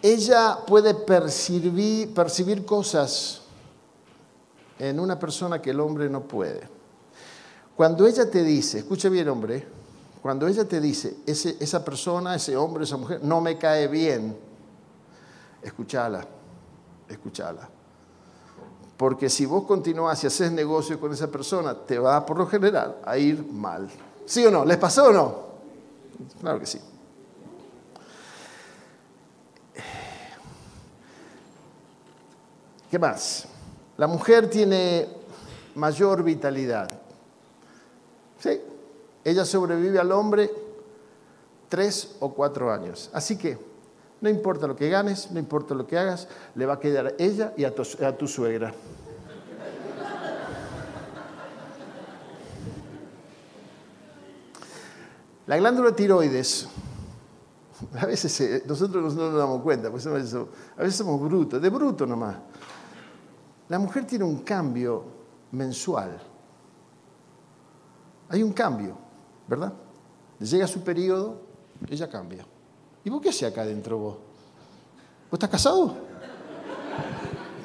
Ella 0.00 0.60
puede 0.66 0.94
percibir, 0.94 2.14
percibir 2.14 2.64
cosas 2.64 3.42
en 4.78 4.98
una 4.98 5.18
persona 5.18 5.60
que 5.60 5.72
el 5.72 5.80
hombre 5.80 6.08
no 6.08 6.22
puede. 6.22 6.73
Cuando 7.76 8.06
ella 8.06 8.30
te 8.30 8.42
dice, 8.42 8.78
escuche 8.78 9.08
bien 9.08 9.28
hombre, 9.28 9.66
cuando 10.22 10.46
ella 10.46 10.64
te 10.64 10.80
dice, 10.80 11.16
esa 11.26 11.84
persona, 11.84 12.34
ese 12.34 12.56
hombre, 12.56 12.84
esa 12.84 12.96
mujer, 12.96 13.20
no 13.22 13.40
me 13.40 13.58
cae 13.58 13.88
bien, 13.88 14.36
escúchala, 15.62 16.24
escúchala. 17.08 17.68
Porque 18.96 19.28
si 19.28 19.44
vos 19.44 19.64
continúas 19.64 20.22
y 20.22 20.28
haces 20.28 20.52
negocio 20.52 21.00
con 21.00 21.12
esa 21.12 21.26
persona, 21.26 21.74
te 21.74 21.98
va 21.98 22.24
por 22.24 22.38
lo 22.38 22.46
general 22.46 22.96
a 23.04 23.18
ir 23.18 23.44
mal. 23.44 23.88
¿Sí 24.24 24.46
o 24.46 24.50
no? 24.50 24.64
¿Les 24.64 24.78
pasó 24.78 25.08
o 25.08 25.12
no? 25.12 25.44
Claro 26.40 26.60
que 26.60 26.66
sí. 26.66 26.80
¿Qué 32.88 32.98
más? 32.98 33.46
La 33.96 34.06
mujer 34.06 34.48
tiene 34.48 35.08
mayor 35.74 36.22
vitalidad. 36.22 37.03
¿Sí? 38.38 38.60
Ella 39.24 39.44
sobrevive 39.44 39.98
al 39.98 40.12
hombre 40.12 40.50
tres 41.68 42.16
o 42.20 42.32
cuatro 42.34 42.72
años. 42.72 43.10
Así 43.12 43.38
que 43.38 43.58
no 44.20 44.28
importa 44.28 44.66
lo 44.66 44.76
que 44.76 44.88
ganes, 44.88 45.30
no 45.30 45.38
importa 45.38 45.74
lo 45.74 45.86
que 45.86 45.98
hagas, 45.98 46.28
le 46.54 46.66
va 46.66 46.74
a 46.74 46.80
quedar 46.80 47.14
ella 47.18 47.52
y 47.56 47.64
a 47.64 47.74
tu, 47.74 47.82
a 48.04 48.12
tu 48.16 48.26
suegra. 48.26 48.72
La 55.46 55.58
glándula 55.58 55.94
tiroides, 55.94 56.68
a 58.00 58.06
veces 58.06 58.40
eh, 58.40 58.62
nosotros 58.66 59.14
no 59.14 59.30
nos 59.30 59.38
damos 59.38 59.60
cuenta, 59.60 59.90
pues 59.90 60.06
a 60.06 60.10
veces 60.10 60.38
somos 60.96 61.20
brutos, 61.20 61.60
de 61.60 61.68
bruto 61.68 62.06
nomás. 62.06 62.36
La 63.68 63.78
mujer 63.78 64.06
tiene 64.06 64.24
un 64.24 64.38
cambio 64.38 65.04
mensual. 65.52 66.18
Hay 68.28 68.42
un 68.42 68.52
cambio, 68.52 68.96
¿verdad? 69.46 69.72
Llega 70.40 70.66
su 70.66 70.82
periodo, 70.82 71.40
ella 71.88 72.08
cambia. 72.08 72.44
¿Y 73.04 73.10
vos 73.10 73.20
qué 73.20 73.28
haces 73.28 73.50
acá 73.50 73.62
adentro 73.62 73.98
vos? 73.98 74.14
¿Vos 74.14 75.34
estás 75.34 75.50
casado? 75.50 75.96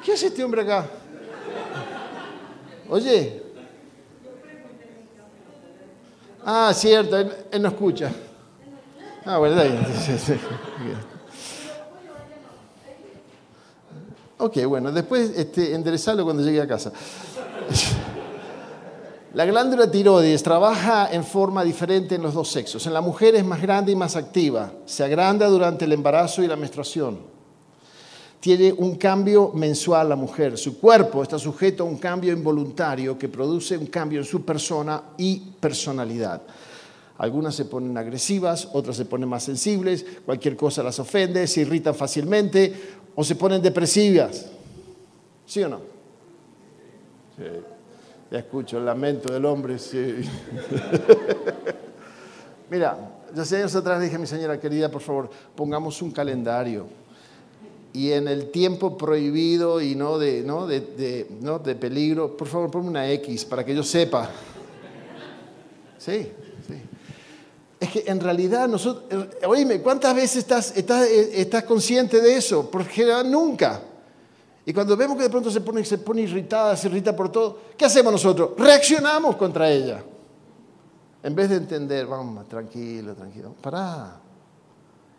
¿Qué 0.04 0.12
hace 0.12 0.26
este 0.28 0.44
hombre 0.44 0.62
acá? 0.62 0.86
Oye, 2.88 3.50
Ah, 6.44 6.72
cierto, 6.74 7.18
él, 7.18 7.32
no 7.60 7.68
escucha. 7.68 8.10
Ah, 9.24 9.38
bueno, 9.38 9.56
Ok, 14.38 14.64
bueno, 14.64 14.90
después 14.90 15.32
este, 15.36 15.74
enderezarlo 15.74 16.24
cuando 16.24 16.42
llegue 16.42 16.62
a 16.62 16.66
casa. 16.66 16.92
La 19.32 19.44
glándula 19.44 19.88
tiroides 19.88 20.42
trabaja 20.42 21.08
en 21.12 21.22
forma 21.22 21.62
diferente 21.62 22.16
en 22.16 22.22
los 22.22 22.34
dos 22.34 22.50
sexos. 22.50 22.84
En 22.86 22.92
la 22.92 23.00
mujer 23.00 23.36
es 23.36 23.44
más 23.44 23.62
grande 23.62 23.92
y 23.92 23.96
más 23.96 24.16
activa. 24.16 24.72
Se 24.86 25.04
agranda 25.04 25.46
durante 25.46 25.84
el 25.84 25.92
embarazo 25.92 26.42
y 26.42 26.48
la 26.48 26.56
menstruación. 26.56 27.18
Tiene 28.40 28.72
un 28.72 28.96
cambio 28.96 29.52
mensual 29.54 30.08
la 30.08 30.16
mujer. 30.16 30.58
Su 30.58 30.80
cuerpo 30.80 31.22
está 31.22 31.38
sujeto 31.38 31.84
a 31.84 31.86
un 31.86 31.98
cambio 31.98 32.32
involuntario 32.32 33.16
que 33.16 33.28
produce 33.28 33.76
un 33.76 33.86
cambio 33.86 34.18
en 34.18 34.24
su 34.24 34.44
persona 34.44 35.00
y 35.16 35.38
personalidad. 35.60 36.42
Algunas 37.18 37.54
se 37.54 37.66
ponen 37.66 37.96
agresivas, 37.96 38.68
otras 38.72 38.96
se 38.96 39.04
ponen 39.04 39.28
más 39.28 39.44
sensibles, 39.44 40.04
cualquier 40.24 40.56
cosa 40.56 40.82
las 40.82 40.98
ofende, 40.98 41.46
se 41.46 41.60
irritan 41.60 41.94
fácilmente 41.94 42.74
o 43.14 43.22
se 43.22 43.36
ponen 43.36 43.62
depresivas. 43.62 44.46
¿Sí 45.46 45.62
o 45.62 45.68
no? 45.68 45.80
Sí. 47.36 47.69
Ya 48.30 48.38
escucho 48.38 48.78
el 48.78 48.84
lamento 48.84 49.32
del 49.32 49.44
hombre. 49.44 49.78
Sí. 49.78 50.22
Mira, 52.70 52.96
ya 53.34 53.44
sé 53.44 53.56
años 53.56 53.74
atrás 53.74 54.00
dije 54.00 54.16
a 54.16 54.18
mi 54.18 54.26
señora 54.26 54.60
querida, 54.60 54.90
por 54.90 55.02
favor, 55.02 55.30
pongamos 55.56 56.00
un 56.02 56.12
calendario 56.12 56.86
y 57.92 58.12
en 58.12 58.28
el 58.28 58.50
tiempo 58.50 58.96
prohibido 58.96 59.80
y 59.80 59.94
no 59.94 60.18
de, 60.18 60.42
¿no? 60.42 60.66
De, 60.66 61.26
¿no? 61.40 61.58
de 61.58 61.74
peligro, 61.74 62.36
por 62.36 62.46
favor 62.46 62.70
ponme 62.70 62.88
una 62.88 63.10
X 63.10 63.44
para 63.44 63.64
que 63.64 63.74
yo 63.74 63.82
sepa. 63.82 64.30
Sí, 65.98 66.28
sí. 66.66 66.74
Es 67.80 67.90
que 67.90 68.04
en 68.06 68.20
realidad 68.20 68.68
nosotros, 68.68 69.04
eh, 69.10 69.46
oíme, 69.46 69.80
¿cuántas 69.80 70.14
veces 70.14 70.36
estás, 70.36 70.76
eh, 70.76 71.40
estás 71.40 71.64
consciente 71.64 72.20
de 72.20 72.36
eso? 72.36 72.70
Porque 72.70 73.04
nunca. 73.24 73.82
Y 74.70 74.72
cuando 74.72 74.96
vemos 74.96 75.16
que 75.16 75.24
de 75.24 75.30
pronto 75.30 75.50
se 75.50 75.62
pone, 75.62 75.84
se 75.84 75.98
pone 75.98 76.20
irritada, 76.20 76.76
se 76.76 76.86
irrita 76.86 77.16
por 77.16 77.32
todo, 77.32 77.58
¿qué 77.76 77.86
hacemos 77.86 78.12
nosotros? 78.12 78.50
Reaccionamos 78.56 79.34
contra 79.34 79.68
ella. 79.68 80.00
En 81.24 81.34
vez 81.34 81.50
de 81.50 81.56
entender, 81.56 82.06
vamos, 82.06 82.46
tranquilo, 82.46 83.16
tranquilo, 83.16 83.52
pará, 83.60 84.20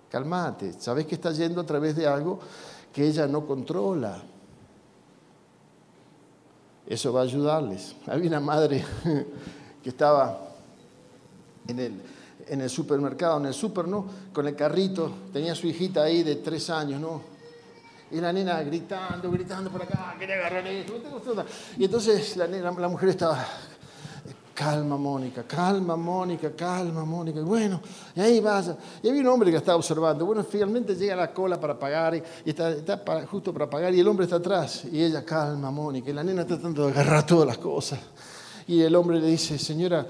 Calmate, 0.08 0.72
sabes 0.80 1.06
que 1.06 1.16
está 1.16 1.34
yendo 1.34 1.60
a 1.60 1.66
través 1.66 1.98
de 1.98 2.08
algo 2.08 2.40
que 2.94 3.06
ella 3.06 3.28
no 3.28 3.46
controla. 3.46 4.24
Eso 6.88 7.12
va 7.12 7.20
a 7.20 7.24
ayudarles. 7.24 7.94
Había 8.08 8.30
una 8.30 8.40
madre 8.40 8.86
que 9.84 9.90
estaba 9.90 10.48
en 11.68 11.78
el, 11.78 12.02
en 12.48 12.62
el 12.62 12.70
supermercado, 12.70 13.38
en 13.42 13.48
el 13.48 13.54
super, 13.54 13.86
¿no? 13.86 14.06
Con 14.32 14.48
el 14.48 14.56
carrito, 14.56 15.12
tenía 15.34 15.54
su 15.56 15.68
hijita 15.68 16.04
ahí 16.04 16.24
de 16.24 16.38
tres 16.38 16.70
años, 16.70 17.02
¿no? 17.02 17.31
Y 18.12 18.20
la 18.20 18.34
nena 18.34 18.62
gritando, 18.64 19.32
gritando 19.32 19.70
por 19.70 19.84
acá, 19.84 20.16
quería 20.20 20.36
agarrar 20.36 20.68
eso. 20.68 20.94
Y 21.78 21.86
entonces 21.86 22.36
la, 22.38 22.48
nena, 22.48 22.72
la 22.72 22.88
mujer 22.88 23.10
estaba 23.10 23.46
calma 24.62 24.96
Mónica, 24.96 25.44
calma 25.44 25.96
Mónica, 25.96 26.52
calma 26.52 27.04
Mónica. 27.04 27.40
Y 27.40 27.44
bueno, 27.44 27.82
y 28.16 28.20
ahí 28.20 28.40
vas. 28.40 28.72
Y 29.02 29.10
había 29.10 29.22
un 29.22 29.28
hombre 29.28 29.50
que 29.50 29.58
estaba 29.58 29.78
observando. 29.78 30.26
Bueno, 30.26 30.44
finalmente 30.44 30.96
llega 30.96 31.16
la 31.16 31.34
cola 31.34 31.60
para 31.60 31.78
pagar 31.80 32.16
y, 32.16 32.24
está, 32.46 32.76
justo 33.30 33.52
para 33.52 33.70
pagar 33.70 33.94
y 33.94 34.00
el 34.00 34.08
hombre 34.08 34.26
está 34.26 34.36
atrás. 34.36 34.86
Y 34.92 35.02
ella, 35.02 35.26
calma 35.26 35.72
Mónica. 35.72 36.12
Y 36.12 36.14
la 36.14 36.24
nena 36.24 36.42
está 36.42 36.56
tratando 36.56 36.86
de 36.86 36.92
agarrar 36.92 37.26
todas 37.26 37.48
las 37.48 37.58
cosas. 37.58 38.00
Y 38.68 38.82
el 38.82 38.96
hombre 38.96 39.20
le 39.20 39.28
dice, 39.28 39.58
señora, 39.58 40.06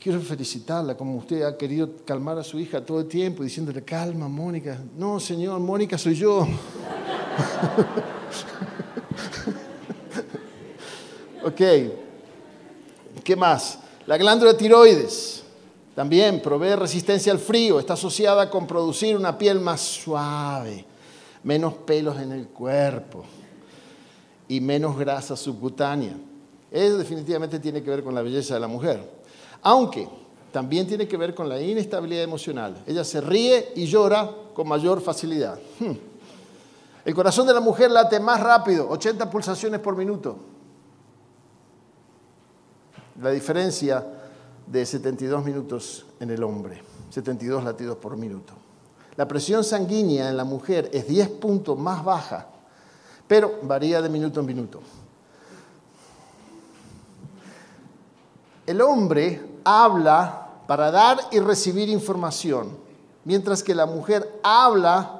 quiero 0.00 0.20
felicitarla 0.20 0.96
como 0.96 1.16
usted 1.16 1.42
ha 1.42 1.56
querido 1.56 1.90
calmar 2.04 2.38
a 2.38 2.42
su 2.42 2.58
hija 2.58 2.84
todo 2.84 3.00
el 3.00 3.06
tiempo 3.06 3.44
diciéndole, 3.44 3.82
calma 3.82 4.26
Mónica. 4.28 4.82
No, 4.96 5.20
señor, 5.20 5.60
Mónica 5.60 5.96
soy 5.96 6.14
yo. 6.14 6.46
ok. 11.44 11.60
¿Qué 13.22 13.36
más? 13.36 13.78
La 14.06 14.16
glándula 14.16 14.56
tiroides 14.56 15.44
también 15.94 16.40
provee 16.40 16.76
resistencia 16.76 17.32
al 17.32 17.38
frío, 17.38 17.78
está 17.78 17.94
asociada 17.94 18.48
con 18.48 18.66
producir 18.66 19.16
una 19.16 19.36
piel 19.36 19.60
más 19.60 19.80
suave, 19.80 20.84
menos 21.42 21.74
pelos 21.74 22.18
en 22.18 22.32
el 22.32 22.48
cuerpo 22.48 23.24
y 24.48 24.60
menos 24.60 24.98
grasa 24.98 25.36
subcutánea. 25.36 26.16
Eso 26.70 26.98
definitivamente 26.98 27.58
tiene 27.58 27.82
que 27.82 27.90
ver 27.90 28.02
con 28.02 28.14
la 28.14 28.22
belleza 28.22 28.54
de 28.54 28.60
la 28.60 28.68
mujer. 28.68 29.00
Aunque 29.62 30.08
también 30.52 30.86
tiene 30.86 31.06
que 31.06 31.16
ver 31.16 31.34
con 31.34 31.48
la 31.48 31.60
inestabilidad 31.60 32.24
emocional. 32.24 32.82
Ella 32.86 33.04
se 33.04 33.20
ríe 33.20 33.72
y 33.76 33.86
llora 33.86 34.30
con 34.54 34.66
mayor 34.66 35.00
facilidad. 35.00 35.58
Hmm. 35.78 36.09
El 37.04 37.14
corazón 37.14 37.46
de 37.46 37.54
la 37.54 37.60
mujer 37.60 37.90
late 37.90 38.20
más 38.20 38.40
rápido, 38.40 38.88
80 38.88 39.30
pulsaciones 39.30 39.80
por 39.80 39.96
minuto 39.96 40.36
la 43.20 43.30
diferencia 43.30 44.04
de 44.66 44.86
72 44.86 45.44
minutos 45.44 46.06
en 46.20 46.30
el 46.30 46.42
hombre, 46.42 46.82
72 47.10 47.62
latidos 47.64 47.96
por 47.96 48.16
minuto. 48.16 48.54
La 49.16 49.28
presión 49.28 49.62
sanguínea 49.62 50.28
en 50.30 50.36
la 50.36 50.44
mujer 50.44 50.88
es 50.92 51.06
10 51.06 51.28
puntos 51.30 51.78
más 51.78 52.02
baja, 52.04 52.46
pero 53.26 53.58
varía 53.62 54.00
de 54.00 54.08
minuto 54.08 54.40
en 54.40 54.46
minuto. 54.46 54.80
El 58.66 58.80
hombre 58.80 59.40
habla 59.64 60.48
para 60.66 60.90
dar 60.90 61.18
y 61.32 61.40
recibir 61.40 61.88
información, 61.88 62.78
mientras 63.24 63.62
que 63.62 63.74
la 63.74 63.86
mujer 63.86 64.40
habla 64.42 65.19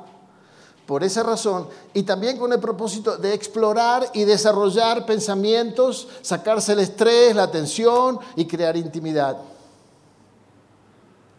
por 0.90 1.04
esa 1.04 1.22
razón 1.22 1.68
y 1.94 2.02
también 2.02 2.36
con 2.36 2.52
el 2.52 2.58
propósito 2.58 3.16
de 3.16 3.32
explorar 3.32 4.10
y 4.12 4.24
desarrollar 4.24 5.06
pensamientos, 5.06 6.08
sacarse 6.20 6.72
el 6.72 6.80
estrés, 6.80 7.36
la 7.36 7.48
tensión 7.48 8.18
y 8.34 8.44
crear 8.44 8.76
intimidad. 8.76 9.38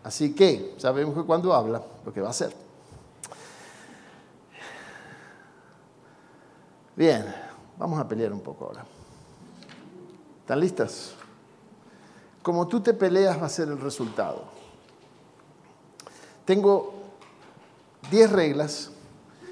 Así 0.05 0.33
que 0.33 0.75
sabemos 0.77 1.13
que 1.15 1.23
cuando 1.23 1.53
habla, 1.53 1.83
lo 2.05 2.13
que 2.13 2.21
va 2.21 2.27
a 2.27 2.29
hacer. 2.29 2.55
Bien, 6.95 7.35
vamos 7.77 7.99
a 7.99 8.07
pelear 8.07 8.31
un 8.31 8.39
poco 8.39 8.67
ahora. 8.67 8.85
¿Están 10.39 10.61
listas? 10.61 11.11
Como 12.41 12.69
tú 12.69 12.79
te 12.79 12.93
peleas 12.93 13.37
va 13.41 13.47
a 13.47 13.49
ser 13.49 13.67
el 13.67 13.81
resultado. 13.81 14.43
Tengo 16.45 16.93
10 18.09 18.31
reglas. 18.31 18.91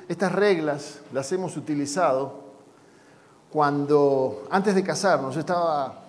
Estas 0.10 0.32
reglas 0.32 0.96
las 1.14 1.32
hemos 1.34 1.56
utilizado 1.56 2.34
cuando, 3.52 4.48
antes 4.50 4.74
de 4.74 4.84
casarnos, 4.84 5.38
estaba, 5.38 6.04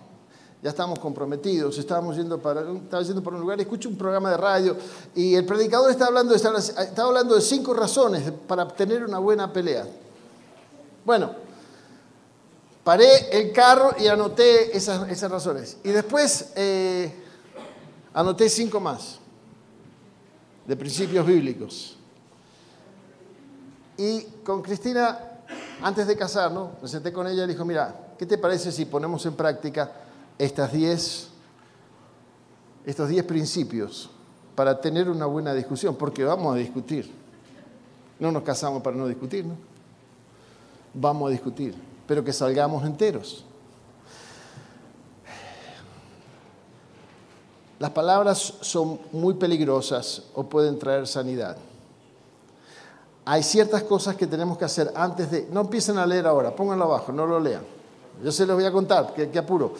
ya 0.63 0.71
estábamos 0.71 0.99
comprometidos, 0.99 1.77
estábamos 1.77 2.17
yendo 2.17 2.41
para, 2.41 2.63
estaba 2.63 3.03
yendo 3.03 3.23
para 3.23 3.37
un 3.37 3.43
lugar, 3.43 3.61
escucho 3.61 3.91
un 3.91 3.99
programa 3.99 4.31
de 4.31 4.39
radio 4.39 4.75
y 5.15 5.35
el 5.35 5.45
predicador 5.45 5.91
está 5.91 6.07
hablando, 6.07 6.35
estaba 6.35 7.09
hablando 7.09 7.35
de 7.35 7.43
cinco 7.43 7.75
razones 7.75 8.33
para 8.49 8.67
tener 8.69 9.05
una 9.05 9.19
buena 9.19 9.53
pelea. 9.53 9.87
Bueno, 11.05 11.33
paré 12.83 13.29
el 13.39 13.53
carro 13.53 13.95
y 13.99 14.07
anoté 14.07 14.75
esas, 14.75 15.31
razones. 15.31 15.77
Y 15.85 15.91
después 15.91 16.53
eh, 16.57 17.13
anoté 18.15 18.49
cinco 18.49 18.81
más 18.81 19.19
de 20.67 20.75
principios 20.75 21.27
bíblicos. 21.27 22.00
Y 24.01 24.23
con 24.43 24.63
Cristina, 24.63 25.19
antes 25.83 26.07
de 26.07 26.17
casarnos, 26.17 26.71
me 26.81 26.89
senté 26.89 27.13
con 27.13 27.27
ella 27.27 27.45
y 27.45 27.49
dijo, 27.49 27.65
mira, 27.67 28.15
¿qué 28.19 28.25
te 28.25 28.39
parece 28.39 28.73
si 28.73 28.87
ponemos 28.87 29.27
en 29.27 29.35
práctica 29.35 29.93
estas 30.39 30.73
diez, 30.73 31.29
estos 32.87 33.11
diez 33.11 33.25
principios 33.25 34.09
para 34.55 34.81
tener 34.81 35.11
una 35.11 35.27
buena 35.27 35.53
discusión? 35.53 35.97
Porque 35.97 36.25
vamos 36.25 36.55
a 36.55 36.59
discutir. 36.59 37.13
No 38.19 38.33
nos 38.33 38.43
casamos 38.43 38.83
para 38.83 38.97
no 38.97 39.07
discutir, 39.07 39.45
¿no? 39.45 39.55
Vamos 40.95 41.29
a 41.29 41.31
discutir 41.31 41.91
pero 42.11 42.25
que 42.25 42.33
salgamos 42.33 42.85
enteros. 42.85 43.45
Las 47.79 47.93
palabras 47.93 48.55
son 48.63 48.99
muy 49.13 49.35
peligrosas 49.35 50.25
o 50.35 50.43
pueden 50.43 50.77
traer 50.77 51.07
sanidad. 51.07 51.57
Hay 53.24 53.42
ciertas 53.42 53.83
cosas 53.83 54.16
que 54.16 54.26
tenemos 54.26 54.56
que 54.59 54.64
hacer 54.64 54.92
antes 54.94 55.30
de... 55.30 55.48
No 55.52 55.61
empiecen 55.61 55.98
a 55.98 56.06
leer 56.06 56.26
ahora, 56.26 56.54
pónganlo 56.54 56.85
abajo, 56.85 57.12
no 57.12 57.26
lo 57.26 57.38
lean. 57.38 57.62
Yo 58.22 58.33
se 58.33 58.46
los 58.46 58.56
voy 58.56 58.64
a 58.64 58.72
contar, 58.72 59.14
que, 59.14 59.38
apuro. 59.38 59.74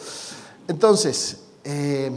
Entonces, 0.67 1.41
eh, 1.63 2.11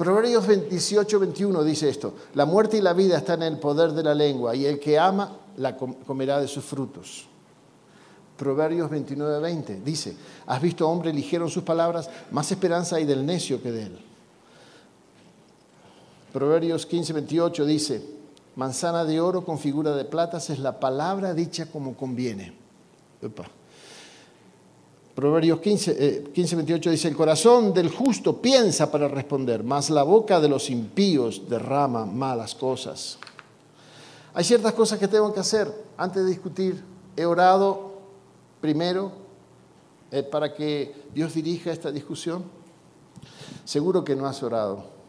Proverbios 0.00 0.46
18, 0.48 1.20
21 1.20 1.62
dice 1.62 1.88
esto, 1.90 2.14
la 2.32 2.46
muerte 2.46 2.78
y 2.78 2.80
la 2.80 2.94
vida 2.94 3.18
están 3.18 3.42
en 3.42 3.52
el 3.52 3.58
poder 3.58 3.92
de 3.92 4.02
la 4.02 4.14
lengua 4.14 4.56
y 4.56 4.64
el 4.64 4.80
que 4.80 4.98
ama 4.98 5.36
la 5.58 5.76
comerá 5.76 6.40
de 6.40 6.48
sus 6.48 6.64
frutos. 6.64 7.26
Proverbios 8.38 8.88
29, 8.88 9.40
20. 9.40 9.80
Dice, 9.84 10.16
has 10.46 10.62
visto 10.62 10.88
hombre 10.88 11.12
ligero 11.12 11.44
en 11.44 11.50
sus 11.50 11.62
palabras, 11.62 12.08
más 12.30 12.50
esperanza 12.50 12.96
hay 12.96 13.04
del 13.04 13.26
necio 13.26 13.62
que 13.62 13.70
de 13.70 13.82
él. 13.82 13.98
Proverbios 16.32 16.86
15, 16.86 17.12
28 17.12 17.66
dice, 17.66 18.02
manzana 18.56 19.04
de 19.04 19.20
oro 19.20 19.44
con 19.44 19.58
figura 19.58 19.94
de 19.94 20.04
platas 20.04 20.50
es 20.50 20.58
la 20.58 20.80
palabra 20.80 21.34
dicha 21.34 21.66
como 21.66 21.94
conviene. 21.94 22.54
Proverbios 25.14 25.60
15, 25.60 26.30
15, 26.32 26.56
28 26.56 26.90
dice, 26.90 27.08
el 27.08 27.16
corazón 27.16 27.74
del 27.74 27.90
justo 27.90 28.40
piensa 28.40 28.90
para 28.90 29.08
responder, 29.08 29.62
mas 29.62 29.90
la 29.90 30.02
boca 30.02 30.40
de 30.40 30.48
los 30.48 30.70
impíos 30.70 31.48
derrama 31.48 32.06
malas 32.06 32.54
cosas. 32.54 33.18
Hay 34.32 34.44
ciertas 34.44 34.72
cosas 34.72 34.98
que 34.98 35.08
tengo 35.08 35.32
que 35.32 35.40
hacer 35.40 35.70
antes 35.96 36.22
de 36.22 36.30
discutir. 36.30 36.82
He 37.16 37.26
orado 37.26 37.90
primero 38.60 39.12
eh, 40.10 40.22
para 40.22 40.52
que 40.54 40.94
Dios 41.14 41.34
dirija 41.34 41.72
esta 41.72 41.90
discusión? 41.90 42.44
Seguro 43.64 44.04
que 44.04 44.16
no 44.16 44.26
has 44.26 44.42
orado. 44.42 44.99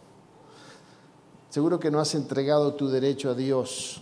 Seguro 1.52 1.78
que 1.78 1.92
no 1.92 2.00
has 2.00 2.16
entregado 2.16 2.76
tu 2.76 2.88
derecho 2.88 3.30
a 3.30 3.34
Dios. 3.34 4.02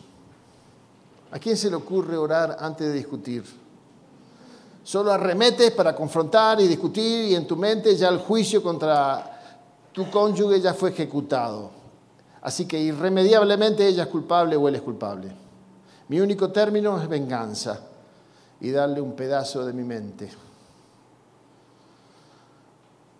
¿A 1.32 1.40
quién 1.40 1.58
se 1.58 1.72
le 1.72 1.78
ocurre 1.78 2.16
orar 2.16 2.58
antes 2.60 2.86
de 2.86 2.94
discutir? 2.94 3.44
Solo 4.84 5.12
arremetes 5.12 5.72
para 5.72 5.96
confrontar 5.96 6.62
y 6.62 6.68
discutir 6.68 7.26
y 7.26 7.34
en 7.34 7.48
tu 7.48 7.56
mente 7.56 7.96
ya 7.96 8.10
el 8.10 8.20
juicio 8.20 8.62
contra 8.62 9.58
tu 9.92 10.12
cónyuge 10.12 10.62
ya 10.62 10.76
fue 10.76 10.92
ejecutado. 10.92 11.72
Así 12.44 12.68
que 12.68 12.80
irremediablemente 12.80 13.88
ella 13.88 14.04
es 14.04 14.10
culpable 14.10 14.56
o 14.56 14.68
él 14.68 14.76
es 14.76 14.84
culpable. 14.84 15.32
Mi 16.08 16.20
único 16.20 16.52
término 16.52 17.02
es 17.02 17.10
venganza 17.10 17.80
y 18.62 18.70
darle 18.70 19.02
un 19.02 19.16
pedazo 19.16 19.66
de 19.66 19.74
mi 19.74 19.84
mente. 19.84 20.30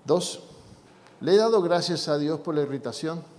Dos, 0.06 0.44
¿le 1.20 1.34
he 1.34 1.38
dado 1.38 1.64
gracias 1.64 2.08
a 2.08 2.20
Dios 2.20 2.40
por 2.42 2.54
la 2.54 2.62
irritación? 2.62 3.39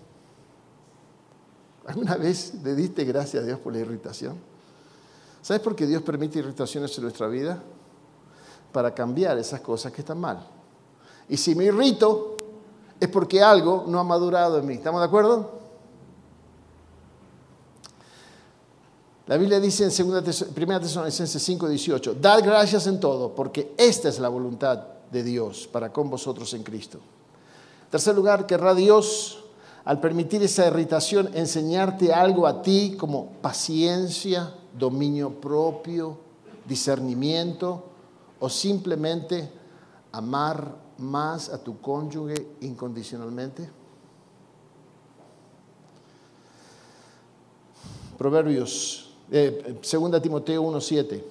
¿Alguna 1.86 2.16
vez 2.16 2.54
le 2.62 2.74
diste 2.74 3.04
gracias 3.04 3.42
a 3.42 3.46
Dios 3.46 3.58
por 3.58 3.72
la 3.72 3.80
irritación? 3.80 4.36
¿Sabes 5.42 5.62
por 5.62 5.74
qué 5.74 5.86
Dios 5.86 6.02
permite 6.02 6.38
irritaciones 6.38 6.96
en 6.96 7.04
nuestra 7.04 7.26
vida? 7.26 7.62
Para 8.72 8.94
cambiar 8.94 9.38
esas 9.38 9.60
cosas 9.60 9.92
que 9.92 10.02
están 10.02 10.20
mal. 10.20 10.46
Y 11.28 11.36
si 11.36 11.54
me 11.54 11.64
irrito, 11.64 12.36
es 12.98 13.08
porque 13.08 13.42
algo 13.42 13.84
no 13.86 13.98
ha 13.98 14.04
madurado 14.04 14.58
en 14.58 14.66
mí. 14.66 14.74
¿Estamos 14.74 15.00
de 15.00 15.06
acuerdo? 15.06 15.60
La 19.26 19.36
Biblia 19.36 19.60
dice 19.60 19.84
en 19.84 20.06
1 20.08 20.22
Tesalonicenses 20.24 21.40
5, 21.40 21.68
18, 21.68 22.14
dad 22.14 22.42
gracias 22.42 22.88
en 22.88 22.98
todo, 22.98 23.32
porque 23.32 23.74
esta 23.78 24.08
es 24.08 24.18
la 24.18 24.28
voluntad 24.28 24.82
de 25.10 25.22
Dios 25.22 25.68
para 25.70 25.92
con 25.92 26.10
vosotros 26.10 26.52
en 26.54 26.64
Cristo. 26.64 26.98
En 27.84 27.90
tercer 27.90 28.14
lugar, 28.14 28.44
querrá 28.44 28.74
Dios, 28.74 29.44
al 29.84 30.00
permitir 30.00 30.42
esa 30.42 30.66
irritación, 30.66 31.30
enseñarte 31.34 32.12
algo 32.12 32.46
a 32.46 32.62
ti 32.62 32.96
como 32.98 33.26
paciencia, 33.40 34.54
dominio 34.78 35.40
propio, 35.40 36.18
discernimiento 36.66 37.84
o 38.38 38.48
simplemente 38.48 39.50
amar 40.12 40.76
más 40.98 41.48
a 41.48 41.58
tu 41.58 41.80
cónyuge 41.80 42.46
incondicionalmente. 42.60 43.70
Proverbios 48.18 49.14
2 49.30 49.32
eh, 49.32 50.20
Timoteo 50.22 50.62
1:7, 50.62 51.22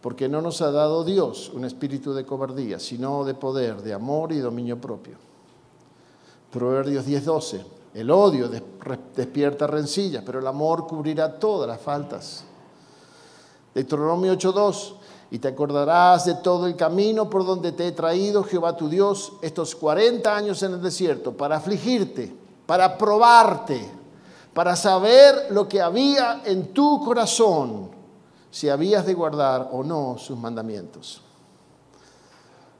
porque 0.00 0.28
no 0.28 0.40
nos 0.40 0.62
ha 0.62 0.70
dado 0.70 1.04
Dios 1.04 1.50
un 1.52 1.64
espíritu 1.64 2.14
de 2.14 2.24
cobardía, 2.24 2.78
sino 2.78 3.24
de 3.24 3.34
poder, 3.34 3.82
de 3.82 3.92
amor 3.92 4.32
y 4.32 4.38
dominio 4.38 4.80
propio. 4.80 5.27
Proverbios 6.50 7.04
10:12, 7.06 7.64
el 7.94 8.10
odio 8.10 8.48
despierta 8.48 9.66
rencillas, 9.66 10.22
pero 10.24 10.38
el 10.38 10.46
amor 10.46 10.86
cubrirá 10.86 11.38
todas 11.38 11.68
las 11.68 11.80
faltas. 11.80 12.44
Deuteronomio 13.74 14.32
8:2, 14.32 14.94
y 15.30 15.38
te 15.38 15.48
acordarás 15.48 16.24
de 16.24 16.34
todo 16.34 16.66
el 16.66 16.76
camino 16.76 17.28
por 17.28 17.44
donde 17.44 17.72
te 17.72 17.86
he 17.86 17.92
traído, 17.92 18.42
Jehová 18.42 18.76
tu 18.76 18.88
Dios, 18.88 19.34
estos 19.42 19.74
40 19.74 20.34
años 20.34 20.62
en 20.62 20.72
el 20.72 20.82
desierto, 20.82 21.36
para 21.36 21.56
afligirte, 21.56 22.34
para 22.66 22.96
probarte 22.96 23.98
para 24.58 24.74
saber 24.74 25.46
lo 25.50 25.68
que 25.68 25.80
había 25.80 26.42
en 26.44 26.72
tu 26.74 27.00
corazón, 27.04 27.90
si 28.50 28.68
habías 28.68 29.06
de 29.06 29.14
guardar 29.14 29.68
o 29.70 29.84
no 29.84 30.16
sus 30.18 30.36
mandamientos. 30.36 31.22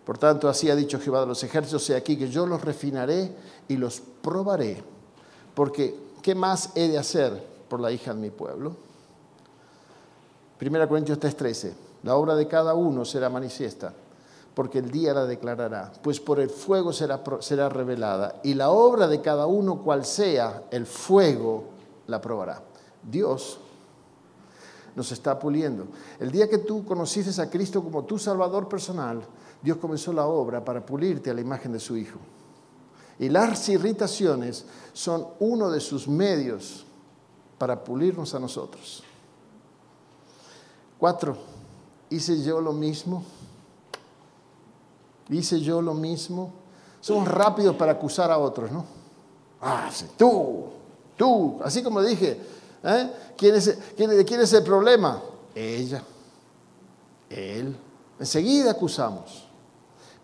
Por 0.09 0.17
tanto, 0.17 0.49
así 0.49 0.71
ha 0.71 0.75
dicho 0.75 0.99
Jehová 0.99 1.21
de 1.21 1.27
los 1.27 1.45
ejércitos, 1.45 1.91
he 1.91 1.95
aquí 1.95 2.17
que 2.17 2.31
yo 2.31 2.47
los 2.47 2.63
refinaré 2.63 3.31
y 3.69 3.77
los 3.77 4.01
probaré, 4.01 4.83
porque 5.55 5.95
¿qué 6.23 6.35
más 6.35 6.71
he 6.77 6.89
de 6.89 6.97
hacer 6.97 7.47
por 7.69 7.79
la 7.79 7.93
hija 7.93 8.15
de 8.15 8.21
mi 8.21 8.31
pueblo? 8.31 8.75
1 10.59 10.89
Corintios 10.89 11.21
3:13, 11.21 11.75
la 12.05 12.17
obra 12.17 12.37
de 12.37 12.49
cada 12.49 12.73
uno 12.73 13.05
será 13.05 13.29
manifiesta, 13.29 13.93
porque 14.55 14.79
el 14.79 14.91
día 14.91 15.13
la 15.13 15.27
declarará, 15.27 15.93
pues 16.03 16.21
por 16.21 16.41
el 16.41 16.49
fuego 16.49 16.91
será, 16.91 17.23
será 17.41 17.69
revelada, 17.69 18.41
y 18.43 18.55
la 18.55 18.71
obra 18.71 19.09
de 19.09 19.21
cada 19.21 19.45
uno, 19.45 19.83
cual 19.83 20.07
sea 20.07 20.63
el 20.71 20.87
fuego, 20.87 21.65
la 22.07 22.19
probará. 22.19 22.63
Dios 23.03 23.61
nos 24.97 25.13
está 25.13 25.39
puliendo. 25.39 25.87
El 26.19 26.31
día 26.31 26.49
que 26.49 26.57
tú 26.57 26.87
conociste 26.87 27.43
a 27.43 27.51
Cristo 27.51 27.85
como 27.85 28.05
tu 28.05 28.19
Salvador 28.19 28.71
personal, 28.71 29.23
Dios 29.63 29.79
comenzó 29.79 30.13
la 30.13 30.27
obra 30.27 30.65
para 30.65 30.85
pulirte 30.85 31.31
a 31.31 31.35
la 31.35 31.41
imagen 31.41 31.73
de 31.73 31.81
su 31.81 31.97
Hijo. 31.97 32.19
Y 33.19 33.29
las 33.29 33.69
irritaciones 33.69 34.65
son 34.93 35.27
uno 35.41 35.71
de 35.71 35.81
sus 35.81 36.07
medios 36.07 36.87
para 37.59 37.83
pulirnos 37.83 38.35
a 38.35 38.39
nosotros. 38.39 39.03
Cuatro, 40.99 41.37
hice 42.11 42.41
yo 42.43 42.61
lo 42.61 42.73
mismo. 42.73 43.25
Hice 45.29 45.61
yo 45.61 45.83
lo 45.83 45.95
mismo. 45.95 46.53
Somos 47.01 47.27
rápidos 47.27 47.75
para 47.77 47.93
acusar 47.93 48.31
a 48.31 48.39
otros, 48.39 48.71
¿no? 48.71 48.85
Ah, 49.61 49.91
sí, 49.93 50.07
tú, 50.17 50.67
tú, 51.17 51.59
así 51.65 51.83
como 51.83 52.01
dije, 52.01 52.41
¿eh? 52.85 53.13
¿Quién 53.37 53.57
es, 53.57 53.79
quién, 53.97 54.11
¿de 54.11 54.25
quién 54.25 54.41
es 54.41 54.53
el 54.53 54.63
problema? 54.63 55.21
Ella, 55.55 56.03
él. 57.29 57.77
Enseguida 58.21 58.71
acusamos. 58.71 59.48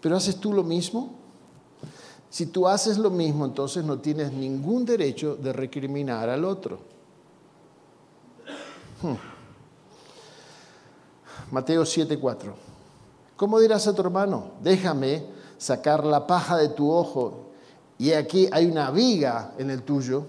Pero 0.05 0.17
¿haces 0.17 0.37
tú 0.37 0.53
lo 0.53 0.63
mismo? 0.63 1.15
Si 2.29 2.45
tú 2.45 2.69
haces 2.69 2.99
lo 2.99 3.09
mismo, 3.09 3.47
entonces 3.47 3.83
no 3.83 4.01
tienes 4.01 4.35
ningún 4.35 4.85
derecho 4.85 5.35
de 5.35 5.51
recriminar 5.51 6.29
al 6.29 6.45
otro. 6.45 6.79
Hmm. 9.01 9.15
Mateo 11.51 11.85
7:4. 11.85 12.53
¿Cómo 13.35 13.59
dirás 13.59 13.87
a 13.87 13.95
tu 13.95 14.03
hermano? 14.03 14.51
Déjame 14.63 15.25
sacar 15.57 16.05
la 16.05 16.27
paja 16.27 16.59
de 16.59 16.69
tu 16.69 16.93
ojo 16.93 17.47
y 17.97 18.13
aquí 18.13 18.47
hay 18.53 18.67
una 18.67 18.91
viga 18.91 19.55
en 19.57 19.71
el 19.71 19.85
tuyo. 19.85 20.27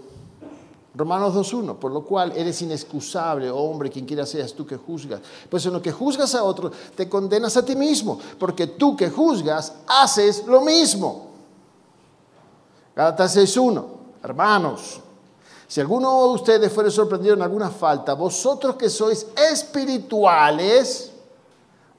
Romanos 0.95 1.35
2.1, 1.35 1.75
por 1.75 1.91
lo 1.91 2.03
cual 2.05 2.31
eres 2.35 2.61
inexcusable, 2.61 3.51
oh 3.51 3.63
hombre, 3.63 3.89
quien 3.89 4.05
quiera 4.05 4.25
seas 4.25 4.53
tú 4.53 4.65
que 4.65 4.77
juzgas. 4.77 5.19
Pues 5.49 5.65
en 5.65 5.73
lo 5.73 5.81
que 5.81 5.91
juzgas 5.91 6.33
a 6.35 6.43
otro, 6.43 6.71
te 6.95 7.09
condenas 7.09 7.57
a 7.57 7.65
ti 7.65 7.75
mismo, 7.75 8.17
porque 8.39 8.67
tú 8.67 8.95
que 8.95 9.09
juzgas, 9.09 9.73
haces 9.87 10.45
lo 10.45 10.61
mismo. 10.61 11.27
Gálatas 12.95 13.35
6.1, 13.35 13.85
hermanos, 14.23 15.01
si 15.67 15.81
alguno 15.81 16.27
de 16.27 16.33
ustedes 16.35 16.71
fuere 16.71 16.89
sorprendido 16.89 17.33
en 17.33 17.41
alguna 17.41 17.69
falta, 17.69 18.13
vosotros 18.13 18.77
que 18.77 18.89
sois 18.89 19.27
espirituales, 19.35 21.11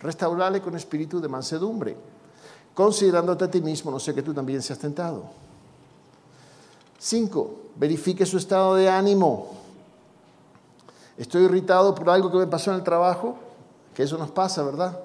restaurale 0.00 0.62
con 0.62 0.74
espíritu 0.74 1.20
de 1.20 1.28
mansedumbre, 1.28 1.96
considerándote 2.72 3.44
a 3.44 3.50
ti 3.50 3.60
mismo, 3.60 3.90
no 3.90 3.98
sé 3.98 4.14
que 4.14 4.22
tú 4.22 4.32
también 4.32 4.62
seas 4.62 4.78
tentado. 4.78 5.24
Cinco, 6.98 7.65
verifique 7.78 8.26
su 8.26 8.38
estado 8.38 8.74
de 8.74 8.88
ánimo. 8.88 9.52
Estoy 11.16 11.44
irritado 11.44 11.94
por 11.94 12.10
algo 12.10 12.30
que 12.30 12.38
me 12.38 12.46
pasó 12.46 12.70
en 12.70 12.76
el 12.76 12.82
trabajo, 12.82 13.36
que 13.94 14.02
eso 14.02 14.18
nos 14.18 14.30
pasa, 14.30 14.62
¿verdad? 14.62 14.98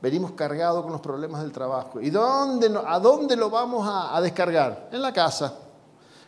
Venimos 0.00 0.32
cargados 0.32 0.82
con 0.82 0.92
los 0.92 1.00
problemas 1.00 1.42
del 1.42 1.50
trabajo. 1.50 2.00
¿Y 2.00 2.10
dónde, 2.10 2.72
a 2.86 3.00
dónde 3.00 3.34
lo 3.34 3.50
vamos 3.50 3.88
a, 3.90 4.20
descargar? 4.20 4.88
En 4.92 5.02
la 5.02 5.12
casa, 5.12 5.54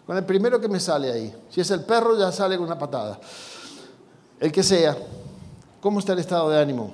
con 0.06 0.16
el 0.16 0.24
primero 0.24 0.60
que 0.60 0.68
me 0.68 0.80
sale 0.80 1.12
ahí. 1.12 1.34
Si 1.48 1.60
es 1.60 1.70
el 1.70 1.84
perro, 1.84 2.18
ya 2.18 2.32
sale 2.32 2.56
con 2.56 2.66
una 2.66 2.78
patada. 2.78 3.20
El 4.40 4.50
que 4.50 4.62
sea. 4.62 4.96
¿Cómo 5.80 6.00
está 6.00 6.12
el 6.12 6.18
estado 6.18 6.50
de 6.50 6.60
ánimo? 6.60 6.90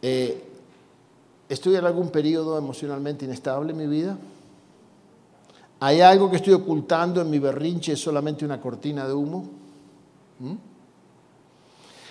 Eh, 0.00 0.48
¿Estoy 1.48 1.74
en 1.74 1.84
algún 1.84 2.10
periodo 2.10 2.56
emocionalmente 2.56 3.24
inestable 3.24 3.72
en 3.72 3.76
mi 3.76 3.86
vida? 3.86 4.16
¿Hay 5.80 6.02
algo 6.02 6.30
que 6.30 6.36
estoy 6.36 6.52
ocultando 6.52 7.22
en 7.22 7.30
mi 7.30 7.38
berrinche? 7.38 7.92
¿Es 7.92 8.00
solamente 8.00 8.44
una 8.44 8.60
cortina 8.60 9.08
de 9.08 9.14
humo? 9.14 9.48
¿Mm? 10.38 10.54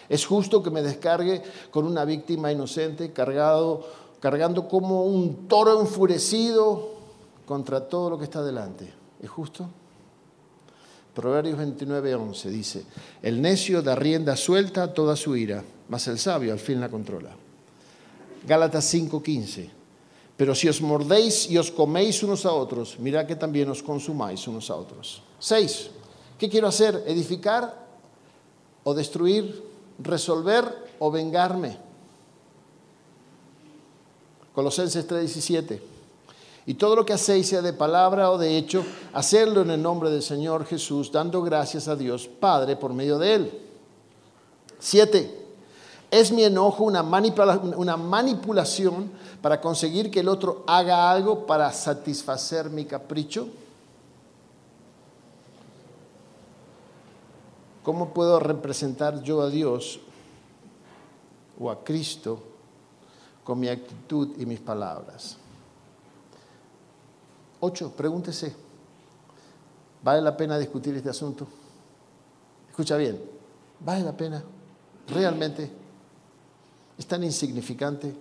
¿Es 0.10 0.26
justo 0.26 0.64
que 0.64 0.72
me 0.72 0.82
descargue 0.82 1.44
con 1.70 1.86
una 1.86 2.04
víctima 2.04 2.52
inocente 2.52 3.14
cargado, 3.14 3.86
cargando 4.20 4.68
como 4.68 5.06
un 5.06 5.48
toro 5.48 5.80
enfurecido 5.80 6.90
contra 7.46 7.88
todo 7.88 8.10
lo 8.10 8.18
que 8.18 8.24
está 8.24 8.42
delante? 8.42 8.92
¿Es 9.22 9.30
justo? 9.30 9.70
Proverbios 11.14 11.58
29, 11.58 12.16
11 12.16 12.50
dice, 12.50 12.86
el 13.22 13.40
necio 13.40 13.84
da 13.84 13.94
rienda 13.94 14.36
suelta 14.36 14.84
a 14.84 14.94
toda 14.94 15.16
su 15.16 15.36
ira, 15.36 15.64
mas 15.90 16.08
el 16.08 16.18
sabio 16.18 16.54
al 16.54 16.60
fin 16.60 16.80
la 16.80 16.90
controla. 16.90 17.32
Gálatas 18.48 18.92
5:15. 18.94 19.79
Pero 20.40 20.56
si 20.56 20.72
os 20.72 20.80
mordéis 20.80 21.52
y 21.52 21.60
os 21.60 21.68
coméis 21.68 22.24
unos 22.24 22.48
a 22.48 22.56
otros, 22.56 22.96
mirad 22.96 23.28
que 23.28 23.36
también 23.36 23.68
os 23.68 23.84
consumáis 23.84 24.48
unos 24.48 24.72
a 24.72 24.80
otros. 24.80 25.20
6. 25.36 26.40
¿Qué 26.40 26.48
quiero 26.48 26.72
hacer? 26.72 27.04
¿Edificar 27.04 27.76
o 28.86 28.96
destruir? 28.96 29.52
¿Resolver 30.00 30.96
o 31.04 31.12
vengarme? 31.12 31.76
Colosenses 34.56 35.06
3:17. 35.06 35.82
Y 36.68 36.76
todo 36.76 36.96
lo 36.96 37.04
que 37.04 37.12
hacéis, 37.12 37.50
sea 37.50 37.62
de 37.62 37.74
palabra 37.74 38.32
o 38.32 38.38
de 38.38 38.56
hecho, 38.56 38.86
hacerlo 39.12 39.64
en 39.64 39.72
el 39.72 39.82
nombre 39.82 40.10
del 40.10 40.24
Señor 40.24 40.64
Jesús, 40.64 41.12
dando 41.12 41.42
gracias 41.42 41.90
a 41.90 41.98
Dios 41.98 42.30
Padre 42.30 42.78
por 42.78 42.94
medio 42.94 43.20
de 43.20 43.36
Él. 43.36 43.52
7. 44.80 45.40
¿Es 46.12 46.32
mi 46.32 46.44
enojo 46.44 46.86
una, 46.86 47.04
manipulación 47.04 49.12
para 49.42 49.62
conseguir 49.62 50.12
que 50.12 50.20
el 50.20 50.28
otro 50.28 50.64
haga 50.68 51.10
algo 51.12 51.46
para 51.46 51.72
satisfacer 51.72 52.70
mi 52.70 52.86
capricho? 52.86 53.48
¿Cómo 57.84 58.14
puedo 58.14 58.40
representar 58.40 59.22
yo 59.24 59.42
a 59.42 59.50
Dios 59.50 60.00
o 61.60 61.72
a 61.72 61.84
Cristo 61.84 62.44
con 63.44 63.60
mi 63.60 63.68
actitud 63.68 64.30
y 64.38 64.46
mis 64.46 64.60
palabras? 64.60 65.38
Ocho, 67.62 67.92
pregúntese, 67.92 68.56
¿vale 70.04 70.22
la 70.22 70.36
pena 70.36 70.58
discutir 70.58 70.96
este 70.96 71.10
asunto? 71.10 71.48
Escucha 72.70 72.96
bien, 72.96 73.20
¿vale 73.80 74.04
la 74.04 74.16
pena 74.16 74.44
realmente? 75.08 75.80
es 77.00 77.06
tan 77.08 77.24
insignificante 77.24 78.14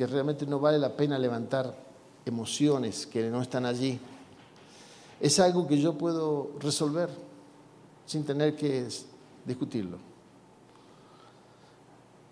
que 0.00 0.06
realmente 0.06 0.46
no 0.46 0.58
vale 0.58 0.78
la 0.78 0.96
pena 0.96 1.18
levantar 1.18 1.76
emociones 2.24 3.06
que 3.06 3.28
no 3.28 3.42
están 3.42 3.66
allí. 3.66 4.00
Es 5.20 5.38
algo 5.38 5.68
que 5.68 5.78
yo 5.78 5.92
puedo 5.92 6.52
resolver 6.58 7.10
sin 8.06 8.24
tener 8.24 8.56
que 8.56 8.88
discutirlo. 9.44 9.98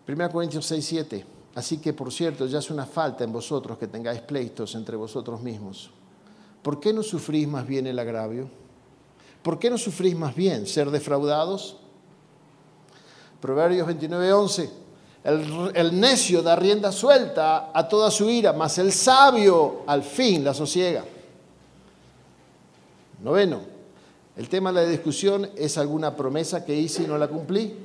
1 0.09 0.31
Corintios 0.31 0.65
6, 0.65 0.83
7. 0.83 1.27
Así 1.57 1.77
que, 1.77 1.93
por 1.93 2.11
cierto, 2.11 2.47
ya 2.47 2.61
es 2.61 2.71
una 2.71 2.87
falta 2.87 3.23
en 3.23 3.33
vosotros 3.35 3.77
que 3.77 3.87
tengáis 3.87 4.23
pleitos 4.23 4.75
entre 4.75 4.97
vosotros 4.97 5.43
mismos. 5.43 5.91
¿Por 6.63 6.81
qué 6.81 6.95
no 6.95 7.03
sufrís 7.03 7.47
más 7.47 7.67
bien 7.67 7.87
el 7.87 7.99
agravio? 7.99 8.49
¿Por 9.43 9.59
qué 9.59 9.69
no 9.69 9.77
sufrís 9.77 10.17
más 10.17 10.35
bien 10.35 10.67
ser 10.67 10.91
defraudados? 10.91 11.77
Proverbios 13.43 13.87
29, 13.87 14.33
11. 14.33 14.71
El, 15.25 15.99
necio 16.01 16.43
da 16.43 16.57
rienda 16.57 16.93
suelta 16.93 17.71
a 17.75 17.89
toda 17.89 18.11
su 18.11 18.31
ira, 18.31 18.53
mas 18.53 18.79
el 18.79 18.93
sabio 18.93 19.83
al 19.87 20.03
fin 20.03 20.45
la 20.45 20.55
sosiega. 20.55 21.05
Noveno, 23.23 23.61
el 24.37 24.49
tema 24.49 24.73
de 24.73 24.83
la 24.83 24.89
discusión 24.89 25.51
es 25.57 25.77
alguna 25.77 26.15
promesa 26.15 26.65
que 26.65 26.75
hice 26.75 27.03
y 27.03 27.07
no 27.07 27.19
la 27.19 27.29
cumplí. 27.29 27.77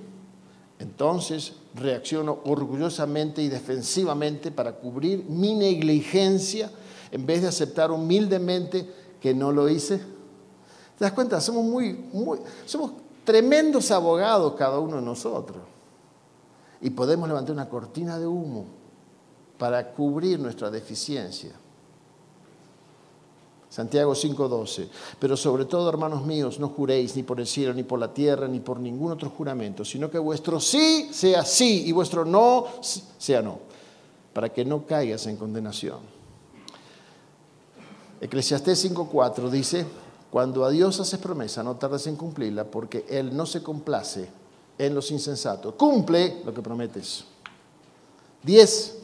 Entonces 0.80 1.54
reacciono 1.76 2.40
orgullosamente 2.46 3.42
y 3.42 3.50
defensivamente 3.50 4.52
para 4.52 4.74
cubrir 4.74 5.26
mi 5.28 5.56
negligencia 5.56 6.70
en 7.12 7.26
vez 7.26 7.42
de 7.42 7.48
aceptar 7.48 7.92
humildemente 7.92 8.88
que 9.20 9.34
no 9.34 9.52
lo 9.52 9.70
hice. 9.70 9.98
¿Te 9.98 11.06
das 11.06 11.14
cuenta? 11.14 11.42
Somos 11.42 11.64
muy, 11.66 11.94
muy, 12.12 12.40
somos 12.66 12.92
tremendos 13.24 13.90
abogados 13.92 14.54
cada 14.54 14.80
uno 14.80 14.98
de 14.98 15.02
nosotros. 15.02 15.73
Y 16.84 16.90
podemos 16.90 17.30
levantar 17.30 17.56
una 17.56 17.70
cortina 17.70 18.20
de 18.20 18.28
humo 18.28 18.66
para 19.58 19.94
cubrir 19.94 20.38
nuestra 20.38 20.70
deficiencia. 20.70 21.52
Santiago 23.70 24.14
5:12. 24.14 24.90
Pero 25.18 25.38
sobre 25.38 25.64
todo, 25.64 25.90
hermanos 25.90 26.26
míos, 26.26 26.60
no 26.60 26.68
juréis 26.68 27.16
ni 27.16 27.24
por 27.24 27.40
el 27.40 27.48
cielo, 27.48 27.74
ni 27.74 27.84
por 27.84 28.00
la 28.00 28.14
tierra, 28.14 28.50
ni 28.50 28.60
por 28.60 28.82
ningún 28.82 29.14
otro 29.14 29.30
juramento, 29.30 29.86
sino 29.86 30.12
que 30.12 30.20
vuestro 30.20 30.60
sí 30.60 31.10
sea 31.14 31.46
sí 31.46 31.86
y 31.88 31.94
vuestro 31.94 32.26
no 32.26 32.66
sea 32.82 33.42
no, 33.42 33.60
para 34.34 34.50
que 34.50 34.66
no 34.66 34.86
caigas 34.86 35.26
en 35.26 35.38
condenación. 35.38 36.00
Eclesiastés 38.20 38.92
5:4 38.92 39.50
dice, 39.50 39.86
cuando 40.30 40.66
a 40.66 40.70
Dios 40.70 41.00
haces 41.00 41.20
promesa, 41.20 41.64
no 41.64 41.78
tardes 41.78 42.08
en 42.08 42.18
cumplirla 42.18 42.66
porque 42.66 43.06
Él 43.10 43.36
no 43.36 43.46
se 43.46 43.64
complace 43.64 44.43
en 44.78 44.96
los 44.96 45.12
insensatos. 45.12 45.76
Cumple 45.76 46.42
lo 46.46 46.54
que 46.54 46.62
prometes. 46.62 47.26
Diez, 48.42 48.98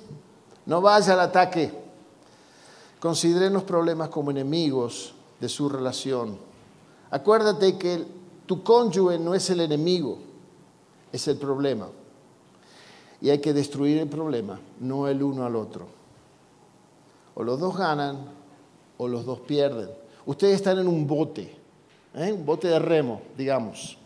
no 0.66 0.82
vaya 0.82 1.14
al 1.14 1.22
ataque. 1.22 1.72
Consideren 3.00 3.54
los 3.54 3.64
problemas 3.64 4.10
como 4.10 4.32
enemigos 4.32 5.14
de 5.40 5.48
su 5.48 5.70
relación. 5.70 6.38
Acuérdate 7.12 7.78
que 7.78 8.06
tu 8.46 8.64
cónyuge 8.64 9.18
no 9.18 9.34
es 9.34 9.50
el 9.50 9.62
enemigo. 9.62 10.18
es 11.12 11.28
el 11.28 11.38
problema. 11.38 11.88
Y 13.22 13.30
hay 13.30 13.40
que 13.40 13.52
destruir 13.52 13.98
el 13.98 14.08
problema, 14.08 14.60
no 14.80 15.08
el 15.08 15.24
uno 15.24 15.46
al 15.46 15.56
otro. 15.56 15.88
O 17.36 17.44
los 17.44 17.60
dos 17.60 17.76
ganan 17.78 18.18
o 18.98 19.08
los 19.08 19.26
dos 19.26 19.40
pierden. 19.40 19.90
Ustedes 20.26 20.56
están 20.56 20.78
en 20.78 20.88
un 20.88 21.08
bote, 21.08 21.56
¿eh? 22.14 22.32
un 22.32 22.46
bote 22.46 22.68
de 22.68 22.80
remo, 22.80 23.22
digamos. 23.38 23.98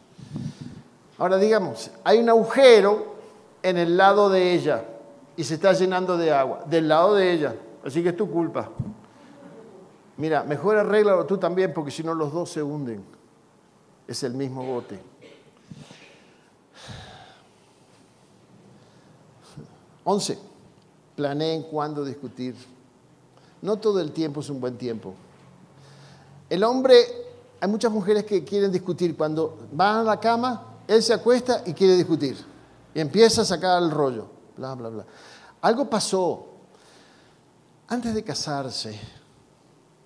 Ahora 1.23 1.37
digamos, 1.37 1.89
hay 2.03 2.19
un 2.19 2.27
agujero 2.27 3.15
en 3.61 3.77
el 3.77 3.95
lado 3.95 4.29
de 4.29 4.51
ella 4.51 4.83
y 5.37 5.45
se 5.45 5.53
está 5.53 5.71
llenando 5.71 6.17
de 6.17 6.33
agua, 6.33 6.65
del 6.65 6.89
lado 6.89 7.15
de 7.15 7.31
ella. 7.31 7.55
Así 7.81 8.03
que 8.03 8.09
es 8.09 8.17
tu 8.17 8.29
culpa. 8.29 8.69
Mira, 10.17 10.43
mejor 10.43 10.75
arréglalo 10.75 11.25
tú 11.25 11.37
también 11.37 11.73
porque 11.73 11.91
si 11.91 12.03
no 12.03 12.13
los 12.13 12.33
dos 12.33 12.49
se 12.49 12.61
hunden. 12.61 13.05
Es 14.05 14.21
el 14.23 14.33
mismo 14.33 14.65
bote. 14.65 14.99
Once, 20.03 20.37
planeen 21.15 21.63
cuándo 21.63 22.03
discutir. 22.03 22.53
No 23.61 23.77
todo 23.77 24.01
el 24.01 24.11
tiempo 24.11 24.41
es 24.41 24.49
un 24.49 24.59
buen 24.59 24.77
tiempo. 24.77 25.13
El 26.49 26.65
hombre, 26.65 26.97
hay 27.61 27.69
muchas 27.69 27.93
mujeres 27.93 28.25
que 28.25 28.43
quieren 28.43 28.73
discutir. 28.73 29.15
Cuando 29.15 29.57
van 29.71 29.99
a 29.99 30.03
la 30.03 30.19
cama, 30.19 30.72
él 30.87 31.01
se 31.01 31.13
acuesta 31.13 31.63
y 31.65 31.73
quiere 31.73 31.95
discutir. 31.95 32.37
Y 32.93 32.99
empieza 32.99 33.41
a 33.41 33.45
sacar 33.45 33.81
el 33.81 33.91
rollo. 33.91 34.27
Bla, 34.57 34.75
bla, 34.75 34.89
bla. 34.89 35.05
Algo 35.61 35.89
pasó. 35.89 36.47
Antes 37.87 38.13
de 38.13 38.23
casarse, 38.23 38.99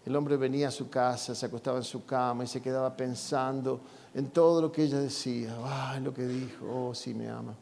el 0.06 0.16
hombre 0.16 0.38
venía 0.38 0.70
a 0.70 0.72
su 0.72 0.90
casa, 0.90 1.36
se 1.36 1.46
acostaba 1.46 1.78
en 1.78 1.84
su 1.84 2.06
cama 2.06 2.44
y 2.44 2.48
se 2.48 2.62
quedaba 2.62 2.96
pensando 2.96 3.82
en 4.14 4.30
todo 4.30 4.62
lo 4.62 4.72
que 4.72 4.84
ella 4.84 5.00
decía. 5.00 5.56
Ay, 5.64 6.02
lo 6.02 6.14
que 6.14 6.26
dijo, 6.26 6.66
oh, 6.66 6.96
sí 6.96 7.14
me 7.14 7.30
ama. 7.30 7.56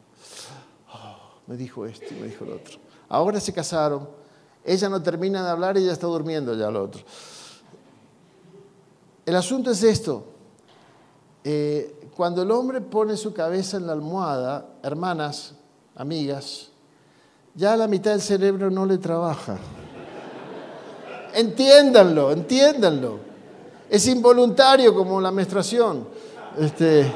Oh, 0.92 1.40
me 1.46 1.56
dijo 1.56 1.84
esto 1.86 2.06
y 2.10 2.14
me 2.14 2.28
dijo 2.28 2.44
lo 2.44 2.56
otro. 2.56 2.78
Ahora 3.08 3.40
se 3.40 3.52
casaron, 3.52 4.08
ella 4.64 4.88
no 4.88 5.02
termina 5.02 5.42
de 5.44 5.50
hablar 5.50 5.76
y 5.76 5.82
ella 5.82 5.92
está 5.92 6.06
durmiendo 6.06 6.54
ya 6.54 6.70
lo 6.70 6.84
otro. 6.84 7.02
El 9.24 9.36
asunto 9.36 9.70
es 9.72 9.82
esto. 9.82 10.24
Eh, 11.42 11.95
cuando 12.16 12.42
el 12.42 12.50
hombre 12.50 12.80
pone 12.80 13.14
su 13.16 13.34
cabeza 13.34 13.76
en 13.76 13.86
la 13.86 13.92
almohada, 13.92 14.66
hermanas, 14.82 15.52
amigas, 15.94 16.68
ya 17.54 17.76
la 17.76 17.86
mitad 17.86 18.12
del 18.12 18.22
cerebro 18.22 18.70
no 18.70 18.86
le 18.86 18.96
trabaja. 18.96 19.58
Entiéndanlo, 21.34 22.32
entiéndanlo. 22.32 23.18
Es 23.90 24.06
involuntario 24.08 24.94
como 24.94 25.20
la 25.20 25.30
menstruación. 25.30 26.08
Este, 26.58 27.06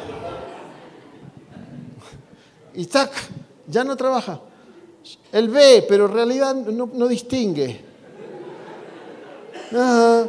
y 2.75 2.85
tac, 2.85 3.11
ya 3.67 3.83
no 3.85 3.97
trabaja. 3.97 4.39
Él 5.33 5.49
ve, 5.49 5.85
pero 5.89 6.07
en 6.07 6.13
realidad 6.13 6.55
no, 6.55 7.09
distingue. 7.09 7.85
Ah, 9.75 10.25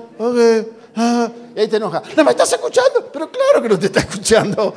ah, 0.96 1.30
y 1.56 1.60
ahí 1.60 1.68
te 1.68 1.78
enoja. 1.78 2.02
¿No 2.16 2.24
me 2.24 2.32
estás 2.32 2.52
escuchando? 2.54 3.10
Pero 3.12 3.32
claro 3.32 3.62
que 3.62 3.70
no 3.70 3.80
te 3.80 3.88
está 3.88 4.02
escuchando. 4.02 4.74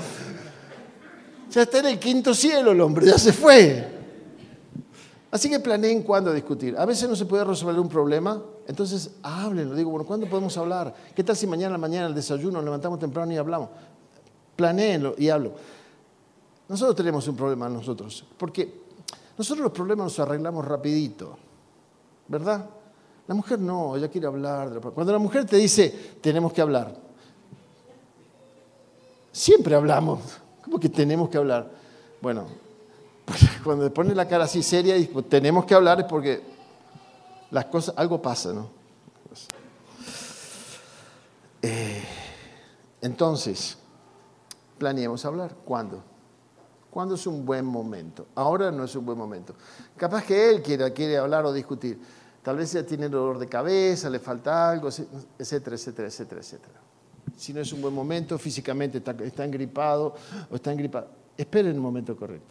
Ya 1.50 1.62
está 1.62 1.78
en 1.78 1.86
el 1.86 1.98
quinto 1.98 2.34
cielo 2.34 2.72
el 2.72 2.80
hombre, 2.80 3.06
ya 3.06 3.18
se 3.18 3.32
fue. 3.32 3.92
Así 5.30 5.48
que 5.50 5.60
planeen 5.60 6.02
cuándo 6.02 6.32
discutir. 6.32 6.76
A 6.78 6.84
veces 6.84 7.08
no 7.08 7.16
se 7.16 7.24
puede 7.24 7.44
resolver 7.44 7.78
un 7.78 7.88
problema 7.88 8.40
entonces, 8.66 9.10
háblenlo. 9.22 9.74
Digo, 9.74 9.90
bueno, 9.90 10.06
¿cuándo 10.06 10.26
podemos 10.26 10.56
hablar? 10.56 10.94
¿Qué 11.14 11.22
tal 11.22 11.36
si 11.36 11.46
mañana 11.46 11.76
mañana 11.76 12.06
al 12.06 12.14
desayuno 12.14 12.52
nos 12.54 12.64
levantamos 12.64 12.98
temprano 12.98 13.32
y 13.32 13.36
hablamos? 13.36 13.68
Planeenlo 14.56 15.14
y 15.18 15.28
hablo. 15.28 15.52
Nosotros 16.68 16.96
tenemos 16.96 17.28
un 17.28 17.36
problema 17.36 17.68
nosotros, 17.68 18.24
porque 18.38 18.84
nosotros 19.36 19.64
los 19.64 19.72
problemas 19.72 20.06
los 20.06 20.18
arreglamos 20.20 20.64
rapidito, 20.64 21.36
¿verdad? 22.28 22.64
La 23.26 23.34
mujer 23.34 23.58
no, 23.58 23.96
ella 23.96 24.08
quiere 24.08 24.26
hablar. 24.26 24.80
Cuando 24.94 25.12
la 25.12 25.18
mujer 25.18 25.46
te 25.46 25.56
dice, 25.56 26.16
tenemos 26.20 26.52
que 26.52 26.60
hablar, 26.60 26.94
siempre 29.32 29.74
hablamos. 29.74 30.20
¿Cómo 30.62 30.78
que 30.78 30.88
tenemos 30.88 31.28
que 31.28 31.38
hablar? 31.38 31.70
Bueno, 32.20 32.46
cuando 33.64 33.92
pone 33.92 34.14
la 34.14 34.26
cara 34.26 34.44
así 34.44 34.62
seria 34.62 34.96
y 34.96 35.06
tenemos 35.06 35.64
que 35.64 35.74
hablar 35.74 36.00
es 36.00 36.06
porque 36.06 36.42
las 37.50 37.66
cosas, 37.66 37.94
algo 37.96 38.20
pasa, 38.20 38.52
¿no? 38.52 38.68
Eh, 41.62 42.02
entonces, 43.00 43.78
planeemos 44.76 45.24
hablar. 45.24 45.54
¿Cuándo? 45.64 46.02
¿Cuándo 46.90 47.14
es 47.14 47.26
un 47.26 47.44
buen 47.44 47.64
momento? 47.64 48.26
Ahora 48.34 48.70
no 48.70 48.84
es 48.84 48.94
un 48.94 49.06
buen 49.06 49.16
momento. 49.16 49.54
Capaz 49.96 50.24
que 50.24 50.50
él 50.50 50.62
quiere, 50.62 50.92
quiere 50.92 51.16
hablar 51.16 51.46
o 51.46 51.52
discutir. 51.52 51.98
Tal 52.44 52.58
vez 52.58 52.72
ya 52.72 52.84
tiene 52.84 53.08
dolor 53.08 53.38
de 53.38 53.48
cabeza, 53.48 54.10
le 54.10 54.18
falta 54.18 54.70
algo, 54.70 54.88
etcétera, 54.88 55.76
etcétera, 55.76 56.08
etcétera, 56.08 56.40
etcétera. 56.42 56.80
Si 57.38 57.54
no 57.54 57.60
es 57.62 57.72
un 57.72 57.80
buen 57.80 57.94
momento, 57.94 58.38
físicamente 58.38 58.98
está, 58.98 59.12
está 59.24 59.46
engripado 59.46 60.14
o 60.50 60.54
está 60.54 60.70
engripado, 60.70 61.08
esperen 61.38 61.72
el 61.72 61.80
momento 61.80 62.14
correcto. 62.14 62.46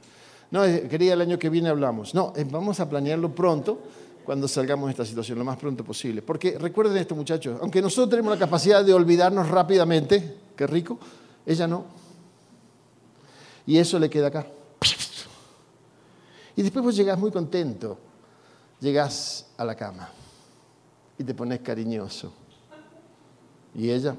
No, 0.50 0.66
eh, 0.66 0.88
quería 0.89 1.14
el 1.14 1.22
año 1.22 1.38
que 1.38 1.48
viene 1.48 1.70
hablamos. 1.70 2.16
No, 2.16 2.34
eh, 2.36 2.44
vamos 2.50 2.80
a 2.80 2.89
planearlo 2.89 3.36
pronto 3.36 3.80
cuando 4.26 4.48
salgamos 4.48 4.88
de 4.88 4.91
esta 4.91 5.06
situación, 5.06 5.38
lo 5.38 5.46
más 5.46 5.58
pronto 5.58 5.84
posible. 5.84 6.24
Porque 6.24 6.58
recuerden 6.58 6.98
esto, 6.98 7.14
muchachos, 7.14 7.60
aunque 7.62 7.80
nosotros 7.80 8.10
tenemos 8.10 8.32
la 8.32 8.39
capacidad 8.39 8.84
de 8.84 8.96
olvidarnos 8.96 9.48
rápidamente, 9.48 10.38
qué 10.56 10.66
rico, 10.66 10.98
ella 11.46 11.68
no. 11.68 11.86
Y 13.68 13.78
eso 13.78 14.00
le 14.00 14.10
queda 14.10 14.28
acá. 14.28 14.48
Y 16.56 16.64
después 16.64 16.84
vos 16.84 16.96
llegás 16.96 17.20
muy 17.20 17.32
contento, 17.32 17.98
llegás 18.84 19.45
a 19.55 19.63
la 19.63 19.75
cama 19.75 20.09
y 21.17 21.23
te 21.23 21.34
pones 21.34 21.61
cariñoso. 21.61 22.34
Y 23.73 23.89
ella 23.89 24.13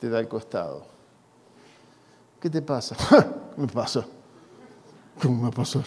te 0.00 0.08
da 0.08 0.20
el 0.20 0.28
costado. 0.28 0.86
¿Qué 2.38 2.50
te 2.50 2.60
pasa? 2.60 2.94
¿Qué 3.54 3.60
me 3.60 3.66
pasa? 3.66 4.04
¿Cómo 5.20 5.36
me 5.36 5.42
va 5.44 5.48
a 5.48 5.52
pasar? 5.52 5.84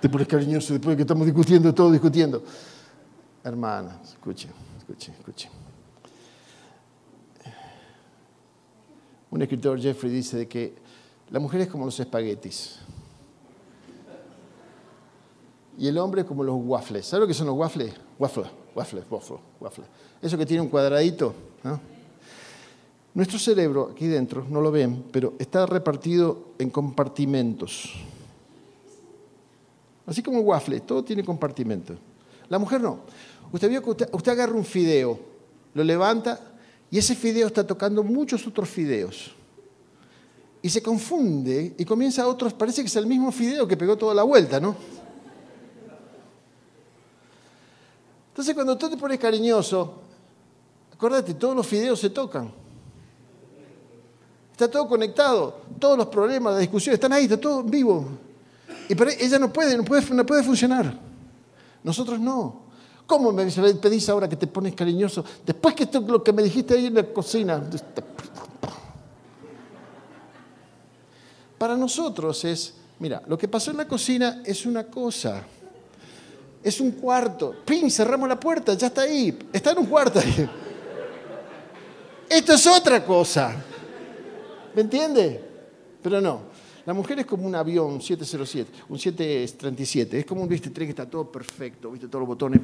te 0.00 0.08
pones 0.08 0.28
cariñoso 0.28 0.74
después 0.74 0.92
de 0.92 0.96
que 0.96 1.02
estamos 1.02 1.26
discutiendo, 1.26 1.74
todo 1.74 1.90
discutiendo. 1.90 2.42
Hermana, 3.42 4.00
escuchen, 4.04 4.52
escuchen, 4.78 5.14
escuchen. 5.14 5.50
Un 9.30 9.42
escritor, 9.42 9.80
Jeffrey, 9.80 10.12
dice 10.12 10.36
de 10.36 10.48
que 10.48 10.76
la 11.30 11.40
mujer 11.40 11.62
es 11.62 11.68
como 11.68 11.84
los 11.84 11.98
espaguetis. 11.98 12.78
Y 15.78 15.86
el 15.86 15.96
hombre 15.98 16.24
como 16.24 16.42
los 16.42 16.56
waffles. 16.58 17.06
¿Sabes 17.06 17.20
lo 17.22 17.26
que 17.28 17.34
son 17.34 17.46
los 17.46 17.56
waffles? 17.56 17.94
Waffle, 18.18 18.44
waffle, 18.74 19.02
waffle, 19.08 19.36
waffle. 19.60 19.84
Eso 20.20 20.36
que 20.36 20.44
tiene 20.44 20.60
un 20.60 20.68
cuadradito. 20.68 21.32
Nuestro 23.14 23.38
cerebro, 23.38 23.90
aquí 23.92 24.06
dentro, 24.06 24.44
no 24.50 24.60
lo 24.60 24.70
ven, 24.70 25.04
pero 25.12 25.34
está 25.38 25.66
repartido 25.66 26.48
en 26.58 26.70
compartimentos. 26.70 27.94
Así 30.06 30.22
como 30.22 30.40
waffle, 30.40 30.80
todo 30.80 31.04
tiene 31.04 31.24
compartimento. 31.24 31.94
La 32.48 32.58
mujer 32.58 32.80
no. 32.80 33.00
Usted 33.52 33.68
vio 33.68 33.82
que 33.82 33.90
usted, 33.90 34.28
agarra 34.28 34.54
un 34.54 34.64
fideo, 34.64 35.18
lo 35.74 35.84
levanta 35.84 36.40
y 36.90 36.98
ese 36.98 37.14
fideo 37.14 37.46
está 37.46 37.66
tocando 37.66 38.02
muchos 38.02 38.46
otros 38.46 38.68
fideos. 38.68 39.32
Y 40.60 40.70
se 40.70 40.82
confunde 40.82 41.74
y 41.78 41.84
comienza 41.84 42.22
a 42.22 42.26
otros, 42.26 42.52
parece 42.52 42.82
que 42.82 42.88
es 42.88 42.96
el 42.96 43.06
mismo 43.06 43.30
fideo 43.30 43.68
que 43.68 43.76
pegó 43.76 43.96
toda 43.96 44.14
la 44.14 44.24
vuelta, 44.24 44.58
¿no? 44.58 44.74
Entonces 48.38 48.54
cuando 48.54 48.78
tú 48.78 48.88
te 48.88 48.96
pones 48.96 49.18
cariñoso, 49.18 49.94
acuérdate, 50.94 51.34
todos 51.34 51.56
los 51.56 51.66
fideos 51.66 51.98
se 51.98 52.08
tocan. 52.10 52.48
Está 54.52 54.70
todo 54.70 54.86
conectado, 54.86 55.62
todos 55.76 55.98
los 55.98 56.06
problemas, 56.06 56.52
las 56.52 56.60
discusiones 56.60 56.98
están 56.98 57.12
ahí, 57.12 57.24
está 57.24 57.36
todo 57.36 57.64
vivo. 57.64 58.06
Y 58.88 58.94
pero 58.94 59.10
ella 59.10 59.40
no 59.40 59.52
puede, 59.52 59.76
no 59.76 59.82
puede, 59.82 60.08
no 60.14 60.24
puede 60.24 60.44
funcionar. 60.44 60.96
Nosotros 61.82 62.20
no. 62.20 62.60
¿Cómo 63.08 63.32
me 63.32 63.44
pedís 63.50 64.08
ahora 64.08 64.28
que 64.28 64.36
te 64.36 64.46
pones 64.46 64.72
cariñoso? 64.72 65.24
Después 65.44 65.74
que 65.74 65.82
esto, 65.82 65.98
lo 65.98 66.22
que 66.22 66.32
me 66.32 66.44
dijiste 66.44 66.74
ahí 66.74 66.86
en 66.86 66.94
la 66.94 67.02
cocina. 67.02 67.60
Para 71.58 71.76
nosotros 71.76 72.44
es, 72.44 72.74
mira, 73.00 73.20
lo 73.26 73.36
que 73.36 73.48
pasó 73.48 73.72
en 73.72 73.78
la 73.78 73.88
cocina 73.88 74.42
es 74.46 74.64
una 74.64 74.84
cosa. 74.84 75.42
Es 76.62 76.80
un 76.80 76.92
cuarto. 76.92 77.54
¡Pin! 77.64 77.90
Cerramos 77.90 78.28
la 78.28 78.38
puerta, 78.38 78.74
ya 78.74 78.88
está 78.88 79.02
ahí. 79.02 79.38
Está 79.52 79.72
en 79.72 79.78
un 79.78 79.86
cuarto. 79.86 80.20
Esto 82.28 82.52
es 82.52 82.66
otra 82.66 83.04
cosa. 83.04 83.54
¿Me 84.74 84.82
entiende? 84.82 85.44
Pero 86.02 86.20
no. 86.20 86.58
La 86.88 86.94
mujer 86.94 87.18
es 87.18 87.26
como 87.26 87.46
un 87.46 87.54
avión 87.54 88.00
707, 88.00 88.84
un 88.88 88.98
737. 88.98 90.20
Es 90.20 90.24
como 90.24 90.40
un 90.40 90.48
viste 90.48 90.70
tren 90.70 90.86
que 90.86 90.92
está 90.92 91.04
todo 91.04 91.30
perfecto, 91.30 91.90
viste 91.90 92.08
todos 92.08 92.20
los 92.20 92.28
botones, 92.28 92.62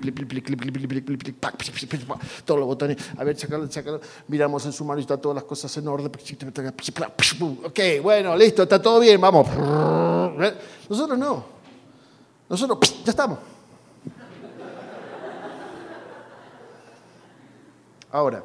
todos 2.47 2.59
los 2.59 2.67
botones. 2.67 2.97
A 3.19 3.23
ver, 3.23 3.39
sacarlo, 3.39 3.71
sacarlo. 3.71 4.01
Miramos 4.29 4.65
en 4.65 4.73
su 4.73 4.83
mano 4.83 4.99
y 4.99 5.03
está 5.03 5.19
todas 5.19 5.35
las 5.35 5.45
cosas 5.45 5.77
en 5.77 5.87
orden. 5.89 6.11
Ok, 7.65 7.81
bueno, 8.03 8.35
listo, 8.35 8.63
está 8.63 8.81
todo 8.81 8.99
bien, 9.01 9.21
vamos. 9.21 9.47
Nosotros 10.89 11.19
no. 11.19 11.45
Nosotros 12.49 13.05
ya 13.05 13.11
estamos. 13.11 13.39
Ahora, 18.15 18.45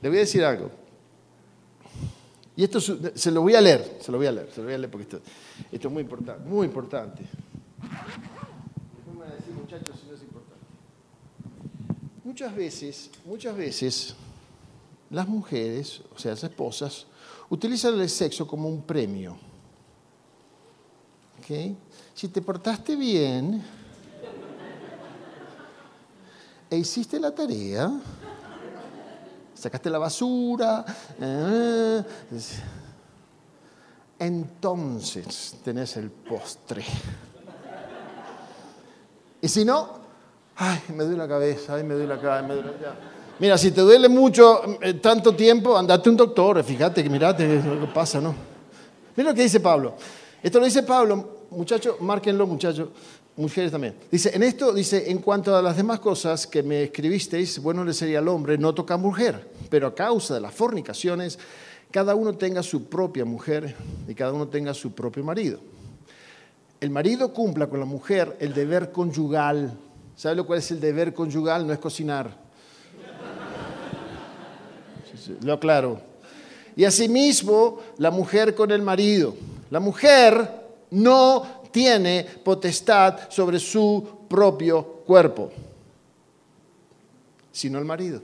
le 0.00 0.08
voy 0.08 0.18
a 0.18 0.20
decir 0.20 0.44
algo. 0.44 0.70
Y 2.54 2.62
esto 2.62 2.80
se 2.80 3.32
lo 3.32 3.42
voy 3.42 3.56
a 3.56 3.60
leer, 3.60 3.98
se 4.00 4.12
lo 4.12 4.18
voy 4.18 4.28
a 4.28 4.32
leer, 4.32 4.48
se 4.52 4.60
lo 4.60 4.66
voy 4.66 4.74
a 4.74 4.78
leer 4.78 4.90
porque 4.92 5.16
esto, 5.16 5.20
es 5.72 5.90
muy 5.90 6.02
importante, 6.02 6.48
muy 6.48 6.66
importante. 6.68 7.24
Muchas 12.22 12.54
veces, 12.54 13.10
muchas 13.24 13.56
veces, 13.56 14.14
las 15.10 15.26
mujeres, 15.26 16.00
o 16.14 16.18
sea, 16.18 16.30
las 16.30 16.44
esposas, 16.44 17.06
utilizan 17.50 17.98
el 17.98 18.08
sexo 18.08 18.46
como 18.46 18.68
un 18.68 18.82
premio. 18.82 19.36
¿Okay? 21.40 21.76
Si 22.14 22.28
te 22.28 22.40
portaste 22.40 22.94
bien 22.94 23.64
e 26.70 26.76
hiciste 26.76 27.18
la 27.18 27.34
tarea, 27.34 28.00
sacaste 29.58 29.90
la 29.90 29.98
basura. 29.98 30.84
Eh, 31.20 32.02
entonces 34.18 35.56
tenés 35.64 35.96
el 35.96 36.10
postre. 36.10 36.84
Y 39.40 39.48
si 39.48 39.64
no, 39.64 39.88
ay, 40.56 40.80
me 40.88 41.04
duele 41.04 41.18
la 41.18 41.28
cabeza, 41.28 41.74
ay, 41.74 41.84
me 41.84 41.94
duele 41.94 42.18
cabeza, 42.20 42.46
me 42.46 42.54
duele 42.54 42.72
Mira, 43.40 43.56
si 43.56 43.70
te 43.70 43.82
duele 43.82 44.08
mucho, 44.08 44.80
eh, 44.82 44.94
tanto 44.94 45.34
tiempo, 45.34 45.78
andate 45.78 46.10
un 46.10 46.16
doctor, 46.16 46.62
fíjate 46.64 47.04
que 47.04 47.08
mirate 47.08 47.62
lo 47.62 47.80
que 47.80 47.86
pasa, 47.86 48.20
¿no? 48.20 48.34
Mira 49.14 49.30
lo 49.30 49.36
que 49.36 49.42
dice 49.42 49.60
Pablo. 49.60 49.94
Esto 50.42 50.58
lo 50.58 50.64
dice 50.64 50.82
Pablo, 50.82 51.46
muchachos, 51.50 52.00
márquenlo, 52.00 52.48
muchachos 52.48 52.88
mujeres 53.38 53.70
también. 53.70 53.94
Dice, 54.10 54.34
en 54.34 54.42
esto, 54.42 54.72
dice, 54.72 55.10
en 55.10 55.18
cuanto 55.18 55.56
a 55.56 55.62
las 55.62 55.76
demás 55.76 56.00
cosas 56.00 56.46
que 56.46 56.62
me 56.62 56.84
escribisteis, 56.84 57.60
bueno 57.60 57.84
le 57.84 57.94
sería 57.94 58.18
al 58.18 58.28
hombre 58.28 58.58
no 58.58 58.74
tocar 58.74 58.98
mujer, 58.98 59.48
pero 59.70 59.86
a 59.86 59.94
causa 59.94 60.34
de 60.34 60.40
las 60.40 60.52
fornicaciones, 60.52 61.38
cada 61.90 62.14
uno 62.14 62.34
tenga 62.34 62.62
su 62.62 62.84
propia 62.84 63.24
mujer 63.24 63.74
y 64.06 64.14
cada 64.14 64.32
uno 64.32 64.48
tenga 64.48 64.74
su 64.74 64.92
propio 64.92 65.24
marido. 65.24 65.60
El 66.80 66.90
marido 66.90 67.32
cumpla 67.32 67.68
con 67.68 67.80
la 67.80 67.86
mujer 67.86 68.36
el 68.40 68.52
deber 68.52 68.92
conyugal. 68.92 69.76
¿Sabe 70.14 70.36
lo 70.36 70.46
cual 70.46 70.58
es 70.58 70.70
el 70.70 70.80
deber 70.80 71.14
conyugal? 71.14 71.66
No 71.66 71.72
es 71.72 71.78
cocinar. 71.78 72.36
Lo 75.42 75.54
aclaro. 75.54 76.00
Y 76.76 76.84
asimismo, 76.84 77.80
la 77.98 78.10
mujer 78.10 78.54
con 78.54 78.70
el 78.70 78.82
marido. 78.82 79.34
La 79.70 79.80
mujer 79.80 80.58
no 80.90 81.57
tiene 81.70 82.24
potestad 82.44 83.30
sobre 83.30 83.58
su 83.58 84.26
propio 84.28 84.84
cuerpo, 85.06 85.50
sino 87.52 87.78
el 87.78 87.84
marido. 87.84 88.20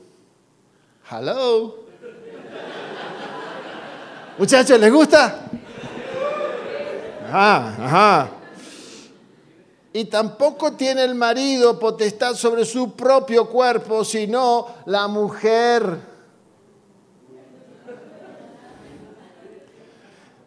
Hello. 1.10 1.84
Muchachos, 4.38 4.80
¿les 4.80 4.92
gusta? 4.92 5.42
Ajá, 7.26 7.84
ajá. 7.84 8.30
Y 9.92 10.06
tampoco 10.06 10.72
tiene 10.72 11.04
el 11.04 11.14
marido 11.14 11.78
potestad 11.78 12.34
sobre 12.34 12.64
su 12.64 12.92
propio 12.92 13.48
cuerpo, 13.48 14.04
sino 14.04 14.66
la 14.86 15.06
mujer. 15.06 16.13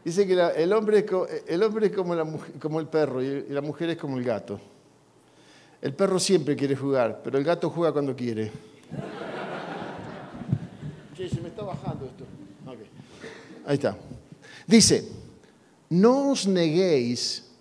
Dice 0.08 0.26
que 0.26 0.32
el, 0.32 0.72
hombre, 0.72 1.06
el 1.48 1.64
hombre 1.64 1.88
es 1.88 1.92
como, 1.92 2.80
el 2.80 2.88
perro 2.88 3.22
y 3.22 3.48
la 3.50 3.60
mujer 3.60 3.90
es 3.90 3.98
como 3.98 4.18
el 4.18 4.24
gato. 4.24 4.58
El 5.82 5.94
perro 5.94 6.18
siempre 6.18 6.56
quiere 6.56 6.78
jugar, 6.78 7.20
pero 7.22 7.38
el 7.38 7.44
gato 7.44 7.70
juega 7.70 7.92
cuando 7.92 8.16
quiere. 8.16 8.50
Che, 11.14 11.28
se 11.28 11.42
me 11.42 11.50
está 11.50 11.64
bajando 11.64 12.06
esto. 12.06 12.24
Ahí 13.66 13.74
está. 13.74 13.98
Dice, 14.66 15.10
no 15.90 16.32
os 16.32 16.48
neguéis 16.48 17.52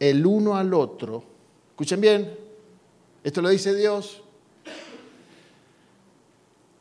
el 0.00 0.26
uno 0.26 0.56
al 0.56 0.74
otro. 0.74 1.22
Escuchen 1.70 2.00
bien, 2.00 2.36
esto 3.22 3.40
lo 3.40 3.48
dice 3.48 3.76
Dios. 3.76 4.24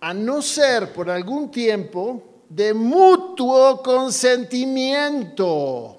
A 0.02 0.16
no 0.16 0.42
ser 0.42 0.92
por 0.94 1.12
algún 1.12 1.52
tiempo 1.52 2.24
de 2.50 2.74
mutuo 2.74 3.19
consentimiento 3.82 5.98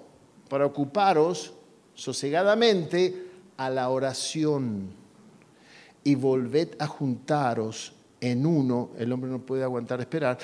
para 0.49 0.67
ocuparos 0.67 1.53
sosegadamente 1.95 3.27
a 3.57 3.71
la 3.71 3.91
oración 3.91 5.01
y 6.03 6.15
volved 6.15 6.71
a 6.79 6.87
juntaros 6.87 7.93
en 8.21 8.47
uno, 8.47 8.91
el 8.99 9.13
hombre 9.13 9.31
no 9.31 9.41
puede 9.41 9.63
aguantar 9.63 10.01
esperar, 10.01 10.39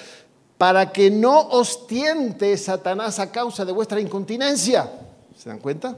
para 0.57 0.91
que 0.91 1.11
no 1.11 1.49
os 1.49 1.87
tiente 1.87 2.57
Satanás 2.57 3.19
a 3.19 3.31
causa 3.31 3.65
de 3.65 3.73
vuestra 3.73 4.01
incontinencia. 4.01 4.91
¿Se 5.37 5.49
dan 5.49 5.59
cuenta? 5.59 5.97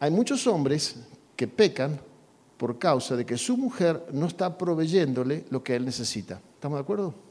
Hay 0.00 0.10
muchos 0.10 0.46
hombres 0.46 0.96
que 1.34 1.46
pecan 1.46 2.00
por 2.56 2.78
causa 2.78 3.16
de 3.16 3.26
que 3.26 3.36
su 3.36 3.56
mujer 3.56 4.06
no 4.12 4.26
está 4.26 4.56
proveyéndole 4.56 5.44
lo 5.50 5.62
que 5.62 5.76
él 5.76 5.84
necesita. 5.84 6.40
¿Estamos 6.54 6.78
de 6.78 6.82
acuerdo? 6.82 7.25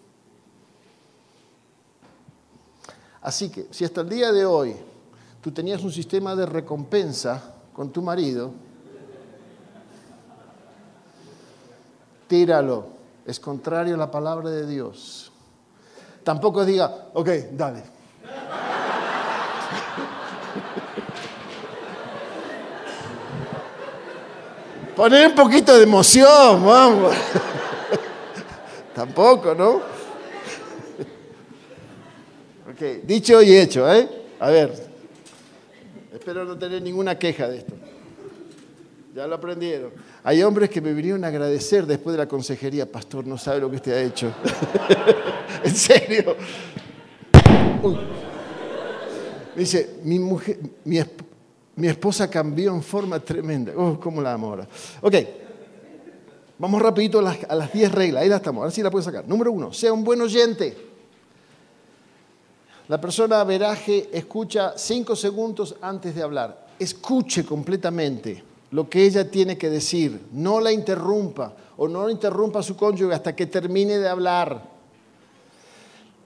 Así 3.25 3.49
que 3.49 3.65
si 3.71 3.83
hasta 3.83 4.01
el 4.01 4.09
día 4.09 4.31
de 4.31 4.45
hoy 4.45 4.75
tú 5.41 5.51
tenías 5.51 5.83
un 5.83 5.91
sistema 5.91 6.35
de 6.35 6.45
recompensa 6.45 7.55
con 7.73 7.89
tu 7.89 8.03
marido, 8.03 8.51
tíralo. 12.27 12.85
Es 13.25 13.39
contrario 13.39 13.95
a 13.95 13.97
la 13.97 14.11
palabra 14.11 14.51
de 14.51 14.67
Dios. 14.67 15.31
Tampoco 16.23 16.63
diga, 16.63 17.07
ok, 17.15 17.29
dale. 17.53 17.83
Poner 24.95 25.29
un 25.29 25.35
poquito 25.35 25.75
de 25.75 25.81
emoción, 25.81 26.63
vamos. 26.63 27.15
Tampoco, 28.93 29.55
¿no? 29.55 29.94
Dicho 33.05 33.41
y 33.41 33.55
hecho, 33.55 33.91
¿eh? 33.91 34.07
A 34.39 34.49
ver, 34.49 34.73
espero 36.13 36.45
no 36.45 36.57
tener 36.57 36.81
ninguna 36.81 37.17
queja 37.17 37.47
de 37.47 37.59
esto. 37.59 37.73
Ya 39.15 39.25
lo 39.27 39.35
aprendieron. 39.35 39.91
Hay 40.23 40.43
hombres 40.43 40.69
que 40.69 40.81
me 40.81 40.91
vinieron 40.93 41.23
a 41.23 41.27
agradecer 41.27 41.85
después 41.85 42.13
de 42.13 42.17
la 42.17 42.27
consejería, 42.27 42.91
pastor, 42.91 43.25
no 43.25 43.37
sabe 43.37 43.61
lo 43.61 43.69
que 43.69 43.77
usted 43.77 43.93
ha 43.93 44.01
hecho. 44.01 44.33
en 45.63 45.75
serio. 45.75 46.35
Dice, 49.55 49.99
mi, 50.03 50.19
mujer, 50.19 50.59
mi, 50.83 51.87
esposa 51.87 52.29
cambió 52.29 52.73
en 52.73 52.83
forma 52.83 53.19
tremenda. 53.21 53.71
Oh, 53.77 53.97
¿Cómo 53.97 54.21
la 54.21 54.33
amo 54.33 54.47
ahora? 54.47 54.67
Ok, 55.01 55.15
vamos 56.57 56.81
rapidito 56.81 57.19
a 57.19 57.55
las 57.55 57.71
10 57.71 57.91
reglas. 57.93 58.23
Ahí 58.23 58.29
la 58.29 58.37
estamos, 58.37 58.63
ahora 58.63 58.71
sí 58.71 58.83
la 58.83 58.91
puedo 58.91 59.03
sacar. 59.03 59.25
Número 59.25 59.49
uno, 59.49 59.71
sea 59.71 59.93
un 59.93 60.03
buen 60.03 60.19
oyente. 60.19 60.94
La 62.87 63.01
persona 63.01 63.43
veraje 63.43 64.09
escucha 64.11 64.73
cinco 64.77 65.15
segundos 65.15 65.75
antes 65.81 66.13
de 66.13 66.21
hablar. 66.21 66.67
Escuche 66.77 67.43
completamente 67.43 68.43
lo 68.71 68.87
que 68.87 69.03
ella 69.03 69.29
tiene 69.29 69.57
que 69.57 69.71
decir. 69.71 70.27
No 70.31 70.59
la 70.59 70.71
interrumpa 70.71 71.53
o 71.77 71.87
no 71.87 72.09
interrumpa 72.09 72.59
a 72.59 72.63
su 72.63 72.75
cónyuge 72.75 73.15
hasta 73.15 73.35
que 73.35 73.47
termine 73.47 73.97
de 73.97 74.07
hablar. 74.07 74.75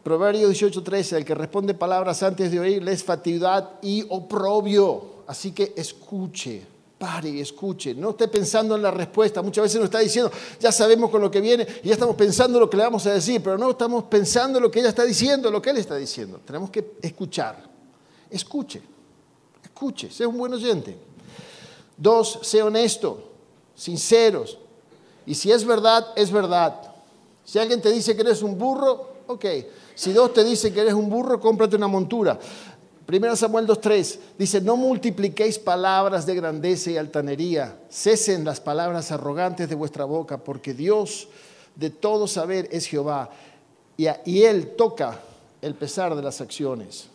Proverbio 0.04 0.50
18:13, 0.50 1.18
el 1.18 1.26
que 1.26 1.36
responde 1.36 1.74
palabras 1.74 2.24
antes 2.24 2.52
de 2.52 2.60
oír 2.60 2.88
es 2.90 3.04
fatigadad 3.06 3.80
y 3.82 4.06
oprobio. 4.10 5.20
Así 5.28 5.52
que 5.52 5.74
escuche 5.78 6.66
pare 7.00 7.30
y 7.30 7.40
escuche, 7.40 7.96
no 7.96 8.10
esté 8.10 8.28
pensando 8.28 8.76
en 8.76 8.82
la 8.82 8.92
respuesta. 8.92 9.42
Muchas 9.42 9.64
veces 9.64 9.78
nos 9.78 9.86
está 9.86 10.00
diciendo, 10.00 10.30
ya 10.60 10.72
sabemos 10.72 11.10
con 11.10 11.22
lo 11.22 11.32
que 11.32 11.40
viene 11.40 11.66
y 11.82 11.88
ya 11.88 11.94
estamos 11.94 12.16
pensando 12.16 12.60
lo 12.60 12.70
que 12.70 12.76
le 12.76 12.84
vamos 12.84 13.06
a 13.08 13.14
decir, 13.14 13.42
pero 13.42 13.58
no 13.58 13.72
estamos 13.72 14.04
pensando 14.04 14.60
lo 14.60 14.70
que 14.70 14.82
ella 14.82 14.90
está 14.90 15.06
diciendo, 15.06 15.50
lo 15.50 15.62
que 15.62 15.70
él 15.70 15.78
está 15.78 15.96
diciendo. 15.96 16.42
Tenemos 16.46 16.70
que 16.70 16.98
escuchar. 17.02 17.64
Escuche, 18.30 18.82
escuche, 19.64 20.12
sea 20.12 20.28
un 20.28 20.38
buen 20.38 20.54
oyente. 20.54 20.96
Dos, 21.96 22.40
sea 22.44 22.66
honesto, 22.66 23.32
sinceros. 23.76 24.58
Y 25.26 25.36
si 25.36 25.52
es 25.52 25.66
verdad, 25.66 26.08
es 26.18 26.30
verdad. 26.32 26.82
Si 27.46 27.58
alguien 27.60 27.82
te 27.82 27.92
dice 27.92 28.14
que 28.14 28.22
eres 28.22 28.42
un 28.42 28.58
burro, 28.58 29.10
ok. 29.28 29.46
Si 29.96 30.12
dos 30.12 30.34
te 30.34 30.44
dicen 30.44 30.74
que 30.74 30.82
eres 30.82 30.94
un 30.94 31.10
burro, 31.10 31.40
cómprate 31.40 31.78
una 31.78 31.88
montura. 31.88 32.38
1 33.12 33.36
Samuel 33.36 33.66
2.3 33.66 34.20
dice, 34.38 34.62
no 34.62 34.78
multipliquéis 34.78 35.58
palabras 35.58 36.28
de 36.28 36.36
grandeza 36.36 36.92
y 36.92 36.98
altanería, 36.98 37.76
cesen 37.90 38.46
las 38.46 38.62
palabras 38.62 39.12
arrogantes 39.12 39.68
de 39.68 39.74
vuestra 39.74 40.06
boca, 40.06 40.38
porque 40.38 40.76
Dios 40.76 41.28
de 41.76 41.90
todo 41.90 42.28
saber 42.28 42.70
es 42.72 42.86
Jehová, 42.86 43.32
y, 43.98 44.06
y 44.26 44.44
Él 44.44 44.76
toca 44.76 45.20
el 45.60 45.74
pesar 45.74 46.16
de 46.16 46.22
las 46.22 46.40
acciones. 46.40 47.08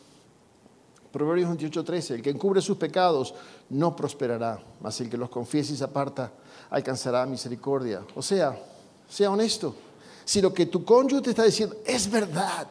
Proverbios 1.13 1.49
28.13, 1.51 2.15
el 2.17 2.23
que 2.23 2.31
encubre 2.31 2.61
sus 2.61 2.77
pecados 2.77 3.33
no 3.71 3.95
prosperará, 3.95 4.61
mas 4.81 5.01
el 5.01 5.09
que 5.09 5.17
los 5.17 5.31
confiese 5.31 5.75
y 5.75 5.77
se 5.77 5.85
aparta 5.85 6.33
alcanzará 6.71 7.25
misericordia. 7.25 8.03
O 8.17 8.23
sea, 8.23 8.59
sea 9.09 9.31
honesto. 9.31 9.77
Si 10.25 10.43
lo 10.43 10.53
que 10.53 10.67
tu 10.67 10.85
cónyuge 10.85 11.23
te 11.23 11.31
está 11.31 11.45
diciendo 11.45 11.77
es 11.87 12.11
verdad, 12.11 12.67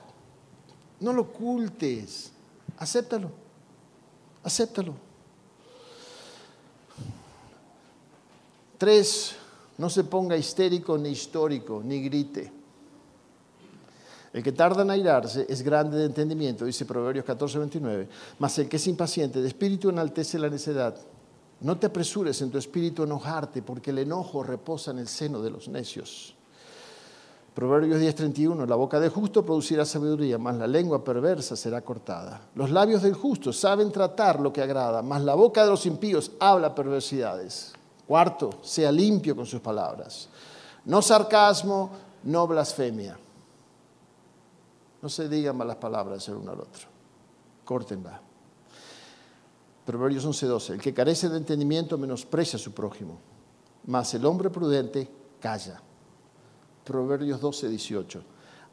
no 0.99 1.13
lo 1.13 1.21
ocultes. 1.21 2.32
Acéptalo. 2.78 3.32
Acéptalo. 4.43 4.93
Tres, 8.78 9.36
no 9.78 9.89
se 9.89 10.03
ponga 10.03 10.36
histérico 10.36 10.97
ni 10.97 11.09
histórico, 11.09 11.82
ni 11.84 12.01
grite. 12.01 12.51
El 14.34 14.41
que 14.41 14.51
tarda 14.51 14.82
en 14.82 14.89
airarse 14.89 15.45
es 15.47 15.61
grande 15.61 15.97
de 15.97 16.05
entendimiento, 16.05 16.65
dice 16.65 16.86
Proverbios 16.86 17.24
14, 17.24 17.59
29. 17.59 18.09
Mas 18.39 18.57
el 18.57 18.67
que 18.67 18.78
es 18.78 18.88
impaciente 18.88 19.41
de 19.41 19.47
espíritu 19.47 19.89
enaltece 19.89 20.39
la 20.39 20.49
necedad. 20.49 20.97
No 21.61 21.78
te 21.78 21.86
apresures 21.86 22.41
en 22.41 22.49
tu 22.49 22.57
espíritu 22.57 23.03
a 23.03 23.05
enojarte, 23.05 23.61
porque 23.61 23.91
el 23.91 23.99
enojo 23.99 24.43
reposa 24.43 24.91
en 24.91 24.99
el 24.99 25.07
seno 25.07 25.41
de 25.41 25.51
los 25.51 25.69
necios. 25.69 26.36
Proverbios 27.54 27.99
10:31, 27.99 28.66
la 28.66 28.76
boca 28.76 28.99
del 28.99 29.12
justo 29.12 29.45
producirá 29.45 29.86
sabiduría, 29.86 30.39
mas 30.39 30.56
la 30.56 30.66
lengua 30.66 31.04
perversa 31.04 31.56
será 31.56 31.82
cortada. 31.82 32.41
Los 32.56 32.72
labios 32.72 33.04
del 33.04 33.14
justo 33.14 33.54
saben 33.54 33.91
tratar 33.91 34.39
lo 34.39 34.51
que 34.51 34.62
agrada, 34.62 35.04
mas 35.04 35.22
la 35.22 35.36
boca 35.36 35.64
de 35.64 35.70
los 35.70 35.86
impíos 35.86 36.32
habla 36.39 36.74
perversidades. 36.74 37.74
Cuarto, 38.08 38.60
sea 38.64 38.91
limpio 38.91 39.36
con 39.36 39.45
sus 39.45 39.62
palabras. 39.62 40.30
No 40.86 41.01
sarcasmo, 41.01 41.91
no 42.24 42.47
blasfemia. 42.47 43.18
No 45.01 45.10
se 45.10 45.30
digan 45.30 45.56
malas 45.56 45.76
palabras 45.76 46.28
el 46.30 46.36
uno 46.36 46.54
al 46.54 46.60
otro. 46.62 46.88
Córtenla. 47.64 48.20
Proverbios 49.86 50.26
11:12, 50.26 50.74
el 50.74 50.82
que 50.82 50.93
carece 50.93 51.30
de 51.30 51.38
entendimiento 51.38 51.99
menosprecia 51.99 52.58
a 52.58 52.60
su 52.60 52.72
prójimo, 52.72 53.20
mas 53.86 54.12
el 54.16 54.26
hombre 54.26 54.49
prudente 54.49 55.08
calla. 55.39 55.80
Proverbios 56.84 57.39
12, 57.39 57.69
18. 57.69 58.23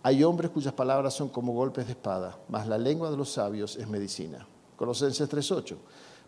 Hay 0.03 0.25
hombres 0.25 0.51
cuyas 0.51 0.73
palabras 0.73 1.15
son 1.15 1.29
como 1.29 1.53
golpes 1.53 1.87
de 1.87 1.93
espada, 1.93 2.37
mas 2.49 2.67
la 2.67 2.79
lengua 2.79 3.11
de 3.11 3.17
los 3.17 3.33
sabios 3.33 3.77
es 3.77 3.87
medicina. 3.87 4.47
Colosenses 4.77 5.29
3:8. 5.29 5.77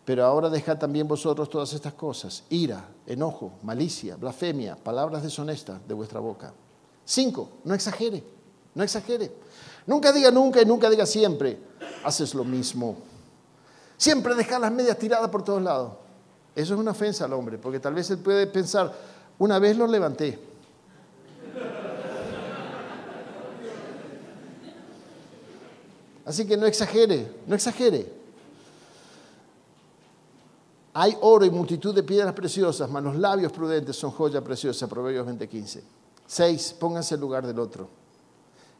Pero 0.05 0.25
ahora 0.25 0.49
dejad 0.49 0.77
también 0.77 1.07
vosotros 1.07 1.49
todas 1.49 1.73
estas 1.73 1.93
cosas, 1.93 2.43
ira, 2.49 2.87
enojo, 3.07 3.53
malicia, 3.63 4.15
blasfemia, 4.15 4.75
palabras 4.75 5.23
deshonestas 5.23 5.79
de 5.87 5.93
vuestra 5.93 6.19
boca. 6.19 6.53
Cinco, 7.05 7.49
no 7.63 7.73
exagere, 7.73 8.23
no 8.75 8.83
exagere. 8.83 9.31
Nunca 9.87 10.11
diga 10.11 10.29
nunca 10.29 10.61
y 10.61 10.65
nunca 10.65 10.89
diga 10.89 11.05
siempre, 11.05 11.57
haces 12.03 12.35
lo 12.35 12.43
mismo. 12.43 12.97
Siempre 13.97 14.35
dejar 14.35 14.61
las 14.61 14.71
medias 14.71 14.97
tiradas 14.97 15.29
por 15.29 15.43
todos 15.43 15.61
lados. 15.61 15.93
Eso 16.55 16.73
es 16.73 16.79
una 16.79 16.91
ofensa 16.91 17.25
al 17.25 17.33
hombre, 17.33 17.57
porque 17.57 17.79
tal 17.79 17.93
vez 17.93 18.11
él 18.11 18.19
puede 18.19 18.45
pensar, 18.47 18.93
una 19.39 19.57
vez 19.57 19.77
lo 19.77 19.87
levanté, 19.87 20.39
Así 26.25 26.45
que 26.45 26.55
no 26.55 26.65
exagere, 26.65 27.31
no 27.47 27.55
exagere. 27.55 28.23
Hay 30.93 31.17
oro 31.21 31.43
y 31.43 31.49
multitud 31.49 31.93
de 31.93 32.03
piedras 32.03 32.33
preciosas, 32.33 32.89
mas 32.89 33.03
los 33.03 33.15
labios 33.15 33.51
prudentes 33.51 33.95
son 33.95 34.11
joya 34.11 34.43
preciosa. 34.43 34.87
Proverbios 34.87 35.25
20:15. 35.27 35.81
Seis, 36.25 36.75
pónganse 36.79 37.15
en 37.15 37.21
lugar 37.21 37.45
del 37.45 37.59
otro. 37.59 37.89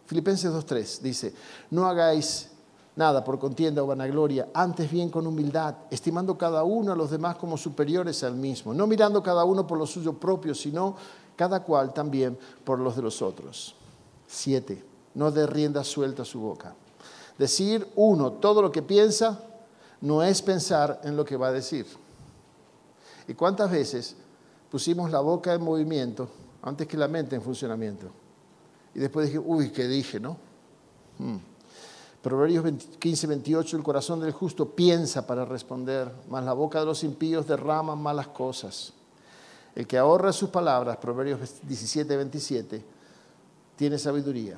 Filipenses 0.05 0.51
2:3 0.51 0.99
dice, 1.01 1.33
no 1.71 1.85
hagáis 1.85 2.49
nada 2.95 3.23
por 3.23 3.39
contienda 3.39 3.81
o 3.81 3.87
vanagloria, 3.87 4.49
antes 4.53 4.89
bien 4.89 5.09
con 5.09 5.25
humildad, 5.25 5.75
estimando 5.89 6.37
cada 6.37 6.63
uno 6.63 6.91
a 6.91 6.95
los 6.95 7.09
demás 7.09 7.37
como 7.37 7.57
superiores 7.57 8.23
al 8.23 8.35
mismo, 8.35 8.73
no 8.73 8.85
mirando 8.85 9.23
cada 9.23 9.43
uno 9.43 9.65
por 9.65 9.79
lo 9.79 9.87
suyo 9.87 10.13
propio, 10.13 10.53
sino 10.53 10.95
cada 11.35 11.63
cual 11.63 11.93
también 11.93 12.37
por 12.63 12.79
los 12.79 12.95
de 12.95 13.01
los 13.01 13.21
otros. 13.23 13.75
Siete, 14.27 14.83
no 15.15 15.31
dé 15.31 15.47
rienda 15.47 15.83
suelta 15.83 16.23
su 16.23 16.39
boca 16.39 16.75
Decir 17.37 17.87
uno 17.95 18.33
todo 18.33 18.61
lo 18.61 18.71
que 18.71 18.81
piensa 18.81 19.39
no 20.01 20.21
es 20.21 20.41
pensar 20.41 21.01
en 21.03 21.15
lo 21.15 21.25
que 21.25 21.37
va 21.37 21.47
a 21.47 21.51
decir. 21.51 21.85
¿Y 23.27 23.33
cuántas 23.33 23.71
veces 23.71 24.15
pusimos 24.69 25.09
la 25.11 25.21
boca 25.21 25.53
en 25.53 25.61
movimiento 25.61 26.27
antes 26.61 26.87
que 26.87 26.97
la 26.97 27.07
mente 27.07 27.35
en 27.35 27.41
funcionamiento? 27.41 28.07
Y 28.93 28.99
después 28.99 29.27
dije, 29.27 29.39
uy, 29.39 29.71
¿qué 29.71 29.87
dije, 29.87 30.19
no? 30.19 30.37
Hmm. 31.17 31.37
Proverbios 32.21 32.65
15, 32.99 33.27
28, 33.27 33.77
el 33.77 33.83
corazón 33.83 34.19
del 34.19 34.31
justo 34.31 34.69
piensa 34.69 35.25
para 35.27 35.43
responder, 35.43 36.11
mas 36.29 36.45
la 36.45 36.53
boca 36.53 36.79
de 36.79 36.85
los 36.85 37.03
impíos 37.03 37.47
derrama 37.47 37.95
malas 37.95 38.27
cosas. 38.27 38.93
El 39.75 39.87
que 39.87 39.97
ahorra 39.97 40.31
sus 40.31 40.49
palabras, 40.49 40.97
Proverbios 40.97 41.39
17, 41.63 42.15
27, 42.15 42.85
tiene 43.75 43.97
sabiduría 43.97 44.57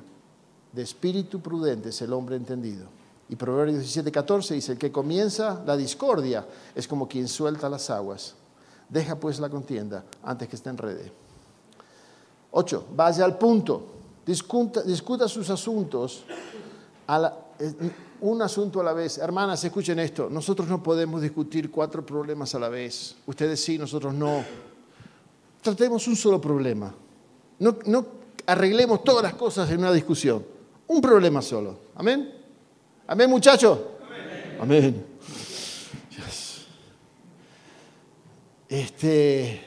de 0.72 0.82
espíritu 0.82 1.40
prudente 1.40 1.88
es 1.88 2.02
el 2.02 2.12
hombre 2.12 2.36
entendido. 2.36 2.86
Y 3.28 3.34
Proverbios 3.34 3.78
17, 3.78 4.12
14 4.12 4.54
dice, 4.54 4.72
el 4.72 4.78
que 4.78 4.92
comienza 4.92 5.62
la 5.66 5.76
discordia 5.76 6.46
es 6.74 6.86
como 6.86 7.08
quien 7.08 7.26
suelta 7.26 7.68
las 7.68 7.90
aguas. 7.90 8.34
Deja 8.88 9.16
pues 9.16 9.40
la 9.40 9.48
contienda 9.48 10.04
antes 10.22 10.48
que 10.48 10.54
esté 10.54 10.70
en 10.70 10.78
red. 10.78 11.10
8. 12.52 12.86
Vaya 12.94 13.24
al 13.24 13.36
punto. 13.36 13.82
Discuta, 14.24 15.28
sus 15.28 15.50
asuntos, 15.50 16.24
un 18.20 18.42
asunto 18.42 18.80
a 18.80 18.84
la 18.84 18.92
vez. 18.92 19.18
Hermanas, 19.18 19.62
escuchen 19.64 19.98
esto. 19.98 20.28
Nosotros 20.30 20.68
no 20.68 20.82
podemos 20.82 21.20
discutir 21.20 21.70
cuatro 21.70 22.04
problemas 22.06 22.54
a 22.54 22.58
la 22.58 22.68
vez. 22.68 23.16
Ustedes 23.26 23.62
sí, 23.62 23.76
nosotros 23.76 24.14
no. 24.14 24.44
Tratemos 25.62 26.06
un 26.06 26.16
solo 26.16 26.40
problema. 26.40 26.94
No 27.58 28.06
arreglemos 28.46 29.02
todas 29.02 29.24
las 29.24 29.34
cosas 29.34 29.68
en 29.70 29.78
una 29.78 29.92
discusión 29.92 30.55
un 30.88 31.00
problema 31.00 31.42
solo. 31.42 31.78
Amén. 31.94 32.32
Amén, 33.06 33.30
muchachos. 33.30 33.78
Amén. 34.60 35.04
Este, 38.68 39.60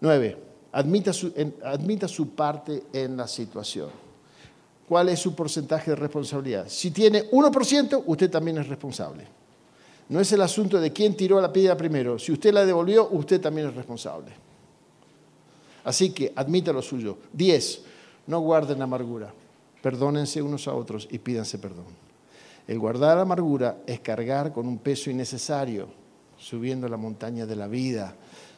nueve, 0.00 0.36
admita 0.72 1.12
su, 1.12 1.32
admita 1.62 2.08
su 2.08 2.30
parte 2.30 2.84
en 2.92 3.16
la 3.16 3.28
situación. 3.28 3.88
¿Cuál 4.88 5.08
es 5.08 5.20
su 5.20 5.34
porcentaje 5.34 5.92
de 5.92 5.96
responsabilidad? 5.96 6.66
Si 6.68 6.90
tiene 6.90 7.30
1%, 7.30 8.02
usted 8.04 8.30
también 8.30 8.58
es 8.58 8.68
responsable. 8.68 9.26
No 10.08 10.20
es 10.20 10.30
el 10.32 10.42
asunto 10.42 10.78
de 10.78 10.92
quién 10.92 11.16
tiró 11.16 11.40
la 11.40 11.52
piedra 11.52 11.76
primero. 11.76 12.18
Si 12.18 12.32
usted 12.32 12.52
la 12.52 12.66
devolvió, 12.66 13.08
usted 13.10 13.40
también 13.40 13.68
es 13.68 13.74
responsable. 13.74 14.32
Así 15.84 16.10
que 16.10 16.32
admita 16.36 16.72
lo 16.72 16.82
suyo. 16.82 17.18
Diez, 17.32 17.82
no 18.26 18.40
guarden 18.40 18.82
amargura. 18.82 19.32
Perdónense 19.82 20.40
unos 20.40 20.66
a 20.68 20.74
otros 20.74 21.08
y 21.10 21.18
pídanse 21.18 21.58
perdón. 21.58 22.04
El 22.66 22.78
guardar 22.78 23.18
amargura 23.18 23.82
es 23.86 24.00
cargar 24.00 24.52
con 24.52 24.66
un 24.66 24.78
peso 24.78 25.10
innecesario, 25.10 25.88
subiendo 26.38 26.88
la 26.88 26.96
montaña 26.96 27.44
de 27.44 27.56
la 27.56 27.66
vida. 27.66 28.14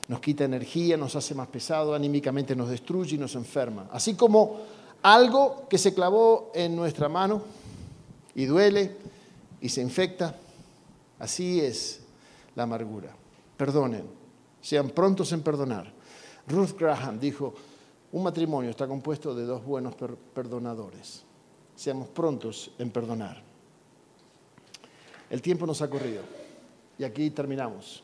Nos 0.06 0.20
quita 0.20 0.44
energía, 0.44 0.96
nos 0.96 1.16
hace 1.16 1.34
más 1.34 1.48
pesado, 1.48 1.94
anímicamente 1.94 2.54
nos 2.54 2.68
destruye 2.68 3.16
y 3.16 3.18
nos 3.18 3.34
enferma. 3.34 3.88
Así 3.90 4.14
como 4.14 4.60
algo 5.02 5.66
que 5.68 5.78
se 5.78 5.92
clavó 5.92 6.52
en 6.54 6.76
nuestra 6.76 7.08
mano 7.08 7.42
y 8.34 8.44
duele 8.44 8.96
y 9.60 9.68
se 9.68 9.82
infecta, 9.82 10.36
así 11.18 11.60
es 11.60 12.00
la 12.54 12.62
amargura. 12.62 13.10
Perdonen, 13.56 14.04
sean 14.60 14.90
prontos 14.90 15.32
en 15.32 15.42
perdonar. 15.42 15.92
Ruth 16.46 16.78
Graham 16.78 17.18
dijo, 17.18 17.54
un 18.12 18.22
matrimonio 18.22 18.70
está 18.70 18.86
compuesto 18.86 19.34
de 19.34 19.44
dos 19.44 19.64
buenos 19.64 19.94
perdonadores. 20.32 21.22
Seamos 21.74 22.08
prontos 22.08 22.70
en 22.78 22.90
perdonar. 22.90 23.42
El 25.28 25.42
tiempo 25.42 25.66
nos 25.66 25.82
ha 25.82 25.90
corrido 25.90 26.22
y 26.98 27.04
aquí 27.04 27.30
terminamos. 27.30 28.02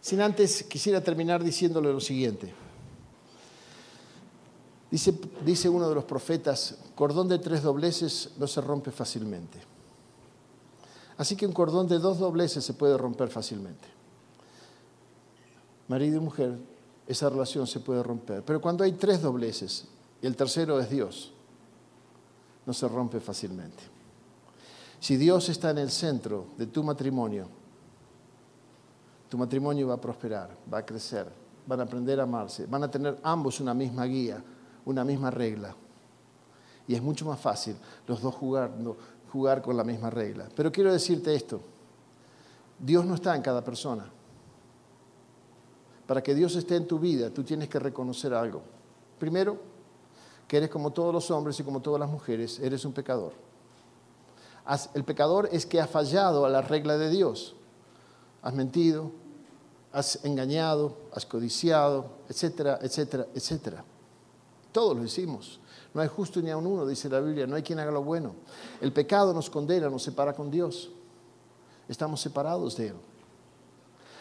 Sin 0.00 0.20
antes 0.20 0.62
quisiera 0.62 1.02
terminar 1.02 1.42
diciéndole 1.42 1.92
lo 1.92 2.00
siguiente. 2.00 2.52
Dice, 4.90 5.12
dice 5.44 5.68
uno 5.68 5.88
de 5.88 5.94
los 5.94 6.04
profetas, 6.04 6.78
cordón 6.94 7.28
de 7.28 7.38
tres 7.38 7.62
dobleces 7.62 8.30
no 8.38 8.46
se 8.46 8.60
rompe 8.60 8.90
fácilmente. 8.90 9.58
Así 11.18 11.36
que 11.36 11.46
un 11.46 11.52
cordón 11.52 11.88
de 11.88 11.98
dos 11.98 12.18
dobleces 12.18 12.64
se 12.64 12.74
puede 12.74 12.96
romper 12.96 13.28
fácilmente. 13.28 13.88
Marido 15.88 16.18
y 16.18 16.20
mujer 16.20 16.56
esa 17.08 17.30
relación 17.30 17.66
se 17.66 17.80
puede 17.80 18.02
romper. 18.02 18.44
Pero 18.44 18.60
cuando 18.60 18.84
hay 18.84 18.92
tres 18.92 19.22
dobleces 19.22 19.86
y 20.20 20.26
el 20.26 20.36
tercero 20.36 20.78
es 20.78 20.90
Dios, 20.90 21.32
no 22.66 22.74
se 22.74 22.86
rompe 22.86 23.18
fácilmente. 23.18 23.82
Si 25.00 25.16
Dios 25.16 25.48
está 25.48 25.70
en 25.70 25.78
el 25.78 25.90
centro 25.90 26.48
de 26.58 26.66
tu 26.66 26.84
matrimonio, 26.84 27.48
tu 29.30 29.38
matrimonio 29.38 29.88
va 29.88 29.94
a 29.94 30.00
prosperar, 30.00 30.54
va 30.72 30.78
a 30.78 30.86
crecer, 30.86 31.26
van 31.66 31.80
a 31.80 31.84
aprender 31.84 32.20
a 32.20 32.24
amarse, 32.24 32.66
van 32.66 32.84
a 32.84 32.90
tener 32.90 33.18
ambos 33.22 33.58
una 33.60 33.72
misma 33.72 34.04
guía, 34.04 34.44
una 34.84 35.02
misma 35.02 35.30
regla. 35.30 35.74
Y 36.86 36.94
es 36.94 37.00
mucho 37.00 37.24
más 37.24 37.40
fácil 37.40 37.74
los 38.06 38.20
dos 38.20 38.34
jugar, 38.34 38.70
jugar 39.32 39.62
con 39.62 39.78
la 39.78 39.84
misma 39.84 40.10
regla. 40.10 40.46
Pero 40.54 40.70
quiero 40.70 40.92
decirte 40.92 41.34
esto, 41.34 41.62
Dios 42.78 43.06
no 43.06 43.14
está 43.14 43.34
en 43.34 43.40
cada 43.40 43.64
persona. 43.64 44.10
Para 46.08 46.22
que 46.22 46.34
Dios 46.34 46.56
esté 46.56 46.74
en 46.74 46.86
tu 46.86 46.98
vida, 46.98 47.28
tú 47.28 47.44
tienes 47.44 47.68
que 47.68 47.78
reconocer 47.78 48.32
algo. 48.32 48.62
Primero, 49.18 49.58
que 50.48 50.56
eres 50.56 50.70
como 50.70 50.90
todos 50.90 51.12
los 51.12 51.30
hombres 51.30 51.60
y 51.60 51.62
como 51.62 51.82
todas 51.82 52.00
las 52.00 52.08
mujeres, 52.08 52.58
eres 52.60 52.86
un 52.86 52.94
pecador. 52.94 53.34
El 54.94 55.04
pecador 55.04 55.50
es 55.52 55.66
que 55.66 55.82
ha 55.82 55.86
fallado 55.86 56.46
a 56.46 56.48
la 56.48 56.62
regla 56.62 56.96
de 56.96 57.10
Dios. 57.10 57.56
Has 58.40 58.54
mentido, 58.54 59.10
has 59.92 60.24
engañado, 60.24 60.96
has 61.12 61.26
codiciado, 61.26 62.06
etcétera, 62.30 62.78
etcétera, 62.80 63.26
etcétera. 63.34 63.84
Todos 64.72 64.96
lo 64.96 65.04
hicimos. 65.04 65.60
No 65.92 66.00
hay 66.00 66.08
justo 66.08 66.40
ni 66.40 66.48
a 66.48 66.56
uno, 66.56 66.86
dice 66.86 67.10
la 67.10 67.20
Biblia, 67.20 67.46
no 67.46 67.54
hay 67.54 67.62
quien 67.62 67.80
haga 67.80 67.90
lo 67.90 68.02
bueno. 68.02 68.32
El 68.80 68.94
pecado 68.94 69.34
nos 69.34 69.50
condena, 69.50 69.90
nos 69.90 70.04
separa 70.04 70.32
con 70.32 70.50
Dios. 70.50 70.90
Estamos 71.86 72.18
separados 72.18 72.78
de 72.78 72.86
Él. 72.88 72.96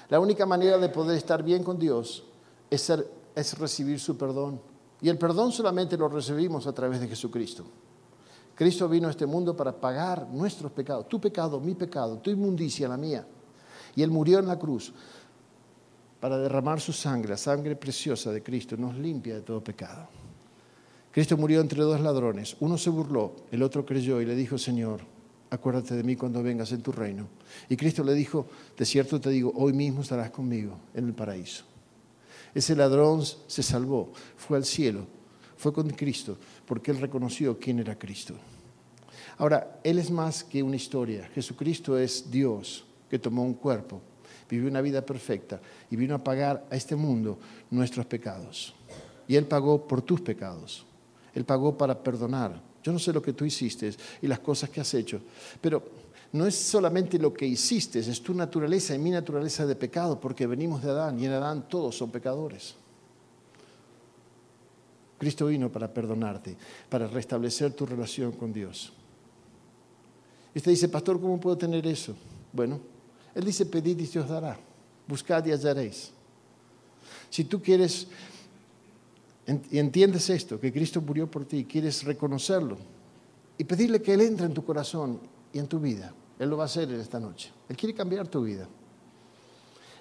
La 0.10 0.20
única 0.20 0.46
manera 0.46 0.78
de 0.78 0.90
poder 0.90 1.18
estar 1.18 1.44
bien 1.44 1.64
con 1.64 1.78
Dios 1.78 2.24
es, 2.70 3.58
recibir 3.58 4.00
su 4.00 4.18
perdón. 4.18 4.62
Y 5.02 5.10
el 5.10 5.18
perdón 5.18 5.52
solamente 5.52 5.98
lo 5.98 6.08
recibimos 6.08 6.66
a 6.66 6.74
través 6.74 7.00
de 7.00 7.08
Jesucristo. 7.08 7.64
Cristo 8.56 8.90
vino 8.90 9.08
a 9.08 9.12
este 9.12 9.26
mundo 9.26 9.56
para 9.56 9.72
pagar 9.72 10.28
nuestros 10.32 10.72
pecados, 10.72 11.08
tu 11.08 11.22
pecado, 11.22 11.60
mi 11.60 11.76
pecado, 11.76 12.18
tu 12.18 12.32
inmundicia, 12.32 12.88
la 12.88 12.98
mía. 12.98 13.28
Y 13.96 14.02
Él 14.02 14.10
murió 14.10 14.40
en 14.40 14.48
la 14.48 14.58
cruz 14.58 14.92
para 16.20 16.38
derramar 16.38 16.82
su 16.82 16.94
sangre, 16.94 17.32
la 17.32 17.38
sangre 17.38 17.76
preciosa 17.76 18.32
de 18.32 18.42
Cristo, 18.42 18.76
nos 18.76 18.96
limpia 18.96 19.36
de 19.36 19.42
todo 19.42 19.64
pecado. 19.64 20.08
Cristo 21.12 21.38
murió 21.38 21.62
entre 21.62 21.84
dos 21.84 22.00
ladrones, 22.00 22.56
uno 22.60 22.78
se 22.78 22.90
burló, 22.90 23.36
el 23.52 23.62
otro 23.62 23.86
creyó 23.86 24.22
y 24.22 24.26
le 24.26 24.36
dijo, 24.36 24.58
Señor, 24.58 25.02
acuérdate 25.50 25.96
de 25.96 26.04
mí 26.04 26.16
cuando 26.16 26.44
vengas 26.44 26.72
en 26.72 26.82
tu 26.82 26.92
reino. 26.92 27.28
Y 27.70 27.76
Cristo 27.76 28.04
le 28.04 28.14
dijo, 28.14 28.48
de 28.78 28.86
cierto 28.86 29.20
te 29.20 29.30
digo, 29.30 29.52
hoy 29.56 29.74
mismo 29.74 30.02
estarás 30.02 30.32
conmigo 30.32 30.78
en 30.94 31.06
el 31.06 31.14
paraíso. 31.14 31.64
Ese 32.54 32.76
ladrón 32.76 33.24
se 33.24 33.64
salvó, 33.64 34.12
fue 34.36 34.58
al 34.58 34.66
cielo, 34.66 35.06
fue 35.58 35.74
con 35.74 35.90
Cristo, 35.92 36.38
porque 36.66 36.92
él 36.92 37.00
reconoció 37.00 37.60
quién 37.60 37.80
era 37.80 37.98
Cristo. 37.98 38.36
Ahora, 39.38 39.80
Él 39.84 40.00
es 40.00 40.10
más 40.10 40.44
que 40.44 40.64
una 40.64 40.76
historia. 40.76 41.30
Jesucristo 41.34 41.98
es 41.98 42.30
Dios 42.32 42.86
que 43.10 43.20
tomó 43.20 43.44
un 43.44 43.54
cuerpo, 43.54 44.02
vivió 44.50 44.68
una 44.68 44.82
vida 44.82 45.06
perfecta 45.06 45.62
y 45.90 45.96
vino 45.96 46.16
a 46.16 46.24
pagar 46.24 46.66
a 46.72 46.76
este 46.76 46.96
mundo 46.96 47.38
nuestros 47.70 48.06
pecados. 48.06 48.74
Y 49.28 49.36
Él 49.36 49.46
pagó 49.46 49.88
por 49.88 50.02
tus 50.02 50.22
pecados. 50.22 50.86
Él 51.34 51.46
pagó 51.46 51.78
para 51.78 52.02
perdonar. 52.02 52.60
Yo 52.88 52.94
no 52.94 53.00
sé 53.00 53.12
lo 53.12 53.22
que 53.22 53.34
tú 53.34 53.44
hiciste 53.44 53.94
y 54.22 54.28
las 54.28 54.40
cosas 54.40 54.70
que 54.70 54.80
has 54.80 54.94
hecho, 54.94 55.20
pero 55.60 55.84
no 56.32 56.48
es 56.48 56.56
solamente 56.56 57.20
lo 57.20 57.34
que 57.34 57.46
hiciste, 57.46 58.00
es 58.00 58.24
tu 58.24 58.34
naturaleza 58.34 58.96
y 58.96 58.98
mi 58.98 59.10
naturaleza 59.10 59.66
de 59.66 59.76
pecado, 59.76 60.18
porque 60.18 60.48
venimos 60.48 60.82
de 60.82 60.92
Adán 60.92 61.20
y 61.20 61.26
en 61.26 61.34
Adán 61.34 61.68
todos 61.68 61.98
son 61.98 62.12
pecadores. 62.12 62.76
Cristo 65.18 65.48
vino 65.48 65.70
para 65.70 65.94
perdonarte, 65.94 66.56
para 66.88 67.08
restablecer 67.08 67.74
tu 67.74 67.86
relación 67.86 68.32
con 68.32 68.54
Dios. 68.54 68.94
Y 70.56 70.60
usted 70.60 70.72
dice, 70.72 70.88
pastor, 70.88 71.20
¿cómo 71.20 71.42
puedo 71.42 71.58
tener 71.58 71.86
eso? 71.88 72.16
Bueno, 72.54 72.80
Él 73.36 73.44
dice, 73.44 73.66
pedid 73.66 74.00
y 74.00 74.06
se 74.06 74.20
os 74.20 74.30
dará, 74.30 74.58
buscad 75.06 75.46
y 75.46 75.52
hallaréis. 75.52 76.14
Si 77.30 77.44
tú 77.44 77.62
quieres 77.62 78.08
y 79.48 79.80
entiendes 79.80 80.30
esto, 80.30 80.60
que 80.60 80.74
Cristo 80.74 81.02
murió 81.02 81.32
por 81.32 81.46
ti, 81.46 81.64
quieres 81.64 82.04
reconocerlo 82.04 82.78
y 83.58 83.64
pedirle 83.64 84.02
que 84.02 84.14
Él 84.14 84.22
entre 84.22 84.46
en 84.46 84.54
tu 84.54 84.64
corazón 84.64 85.20
y 85.54 85.60
en 85.60 85.68
tu 85.68 85.80
vida, 85.80 86.14
Él 86.38 86.50
lo 86.50 86.58
va 86.58 86.64
a 86.64 86.66
hacer 86.66 86.92
en 86.92 87.00
esta 87.00 87.20
noche. 87.20 87.52
Él 87.70 87.78
quiere 87.78 87.96
cambiar 87.96 88.28
tu 88.28 88.44
vida. 88.44 88.68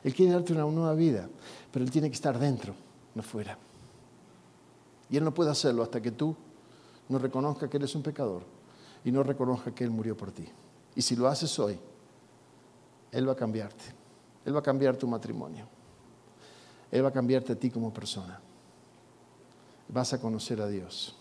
Él 0.02 0.14
quiere 0.14 0.32
darte 0.32 0.52
una 0.52 0.64
nueva 0.64 0.94
vida, 0.94 1.28
pero 1.72 1.84
Él 1.84 1.90
tiene 1.90 2.08
que 2.08 2.14
estar 2.14 2.38
dentro, 2.38 2.74
no 3.14 3.22
fuera. 3.22 3.56
Y 5.08 5.16
Él 5.16 5.24
no 5.24 5.32
puede 5.32 5.50
hacerlo 5.50 5.82
hasta 5.82 6.00
que 6.00 6.10
tú 6.10 6.34
no 7.08 7.18
reconozcas 7.18 7.70
que 7.70 7.76
eres 7.76 7.94
un 7.94 8.02
pecador 8.02 8.42
y 9.04 9.12
no 9.12 9.22
reconozcas 9.22 9.72
que 9.74 9.84
Él 9.84 9.90
murió 9.90 10.16
por 10.16 10.32
ti. 10.32 10.44
Y 10.96 11.02
si 11.02 11.14
lo 11.14 11.28
haces 11.28 11.56
hoy, 11.60 11.78
Él 13.12 13.28
va 13.28 13.32
a 13.32 13.36
cambiarte. 13.36 13.84
Él 14.44 14.54
va 14.54 14.58
a 14.58 14.62
cambiar 14.62 14.96
tu 14.96 15.06
matrimonio. 15.06 15.66
Él 16.90 17.04
va 17.04 17.08
a 17.08 17.12
cambiarte 17.12 17.52
a 17.52 17.56
ti 17.56 17.70
como 17.70 17.92
persona. 17.92 18.40
Vas 19.88 20.12
a 20.12 20.20
conocer 20.20 20.60
a 20.60 20.68
Dios. 20.68 21.14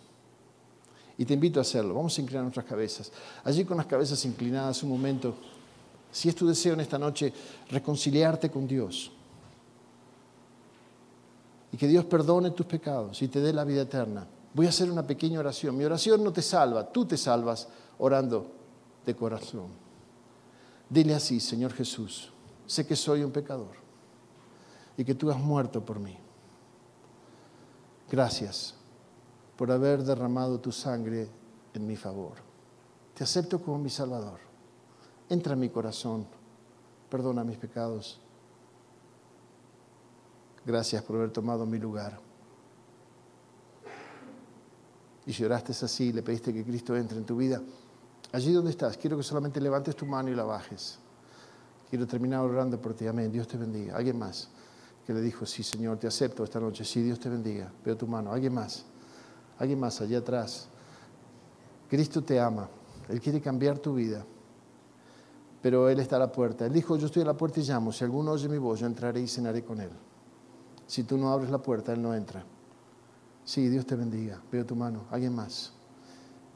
Y 1.18 1.26
te 1.26 1.34
invito 1.34 1.60
a 1.60 1.62
hacerlo. 1.62 1.94
Vamos 1.94 2.18
a 2.18 2.22
inclinar 2.22 2.44
nuestras 2.44 2.66
cabezas. 2.66 3.12
Allí 3.44 3.64
con 3.64 3.78
las 3.78 3.86
cabezas 3.86 4.24
inclinadas 4.26 4.84
un 4.84 4.90
momento. 4.90 5.36
Si 6.12 6.30
es 6.30 6.36
tu 6.36 6.48
deseo 6.48 6.74
en 6.74 6.82
esta 6.82 6.98
noche, 6.98 7.34
reconciliarte 7.70 8.50
con 8.50 8.68
Dios 8.68 9.12
y 11.76 11.78
que 11.78 11.90
Dios 11.90 12.06
perdone 12.06 12.52
tus 12.52 12.66
pecados 12.66 13.22
y 13.22 13.28
te 13.28 13.42
dé 13.42 13.52
la 13.52 13.66
vida 13.66 13.82
eterna. 13.82 14.26
Voy 14.54 14.66
a 14.66 14.70
hacer 14.70 14.90
una 14.90 15.06
pequeña 15.06 15.42
oración. 15.42 15.76
Mi 15.76 15.84
oración 15.84 16.24
no 16.24 16.32
te 16.32 16.42
salva, 16.42 16.90
tú 16.90 17.06
te 17.06 17.18
salvas 17.18 17.68
orando 17.98 18.50
de 19.06 19.14
corazón. 19.14 19.68
Dile 20.90 21.16
así, 21.16 21.42
Señor 21.42 21.74
Jesús, 21.74 22.32
sé 22.66 22.88
que 22.88 22.96
soy 22.96 23.24
un 23.24 23.32
pecador 23.32 23.76
y 24.96 25.04
que 25.04 25.16
tú 25.16 25.30
has 25.30 25.38
muerto 25.38 25.84
por 25.84 26.00
mí. 26.00 26.18
Gracias 28.16 28.74
por 29.58 29.70
haber 29.74 30.02
derramado 30.02 30.58
tu 30.62 30.72
sangre 30.72 31.28
en 31.74 31.86
mi 31.86 31.98
favor. 31.98 32.36
Te 33.14 33.26
acepto 33.26 33.62
como 33.62 33.78
mi 33.78 33.90
Salvador. 33.90 34.40
Entra 35.28 35.52
en 35.52 35.60
mi 35.60 35.68
corazón, 35.68 36.26
perdona 37.10 37.44
mis 37.44 37.58
pecados 37.58 38.22
Gracias 40.66 41.04
por 41.04 41.18
haber 41.18 41.32
tomado 41.32 41.66
mi 41.66 41.78
lugar. 41.78 42.18
Y 45.26 45.34
si 45.34 45.44
oraste 45.44 45.74
así, 45.74 46.14
le 46.14 46.24
pediste 46.24 46.54
que 46.54 46.64
Cristo 46.64 46.96
entre 46.96 47.18
en 47.18 47.26
tu 47.26 47.36
vida, 47.36 47.62
allí 48.32 48.54
donde 48.54 48.72
estás, 48.72 48.96
quiero 48.96 49.18
que 49.18 49.24
solamente 49.24 49.60
levantes 49.60 49.94
tu 49.94 50.06
mano 50.06 50.30
y 50.30 50.36
la 50.36 50.44
bajes. 50.44 51.00
Quiero 51.90 52.08
terminar 52.08 52.40
orando 52.46 52.80
por 52.80 52.94
ti. 52.94 53.08
Amén. 53.08 53.30
Dios 53.30 53.46
te 53.46 53.58
bendiga. 53.58 53.98
¿Alguien 53.98 54.18
más 54.18 54.50
que 55.06 55.14
le 55.14 55.22
dijo, 55.22 55.46
sí, 55.46 55.62
Señor, 55.62 55.98
te 55.98 56.08
acepto 56.08 56.44
esta 56.44 56.60
noche? 56.60 56.84
Sí, 56.84 57.02
Dios 57.02 57.20
te 57.20 57.30
bendiga. 57.30 57.72
Veo 57.84 57.96
tu 57.96 58.08
mano. 58.08 58.32
¿Alguien 58.32 58.54
más? 58.54 58.86
¿Alguien 59.60 59.80
más 59.80 60.02
allá 60.02 60.18
atrás? 60.18 60.68
Cristo 61.90 62.24
te 62.24 62.40
ama. 62.40 62.68
Él 63.08 63.22
quiere 63.22 63.40
cambiar 63.40 63.78
tu 63.78 63.94
vida. 63.94 64.26
Pero 65.62 65.90
Él 65.90 66.00
está 66.00 66.16
a 66.16 66.20
la 66.20 66.32
puerta. 66.32 66.66
Él 66.66 66.74
dijo, 66.74 66.98
yo 66.98 67.06
estoy 67.06 67.22
a 67.22 67.26
la 67.26 67.38
puerta 67.38 67.60
y 67.60 67.64
llamo. 67.64 67.92
Si 67.92 68.04
alguno 68.04 68.32
oye 68.32 68.50
mi 68.50 68.58
voz, 68.58 68.80
yo 68.80 68.88
entraré 68.88 69.22
y 69.22 69.28
cenaré 69.28 69.64
con 69.64 69.80
Él. 69.80 69.92
Si 70.88 71.04
tú 71.04 71.18
no 71.18 71.32
abres 71.32 71.52
la 71.52 71.60
puerta, 71.60 71.94
Él 71.94 72.02
no 72.02 72.14
entra. 72.14 72.44
Sí, 73.44 73.70
Dios 73.70 73.86
te 73.86 73.96
bendiga. 73.96 74.42
Veo 74.52 74.66
tu 74.66 74.76
mano. 74.76 75.06
¿Alguien 75.12 75.36
más? 75.36 75.74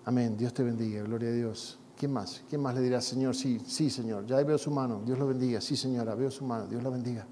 Amén. 0.06 0.36
Dios 0.38 0.54
te 0.56 0.64
bendiga. 0.64 1.04
Gloria 1.04 1.30
a 1.30 1.34
Dios. 1.34 1.78
¿Quién 1.96 2.14
más? 2.14 2.42
¿Quién 2.50 2.62
más 2.62 2.74
le 2.74 2.82
dirá, 2.82 3.00
Señor? 3.00 3.36
Sí, 3.36 3.60
sí, 3.68 3.92
Señor. 3.92 4.26
Ya 4.26 4.38
veo 4.44 4.58
su 4.58 4.72
mano. 4.72 5.02
Dios 5.06 5.20
lo 5.20 5.28
bendiga. 5.28 5.62
Sí, 5.62 5.76
señora. 5.76 6.16
Veo 6.16 6.32
su 6.32 6.46
mano. 6.46 6.66
Dios 6.66 6.82
la 6.82 6.90
bendiga. 6.90 7.28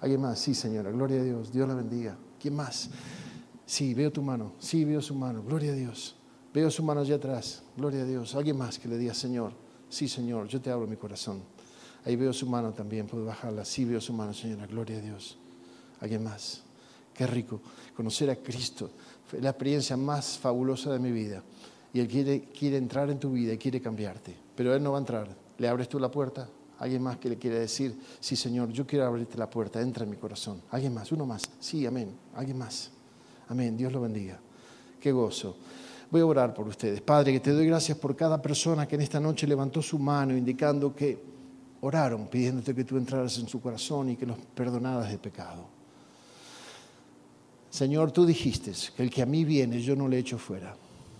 ¿Alguien 0.00 0.20
más? 0.20 0.38
Sí, 0.38 0.54
señora. 0.54 0.90
Gloria 0.90 1.20
a 1.20 1.24
Dios. 1.24 1.52
Dios 1.52 1.68
la 1.68 1.74
bendiga. 1.74 2.16
¿Quién 2.40 2.54
más? 2.54 2.90
Sí, 3.66 3.94
veo 3.94 4.12
tu 4.12 4.22
mano. 4.22 4.52
Sí, 4.58 4.84
veo 4.84 5.00
su 5.00 5.14
mano. 5.14 5.42
Gloria 5.42 5.72
a 5.72 5.74
Dios. 5.74 6.16
Veo 6.54 6.70
su 6.70 6.82
mano 6.82 7.00
allá 7.00 7.16
atrás. 7.16 7.62
Gloria 7.76 8.02
a 8.02 8.04
Dios. 8.04 8.34
¿Alguien 8.34 8.56
más 8.56 8.78
que 8.78 8.88
le 8.88 8.96
diga, 8.96 9.14
Señor? 9.14 9.52
Sí, 9.88 10.08
Señor. 10.08 10.46
Yo 10.48 10.60
te 10.60 10.70
abro 10.70 10.86
mi 10.86 10.96
corazón. 10.96 11.42
Ahí 12.04 12.16
veo 12.16 12.32
su 12.32 12.46
mano 12.46 12.72
también. 12.72 13.06
Puedo 13.06 13.24
bajarla. 13.24 13.64
Sí, 13.64 13.84
veo 13.84 14.00
su 14.00 14.12
mano, 14.12 14.32
Señora. 14.32 14.66
Gloria 14.66 14.98
a 14.98 15.00
Dios. 15.00 15.38
¿Alguien 16.00 16.22
más? 16.22 16.62
Qué 17.12 17.26
rico 17.26 17.60
conocer 17.96 18.30
a 18.30 18.36
Cristo. 18.36 18.90
Fue 19.26 19.40
la 19.40 19.50
experiencia 19.50 19.96
más 19.96 20.38
fabulosa 20.38 20.92
de 20.92 21.00
mi 21.00 21.10
vida. 21.10 21.42
Y 21.92 21.98
Él 21.98 22.06
quiere, 22.06 22.42
quiere 22.42 22.76
entrar 22.76 23.10
en 23.10 23.18
tu 23.18 23.32
vida 23.32 23.52
y 23.52 23.58
quiere 23.58 23.80
cambiarte. 23.80 24.36
Pero 24.54 24.72
Él 24.74 24.82
no 24.82 24.92
va 24.92 24.98
a 24.98 25.00
entrar. 25.00 25.28
¿Le 25.58 25.68
abres 25.68 25.88
tú 25.88 25.98
la 25.98 26.10
puerta? 26.10 26.48
¿Alguien 26.78 27.02
más 27.02 27.18
que 27.18 27.28
le 27.28 27.36
quiere 27.36 27.58
decir, 27.58 27.98
sí 28.20 28.36
Señor, 28.36 28.70
yo 28.70 28.86
quiero 28.86 29.06
abrirte 29.06 29.36
la 29.36 29.50
puerta, 29.50 29.80
entra 29.80 30.04
en 30.04 30.10
mi 30.10 30.16
corazón? 30.16 30.62
¿Alguien 30.70 30.94
más? 30.94 31.10
Uno 31.10 31.26
más. 31.26 31.50
Sí, 31.58 31.84
amén. 31.84 32.10
¿Alguien 32.34 32.56
más? 32.56 32.90
Amén. 33.48 33.76
Dios 33.76 33.92
lo 33.92 34.00
bendiga. 34.00 34.38
Qué 35.00 35.10
gozo. 35.10 35.56
Voy 36.10 36.20
a 36.20 36.26
orar 36.26 36.54
por 36.54 36.66
ustedes. 36.68 37.00
Padre, 37.00 37.32
que 37.32 37.40
te 37.40 37.52
doy 37.52 37.66
gracias 37.66 37.98
por 37.98 38.16
cada 38.16 38.40
persona 38.40 38.86
que 38.86 38.94
en 38.94 39.02
esta 39.02 39.20
noche 39.20 39.46
levantó 39.46 39.82
su 39.82 39.98
mano 39.98 40.36
indicando 40.36 40.94
que 40.94 41.18
oraron, 41.80 42.28
pidiéndote 42.28 42.74
que 42.74 42.84
tú 42.84 42.96
entraras 42.96 43.38
en 43.38 43.48
su 43.48 43.60
corazón 43.60 44.10
y 44.10 44.16
que 44.16 44.26
los 44.26 44.38
perdonaras 44.38 45.10
de 45.10 45.18
pecado. 45.18 45.66
Señor, 47.70 48.12
tú 48.12 48.24
dijiste 48.24 48.72
que 48.96 49.02
el 49.02 49.10
que 49.10 49.22
a 49.22 49.26
mí 49.26 49.44
viene 49.44 49.80
yo 49.80 49.94
no 49.94 50.08
le 50.08 50.18
echo 50.18 50.38
fuera. 50.38 50.74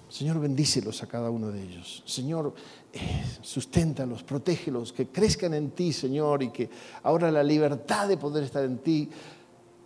Señor, 0.08 0.40
bendícelos 0.40 1.02
a 1.02 1.06
cada 1.06 1.30
uno 1.30 1.50
de 1.50 1.62
ellos. 1.62 2.02
Señor, 2.06 2.54
eh, 2.92 3.24
susténtalos, 3.42 4.22
protégelos, 4.22 4.92
que 4.92 5.08
crezcan 5.08 5.54
en 5.54 5.70
ti, 5.70 5.92
Señor, 5.92 6.42
y 6.42 6.50
que 6.50 6.70
ahora 7.02 7.30
la 7.30 7.42
libertad 7.42 8.08
de 8.08 8.16
poder 8.16 8.44
estar 8.44 8.64
en 8.64 8.78
ti 8.78 9.10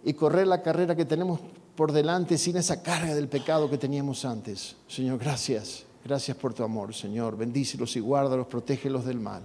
y 0.04 0.12
correr 0.14 0.46
la 0.46 0.62
carrera 0.62 0.94
que 0.94 1.04
tenemos 1.04 1.40
por 1.74 1.92
delante 1.92 2.38
sin 2.38 2.56
esa 2.56 2.82
carga 2.82 3.14
del 3.14 3.28
pecado 3.28 3.68
que 3.68 3.78
teníamos 3.78 4.24
antes. 4.24 4.76
Señor, 4.86 5.18
gracias. 5.18 5.84
Gracias 6.04 6.36
por 6.36 6.52
tu 6.52 6.64
amor, 6.64 6.94
Señor. 6.94 7.36
Bendícelos 7.36 7.94
y 7.96 8.00
guárdalos, 8.00 8.46
protégelos 8.46 9.04
del 9.04 9.20
mal. 9.20 9.42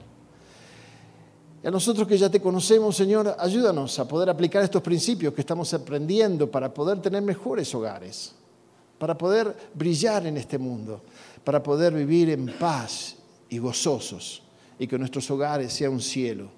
Y 1.63 1.67
a 1.67 1.71
nosotros 1.71 2.07
que 2.07 2.17
ya 2.17 2.29
te 2.29 2.41
conocemos, 2.41 2.95
Señor, 2.95 3.35
ayúdanos 3.39 3.97
a 3.99 4.07
poder 4.07 4.29
aplicar 4.29 4.63
estos 4.63 4.81
principios 4.81 5.33
que 5.33 5.41
estamos 5.41 5.73
aprendiendo 5.73 6.49
para 6.49 6.73
poder 6.73 7.01
tener 7.01 7.21
mejores 7.21 7.73
hogares, 7.73 8.33
para 8.97 9.17
poder 9.17 9.55
brillar 9.73 10.25
en 10.25 10.37
este 10.37 10.57
mundo, 10.57 11.01
para 11.43 11.61
poder 11.61 11.93
vivir 11.93 12.29
en 12.29 12.47
paz 12.57 13.15
y 13.49 13.57
gozosos 13.57 14.43
y 14.79 14.87
que 14.87 14.97
nuestros 14.97 15.29
hogares 15.31 15.73
sean 15.73 15.93
un 15.93 16.01
cielo. 16.01 16.49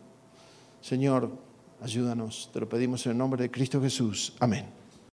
Señor, 0.81 1.29
ayúdanos, 1.81 2.49
te 2.53 2.59
lo 2.59 2.69
pedimos 2.69 3.05
en 3.05 3.13
el 3.13 3.17
nombre 3.17 3.43
de 3.43 3.51
Cristo 3.51 3.81
Jesús. 3.81 4.33
Amén. 4.39 4.78